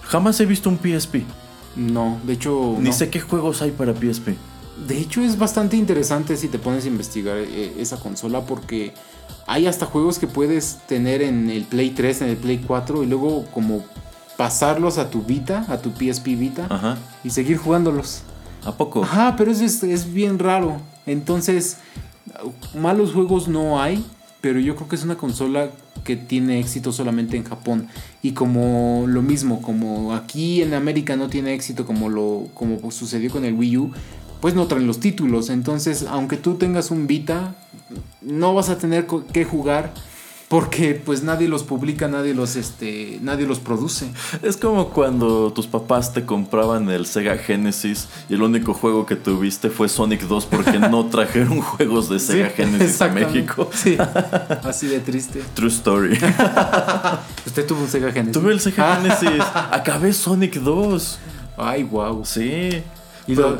jamás 0.03 0.39
he 0.41 0.47
visto 0.47 0.69
un 0.69 0.79
PSP. 0.79 1.23
No, 1.77 2.19
de 2.25 2.35
hecho... 2.35 2.77
Ni 2.79 2.93
sé 2.93 3.11
qué 3.11 3.21
juegos 3.21 3.63
hay 3.63 3.71
para 3.71 3.95
PSP. 3.95 4.37
De 4.87 4.99
hecho 4.99 5.21
es 5.21 5.39
bastante 5.39 5.77
interesante 5.77 6.37
si 6.37 6.49
te 6.49 6.59
pones 6.59 6.85
a 6.85 6.89
investigar 6.89 7.37
eh, 7.39 7.75
esa 7.79 7.97
consola 7.97 8.43
porque 8.43 8.93
hay 9.47 9.67
hasta 9.67 9.87
juegos 9.87 10.19
que 10.19 10.27
puedes 10.27 10.79
tener 10.87 11.23
en 11.23 11.49
el 11.49 11.65
Play 11.65 11.91
3, 11.91 12.23
en 12.23 12.29
el 12.31 12.37
Play 12.37 12.59
4 12.67 13.05
y 13.05 13.07
luego 13.07 13.45
como 13.53 13.85
pasarlos 14.37 14.99
a 14.99 15.11
tu 15.11 15.23
Vita, 15.23 15.65
a 15.69 15.79
tu 15.79 15.91
PSP 15.91 16.27
Vita 16.29 16.99
y 17.23 17.31
seguir 17.31 17.57
jugándolos. 17.57 18.23
¿A 18.65 18.77
poco? 18.77 19.03
Ajá, 19.03 19.35
pero 19.37 19.51
es, 19.51 19.83
es 19.83 20.13
bien 20.13 20.39
raro. 20.39 20.81
Entonces, 21.07 21.79
malos 22.75 23.13
juegos 23.13 23.49
no 23.49 23.81
hay, 23.81 24.05
pero 24.41 24.59
yo 24.59 24.77
creo 24.77 24.89
que 24.89 24.97
es 24.97 25.05
una 25.05 25.17
consola 25.17 25.71
que 26.05 26.17
tiene 26.17 26.61
éxito 26.61 26.93
solamente 26.93 27.37
en 27.37 27.45
Japón. 27.45 27.89
Y 28.23 28.33
como 28.33 29.05
lo 29.07 29.23
mismo, 29.23 29.63
como 29.63 30.15
aquí 30.15 30.63
en 30.63 30.75
América 30.75 31.17
no 31.17 31.29
tiene 31.29 31.55
éxito 31.55 31.87
como, 31.87 32.09
lo, 32.09 32.49
como 32.55 32.91
sucedió 32.91 33.31
con 33.31 33.45
el 33.45 33.55
Wii 33.55 33.77
U, 33.79 33.93
pues 34.41 34.55
no 34.55 34.67
traen 34.67 34.87
los 34.87 35.01
títulos. 35.01 35.51
Entonces, 35.51 36.05
aunque 36.09 36.37
tú 36.37 36.55
tengas 36.55 36.91
un 36.91 37.07
Vita, 37.07 37.55
no 38.21 38.55
vas 38.55 38.69
a 38.69 38.79
tener 38.79 39.07
que 39.07 39.45
jugar 39.45 39.95
porque 40.55 40.95
pues 40.95 41.25
nadie 41.25 41.49
los 41.49 41.65
publica, 41.65 42.07
nadie 42.07 42.33
los 42.33 42.55
este, 42.55 43.19
nadie 43.23 43.45
los 43.45 43.59
produce. 43.59 44.07
Es 44.41 44.57
como 44.57 44.91
cuando 44.91 45.53
tus 45.53 45.67
papás 45.67 46.13
te 46.13 46.25
compraban 46.25 46.89
el 46.91 47.07
Sega 47.07 47.37
Genesis 47.37 48.07
y 48.29 48.35
el 48.35 48.43
único 48.43 48.73
juego 48.73 49.05
que 49.05 49.17
tuviste 49.17 49.69
fue 49.69 49.89
Sonic 49.89 50.21
2 50.21 50.47
porque 50.47 50.79
no 50.79 51.07
trajeron 51.11 51.61
juegos 51.61 52.09
de 52.09 52.21
Sega 52.21 52.51
Genesis 52.51 53.03
a 53.03 53.09
México. 53.09 53.69
Sí. 53.75 53.97
Así 54.63 54.87
de 54.87 55.01
triste. 55.01 55.43
True 55.55 55.71
story. 55.71 56.13
¿Usted 57.47 57.67
tuvo 57.67 57.81
un 57.81 57.89
Sega 57.89 58.13
Genesis? 58.13 58.41
Tuve 58.41 58.53
el 58.53 58.61
Sega 58.61 59.01
Genesis. 59.03 59.43
Acabé 59.73 60.13
Sonic 60.13 60.55
2. 60.61 61.19
Ay, 61.57 61.83
wow. 61.83 62.25
Sí. 62.25 62.81
¿Y 63.27 63.35
pero 63.35 63.59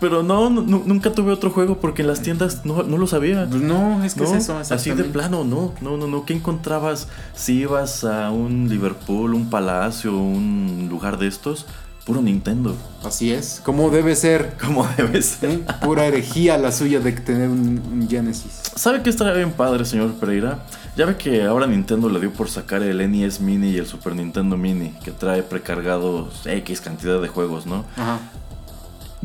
no, 0.00 0.50
nunca 0.50 1.12
tuve 1.12 1.32
otro 1.32 1.50
juego 1.50 1.78
porque 1.80 2.02
en 2.02 2.08
las 2.08 2.22
tiendas 2.22 2.64
no, 2.64 2.82
lo 2.82 3.06
sabía. 3.06 3.46
Pues 3.48 3.62
no, 3.62 4.04
es 4.04 4.14
que 4.14 4.24
es 4.24 4.32
eso. 4.32 4.56
Así 4.58 4.90
de 4.90 5.04
plano, 5.04 5.44
no, 5.44 5.72
no, 5.80 5.96
no, 5.96 6.06
no. 6.06 6.24
¿Qué 6.24 6.34
encontrabas 6.34 7.08
si 7.34 7.60
ibas 7.60 8.04
a 8.04 8.30
un 8.30 8.68
Liverpool, 8.68 9.34
un 9.34 9.50
palacio, 9.50 10.16
un 10.16 10.88
lugar 10.90 11.18
de 11.18 11.28
estos? 11.28 11.66
Puro 12.04 12.22
Nintendo. 12.22 12.76
Así 13.02 13.32
es. 13.32 13.60
Como 13.64 13.90
debe 13.90 14.14
ser. 14.14 14.56
Como 14.60 14.86
debe 14.96 15.22
ser. 15.22 15.62
Pura 15.82 16.06
herejía 16.06 16.56
la 16.56 16.70
suya 16.70 17.00
de 17.00 17.10
tener 17.12 17.48
un, 17.48 18.06
Genesis. 18.08 18.62
¿Sabe 18.76 19.02
qué 19.02 19.10
estaría 19.10 19.32
bien 19.32 19.50
padre, 19.50 19.84
señor 19.84 20.14
Pereira? 20.14 20.60
Ya 20.96 21.04
ve 21.04 21.16
que 21.16 21.42
ahora 21.42 21.66
Nintendo 21.66 22.08
le 22.08 22.20
dio 22.20 22.32
por 22.32 22.48
sacar 22.48 22.82
el 22.82 23.10
NES 23.10 23.40
Mini 23.40 23.70
y 23.70 23.78
el 23.78 23.86
Super 23.86 24.14
Nintendo 24.14 24.56
Mini, 24.56 24.94
que 25.04 25.10
trae 25.10 25.42
precargados 25.42 26.46
X 26.46 26.80
cantidad 26.80 27.20
de 27.20 27.26
juegos, 27.26 27.66
¿no? 27.66 27.84
Ajá. 27.96 28.20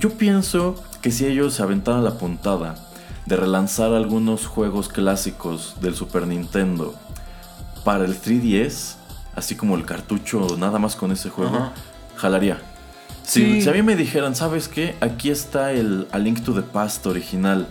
Yo 0.01 0.09
pienso 0.09 0.83
que 1.03 1.11
si 1.11 1.27
ellos 1.27 1.53
se 1.53 1.61
aventaran 1.61 2.03
la 2.03 2.17
puntada 2.17 2.73
de 3.27 3.35
relanzar 3.35 3.93
algunos 3.93 4.47
juegos 4.47 4.89
clásicos 4.89 5.75
del 5.79 5.93
Super 5.93 6.25
Nintendo 6.25 6.95
para 7.83 8.05
el 8.05 8.19
3DS, 8.19 8.95
así 9.35 9.53
como 9.53 9.75
el 9.75 9.85
cartucho, 9.85 10.57
nada 10.57 10.79
más 10.79 10.95
con 10.95 11.11
ese 11.11 11.29
juego, 11.29 11.55
Ajá. 11.55 11.73
jalaría. 12.15 12.59
Si 13.21 13.69
a 13.69 13.73
mí 13.73 13.83
me 13.83 13.95
dijeran, 13.95 14.33
¿sabes 14.33 14.67
qué? 14.67 14.95
Aquí 15.01 15.29
está 15.29 15.71
el 15.71 16.07
A 16.11 16.17
Link 16.17 16.43
to 16.43 16.55
the 16.55 16.63
Past 16.63 17.05
original 17.05 17.67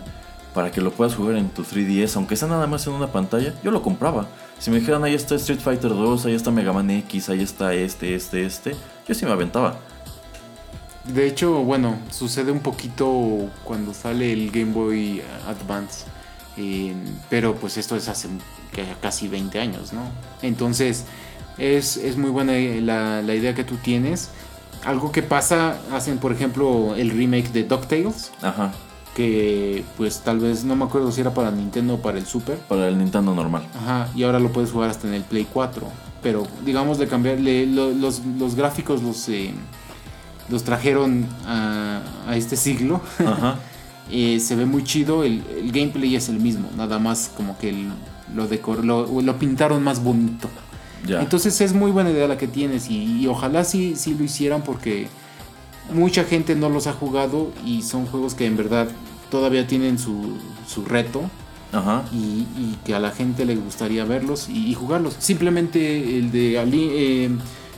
para 0.53 0.71
que 0.71 0.79
lo 0.79 0.91
puedas 0.91 1.15
jugar 1.15 1.35
en 1.35 1.49
tu 1.49 1.65
3DS, 1.65 2.15
aunque 2.15 2.37
sea 2.37 2.47
nada 2.47 2.65
más 2.65 2.87
en 2.87 2.93
una 2.93 3.07
pantalla, 3.07 3.53
yo 3.61 3.71
lo 3.71 3.81
compraba. 3.81 4.27
Si 4.57 4.71
me 4.71 4.79
dijeran, 4.79 5.03
ahí 5.03 5.15
está 5.15 5.35
Street 5.35 5.59
Fighter 5.59 5.89
2, 5.89 6.27
ahí 6.27 6.35
está 6.35 6.49
Mega 6.49 6.71
Man 6.71 6.91
X, 6.91 7.27
ahí 7.27 7.41
está 7.41 7.73
este, 7.73 8.15
este, 8.15 8.45
este, 8.45 8.75
yo 9.05 9.13
sí 9.13 9.25
me 9.25 9.33
aventaba. 9.33 9.75
De 11.05 11.25
hecho, 11.27 11.63
bueno, 11.63 11.97
sucede 12.11 12.51
un 12.51 12.59
poquito 12.59 13.49
cuando 13.63 13.93
sale 13.93 14.31
el 14.33 14.51
Game 14.51 14.71
Boy 14.73 15.21
Advance. 15.47 16.05
eh, 16.57 16.93
pero 17.29 17.55
pues 17.55 17.77
esto 17.77 17.95
es 17.95 18.07
hace 18.07 18.27
casi 19.01 19.27
20 19.27 19.59
años, 19.59 19.93
¿no? 19.93 20.01
Entonces, 20.41 21.05
es, 21.57 21.97
es 21.97 22.17
muy 22.17 22.29
buena 22.29 22.53
la, 22.81 23.21
la 23.21 23.35
idea 23.35 23.53
que 23.55 23.63
tú 23.63 23.77
tienes. 23.77 24.29
Algo 24.83 25.11
que 25.11 25.21
pasa, 25.23 25.79
hacen 25.91 26.17
por 26.17 26.31
ejemplo 26.31 26.95
el 26.95 27.11
remake 27.11 27.51
de 27.51 27.63
DuckTales, 27.65 28.31
Ajá, 28.41 28.71
que 29.15 29.83
pues 29.97 30.21
tal 30.21 30.39
vez 30.39 30.63
no 30.63 30.75
me 30.75 30.85
acuerdo 30.85 31.11
si 31.11 31.21
era 31.21 31.33
para 31.33 31.51
Nintendo 31.51 31.95
o 31.95 32.01
para 32.01 32.17
el 32.17 32.25
Super. 32.25 32.57
para 32.59 32.87
el 32.87 32.97
Nintendo 32.97 33.33
normal. 33.35 33.67
Ajá, 33.75 34.09
y 34.15 34.23
ahora 34.23 34.39
lo 34.39 34.51
puedes 34.51 34.71
jugar 34.71 34.89
hasta 34.89 35.07
en 35.07 35.13
el 35.13 35.23
Play 35.23 35.47
4. 35.51 35.87
Pero 36.23 36.47
digamos 36.65 36.97
de 36.99 37.07
cambiarle 37.07 37.65
lo- 37.67 37.91
los, 37.91 38.21
los 38.39 38.55
gráficos 38.55 39.01
los, 39.03 39.27
eh, 39.29 39.53
los 40.51 40.63
trajeron 40.63 41.25
a, 41.45 42.01
a 42.27 42.35
este 42.35 42.55
siglo. 42.55 43.01
Ajá. 43.19 43.59
Eh, 44.13 44.41
se 44.41 44.57
ve 44.57 44.65
muy 44.65 44.83
chido, 44.83 45.23
el, 45.23 45.41
el 45.57 45.71
gameplay 45.71 46.17
es 46.17 46.27
el 46.27 46.37
mismo, 46.37 46.67
nada 46.75 46.99
más 46.99 47.31
como 47.37 47.57
que 47.57 47.69
el- 47.69 47.87
lo, 48.35 48.45
decor, 48.45 48.83
lo, 48.83 49.07
lo 49.21 49.39
pintaron 49.39 49.81
más 49.85 50.03
bonito. 50.03 50.49
Ya. 51.07 51.21
Entonces 51.21 51.61
es 51.61 51.71
muy 51.73 51.91
buena 51.91 52.11
idea 52.11 52.27
la 52.27 52.37
que 52.37 52.47
tienes 52.49 52.89
y, 52.89 53.21
y 53.21 53.27
ojalá 53.27 53.63
sí, 53.63 53.93
sí 53.95 54.13
lo 54.13 54.25
hicieran 54.25 54.63
porque 54.63 55.07
mucha 55.93 56.25
gente 56.25 56.55
no 56.55 56.67
los 56.67 56.87
ha 56.87 56.93
jugado 56.93 57.53
y 57.65 57.83
son 57.83 58.05
juegos 58.05 58.33
que 58.33 58.45
en 58.47 58.57
verdad 58.57 58.89
todavía 59.29 59.65
tienen 59.65 59.97
su, 59.97 60.35
su 60.67 60.83
reto 60.83 61.21
Ajá. 61.71 62.03
y, 62.11 62.17
y 62.57 62.77
que 62.83 62.93
a 62.93 62.99
la 62.99 63.11
gente 63.11 63.45
le 63.45 63.55
gustaría 63.55 64.03
verlos 64.03 64.49
y, 64.49 64.67
y 64.67 64.73
jugarlos. 64.73 65.15
Simplemente 65.19 66.17
el 66.17 66.31
de 66.33 66.59
Ali- 66.59 66.89
eh, 66.91 67.29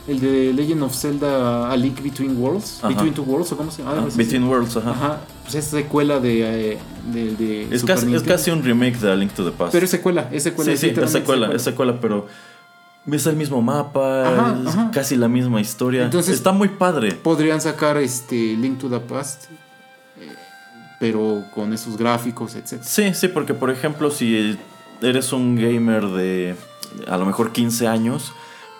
el 0.06 0.20
de 0.20 0.52
Legend 0.52 0.82
of 0.82 0.94
Zelda 0.94 1.70
A 1.70 1.76
Link 1.76 2.02
Between 2.02 2.36
Worlds, 2.36 2.78
Ajá. 2.82 2.88
Between 2.88 3.14
Two 3.14 3.24
Worlds 3.24 3.52
o 3.52 3.56
cómo 3.56 3.70
se 3.70 3.82
llama. 3.82 4.02
Ah, 4.02 4.04
así. 4.06 4.18
Between 4.18 4.44
Worlds, 4.44 4.76
ajá. 4.76 4.90
Ajá, 4.90 5.20
pues 5.42 5.54
es 5.54 5.64
secuela 5.64 6.20
de, 6.20 6.72
eh, 6.72 6.78
de, 7.12 7.34
de 7.36 7.62
Es, 7.74 7.80
Super 7.80 7.96
casi, 7.96 8.50
es 8.50 8.56
un 8.56 8.62
remake 8.62 8.98
de 8.98 9.10
A 9.12 9.16
Link 9.16 9.32
to 9.32 9.44
the 9.44 9.50
Past. 9.50 9.72
Pero 9.72 9.84
es 9.84 9.90
secuela, 9.90 10.28
es 10.30 10.42
secuela. 10.42 10.72
sí, 10.72 10.76
sí, 10.76 10.94
es 11.00 11.10
secuela, 11.10 11.50
es 11.54 11.62
secuela, 11.62 11.98
pero 12.00 12.26
es 13.10 13.26
el 13.26 13.36
mismo 13.36 13.62
mapa, 13.62 14.28
Ajá, 14.28 14.58
es 14.66 14.74
casi 14.92 15.16
la 15.16 15.28
misma 15.28 15.60
historia. 15.60 16.04
Entonces- 16.04 16.34
Está 16.34 16.52
muy 16.52 16.68
padre. 16.68 17.12
Podrían 17.12 17.60
sacar 17.60 17.96
este 17.96 18.34
Link 18.56 18.78
to 18.78 18.88
the 18.90 19.00
Past, 19.00 19.44
eh, 20.20 20.28
pero 21.00 21.44
con 21.54 21.72
esos 21.72 21.96
gráficos, 21.96 22.54
etc. 22.56 22.82
Sí, 22.82 23.14
sí, 23.14 23.28
porque 23.28 23.54
por 23.54 23.70
ejemplo, 23.70 24.10
si 24.10 24.58
eres 25.00 25.32
un 25.32 25.56
gamer 25.56 26.06
de 26.08 26.56
a 27.08 27.16
lo 27.16 27.24
mejor 27.26 27.52
15 27.52 27.86
años, 27.88 28.32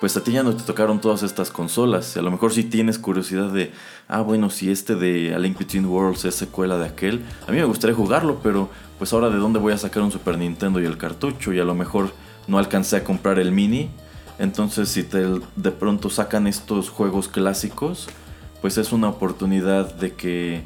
pues 0.04 0.18
a 0.18 0.22
ti 0.22 0.32
ya 0.32 0.42
no 0.42 0.54
te 0.54 0.62
tocaron 0.64 1.00
todas 1.00 1.22
estas 1.22 1.50
consolas. 1.50 2.18
A 2.18 2.20
lo 2.20 2.30
mejor 2.30 2.52
si 2.52 2.62
tienes 2.62 2.98
curiosidad 2.98 3.48
de, 3.48 3.72
ah, 4.06 4.20
bueno, 4.20 4.50
si 4.50 4.70
este 4.70 4.96
de 4.96 5.34
A 5.34 5.38
Link 5.38 5.58
Between 5.58 5.86
Worlds 5.86 6.26
es 6.26 6.34
secuela 6.34 6.76
de 6.76 6.84
aquel, 6.84 7.22
a 7.48 7.50
mí 7.50 7.56
me 7.56 7.64
gustaría 7.64 7.96
jugarlo, 7.96 8.38
pero 8.42 8.68
pues 8.98 9.14
ahora 9.14 9.30
de 9.30 9.38
dónde 9.38 9.60
voy 9.60 9.72
a 9.72 9.78
sacar 9.78 10.02
un 10.02 10.12
Super 10.12 10.36
Nintendo 10.36 10.78
y 10.78 10.84
el 10.84 10.98
cartucho 10.98 11.54
y 11.54 11.58
a 11.58 11.64
lo 11.64 11.74
mejor 11.74 12.12
no 12.48 12.58
alcancé 12.58 12.96
a 12.96 13.04
comprar 13.04 13.38
el 13.38 13.50
mini. 13.50 13.88
Entonces, 14.38 14.90
si 14.90 15.04
te, 15.04 15.24
de 15.56 15.70
pronto 15.70 16.10
sacan 16.10 16.46
estos 16.46 16.90
juegos 16.90 17.28
clásicos, 17.28 18.10
pues 18.60 18.76
es 18.76 18.92
una 18.92 19.08
oportunidad 19.08 19.94
de 19.94 20.12
que 20.12 20.64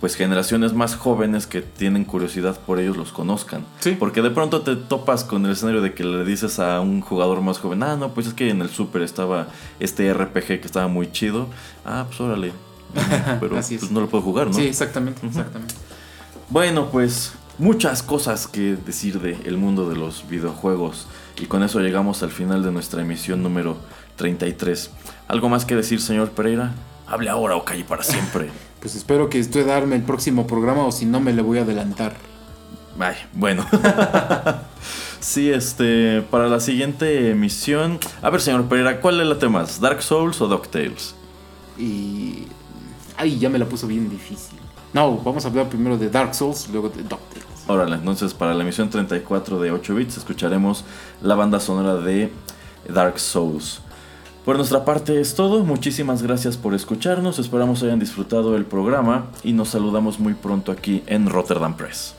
pues 0.00 0.16
generaciones 0.16 0.72
más 0.72 0.96
jóvenes 0.96 1.46
que 1.46 1.62
tienen 1.62 2.04
curiosidad 2.04 2.58
por 2.60 2.78
ellos 2.78 2.96
los 2.96 3.12
conozcan. 3.12 3.64
Sí. 3.80 3.96
Porque 3.98 4.22
de 4.22 4.30
pronto 4.30 4.62
te 4.62 4.76
topas 4.76 5.24
con 5.24 5.44
el 5.46 5.52
escenario 5.52 5.80
de 5.80 5.94
que 5.94 6.04
le 6.04 6.24
dices 6.24 6.58
a 6.58 6.80
un 6.80 7.00
jugador 7.00 7.40
más 7.40 7.58
joven, 7.58 7.82
ah, 7.82 7.96
no, 7.96 8.14
pues 8.14 8.26
es 8.26 8.34
que 8.34 8.50
en 8.50 8.60
el 8.62 8.68
Super 8.68 9.02
estaba 9.02 9.48
este 9.80 10.12
RPG 10.12 10.46
que 10.46 10.62
estaba 10.64 10.88
muy 10.88 11.10
chido. 11.12 11.48
Ah, 11.84 12.04
pues 12.08 12.20
órale. 12.20 12.52
Pero 13.40 13.56
Así 13.56 13.78
pues 13.78 13.90
no 13.90 14.00
lo 14.00 14.08
puedo 14.08 14.22
jugar, 14.22 14.48
¿no? 14.48 14.54
Sí, 14.54 14.66
exactamente, 14.66 15.26
exactamente. 15.26 15.74
Bueno, 16.50 16.90
pues 16.90 17.32
muchas 17.58 18.02
cosas 18.02 18.46
que 18.46 18.76
decir 18.76 19.20
de 19.20 19.36
el 19.44 19.56
mundo 19.56 19.88
de 19.88 19.96
los 19.96 20.28
videojuegos. 20.28 21.06
Y 21.40 21.46
con 21.46 21.62
eso 21.62 21.80
llegamos 21.80 22.22
al 22.22 22.30
final 22.30 22.62
de 22.62 22.70
nuestra 22.70 23.02
emisión 23.02 23.42
número 23.42 23.76
33. 24.16 24.90
¿Algo 25.28 25.48
más 25.48 25.64
que 25.64 25.74
decir, 25.74 26.00
señor 26.00 26.30
Pereira? 26.30 26.72
Hable 27.06 27.28
ahora 27.28 27.56
o 27.56 27.64
calle 27.64 27.84
para 27.84 28.02
siempre. 28.02 28.50
Pues 28.82 28.96
espero 28.96 29.28
que 29.28 29.38
esté 29.38 29.62
darme 29.62 29.94
el 29.94 30.02
próximo 30.02 30.44
programa 30.48 30.84
o 30.84 30.90
si 30.90 31.06
no 31.06 31.20
me 31.20 31.32
le 31.32 31.40
voy 31.40 31.58
a 31.58 31.62
adelantar. 31.62 32.16
Ay, 32.98 33.14
bueno. 33.32 33.64
sí, 35.20 35.50
este, 35.50 36.20
para 36.22 36.48
la 36.48 36.58
siguiente 36.58 37.30
emisión. 37.30 38.00
A 38.22 38.30
ver, 38.30 38.40
señor 38.40 38.64
Pereira, 38.64 39.00
¿cuál 39.00 39.20
es 39.20 39.26
la 39.28 39.38
tema? 39.38 39.64
¿Dark 39.80 40.02
Souls 40.02 40.40
o 40.40 40.48
DuckTales? 40.48 41.14
Y. 41.78 42.48
Ay, 43.16 43.38
ya 43.38 43.48
me 43.48 43.58
la 43.58 43.66
puso 43.66 43.86
bien 43.86 44.10
difícil. 44.10 44.58
No, 44.92 45.16
vamos 45.18 45.44
a 45.44 45.48
hablar 45.48 45.68
primero 45.68 45.96
de 45.96 46.10
Dark 46.10 46.34
Souls 46.34 46.68
luego 46.68 46.88
de 46.88 47.02
DuckTales. 47.02 47.46
Órale, 47.68 47.94
entonces 47.94 48.34
para 48.34 48.52
la 48.52 48.64
emisión 48.64 48.90
34 48.90 49.60
de 49.60 49.70
8 49.70 49.94
bits 49.94 50.16
escucharemos 50.16 50.84
la 51.22 51.36
banda 51.36 51.60
sonora 51.60 51.94
de 51.94 52.32
Dark 52.88 53.20
Souls. 53.20 53.80
Por 54.44 54.56
nuestra 54.56 54.84
parte 54.84 55.20
es 55.20 55.34
todo, 55.34 55.62
muchísimas 55.64 56.22
gracias 56.22 56.56
por 56.56 56.74
escucharnos, 56.74 57.38
esperamos 57.38 57.82
hayan 57.84 58.00
disfrutado 58.00 58.56
el 58.56 58.64
programa 58.64 59.28
y 59.44 59.52
nos 59.52 59.68
saludamos 59.68 60.18
muy 60.18 60.34
pronto 60.34 60.72
aquí 60.72 61.04
en 61.06 61.28
Rotterdam 61.28 61.76
Press. 61.76 62.14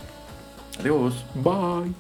Adiós. 0.80 1.26
Bye. 1.36 1.94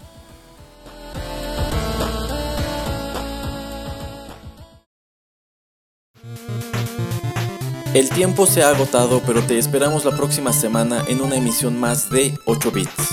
El 7.94 8.10
tiempo 8.10 8.48
se 8.48 8.64
ha 8.64 8.70
agotado, 8.70 9.22
pero 9.28 9.44
te 9.44 9.60
esperamos 9.60 10.04
la 10.06 10.16
próxima 10.16 10.52
semana 10.54 11.04
en 11.08 11.22
una 11.22 11.36
emisión 11.36 11.80
más 11.80 12.10
de 12.10 12.34
8 12.46 12.72
bits, 12.72 13.10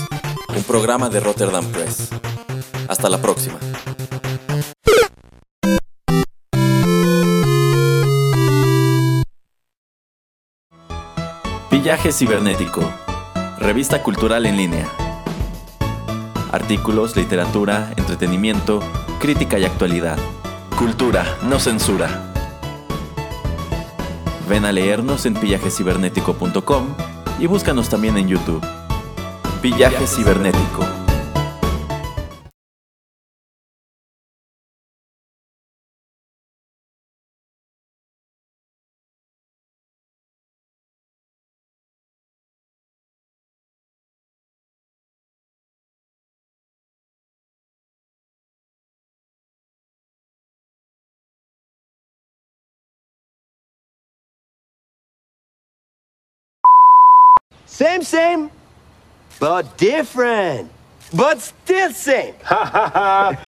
un 0.55 0.63
programa 0.63 1.09
de 1.09 1.19
Rotterdam 1.19 1.65
Press. 1.71 2.09
Hasta 2.87 3.09
la 3.09 3.21
próxima. 3.21 3.59
Pillaje 11.81 12.11
Cibernético, 12.11 12.87
revista 13.57 14.03
cultural 14.03 14.45
en 14.45 14.55
línea. 14.55 14.87
Artículos, 16.51 17.15
literatura, 17.15 17.91
entretenimiento, 17.97 18.81
crítica 19.19 19.57
y 19.57 19.65
actualidad. 19.65 20.19
Cultura, 20.77 21.25
no 21.41 21.59
censura. 21.59 22.31
Ven 24.47 24.65
a 24.65 24.71
leernos 24.71 25.25
en 25.25 25.33
pillajecibernético.com 25.33 26.85
y 27.39 27.47
búscanos 27.47 27.89
también 27.89 28.15
en 28.15 28.27
YouTube. 28.27 28.63
Pillaje 29.63 30.05
Cibernético. 30.05 31.00
Same, 57.71 58.01
same, 58.03 58.51
but 59.39 59.77
different. 59.77 60.69
But 61.13 61.39
still 61.39 61.91
same. 61.93 62.35
Ha 62.43 62.65
ha 62.65 62.89
ha. 62.93 63.43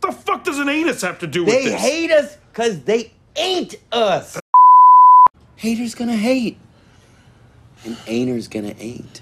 The 0.00 0.10
fuck 0.12 0.42
does 0.42 0.58
an 0.58 0.68
anus 0.68 1.02
have 1.02 1.20
to 1.20 1.26
do 1.28 1.44
with 1.44 1.54
They 1.54 1.66
this? 1.66 1.80
hate 1.80 2.10
us 2.10 2.36
because 2.52 2.80
they 2.82 3.12
ain't 3.36 3.76
us. 3.92 4.40
Haters 5.54 5.94
gonna 5.94 6.16
hate. 6.16 6.58
And 7.84 7.96
ain'ters 8.08 8.48
gonna 8.50 8.74
ain't. 8.78 9.20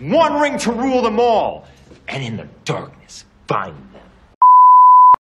One 0.00 0.40
ring 0.40 0.58
to 0.58 0.72
rule 0.72 1.02
them 1.02 1.20
all, 1.20 1.66
and 2.08 2.22
in 2.22 2.36
the 2.36 2.48
darkness 2.64 3.24
find 3.46 3.76
them. 3.92 3.95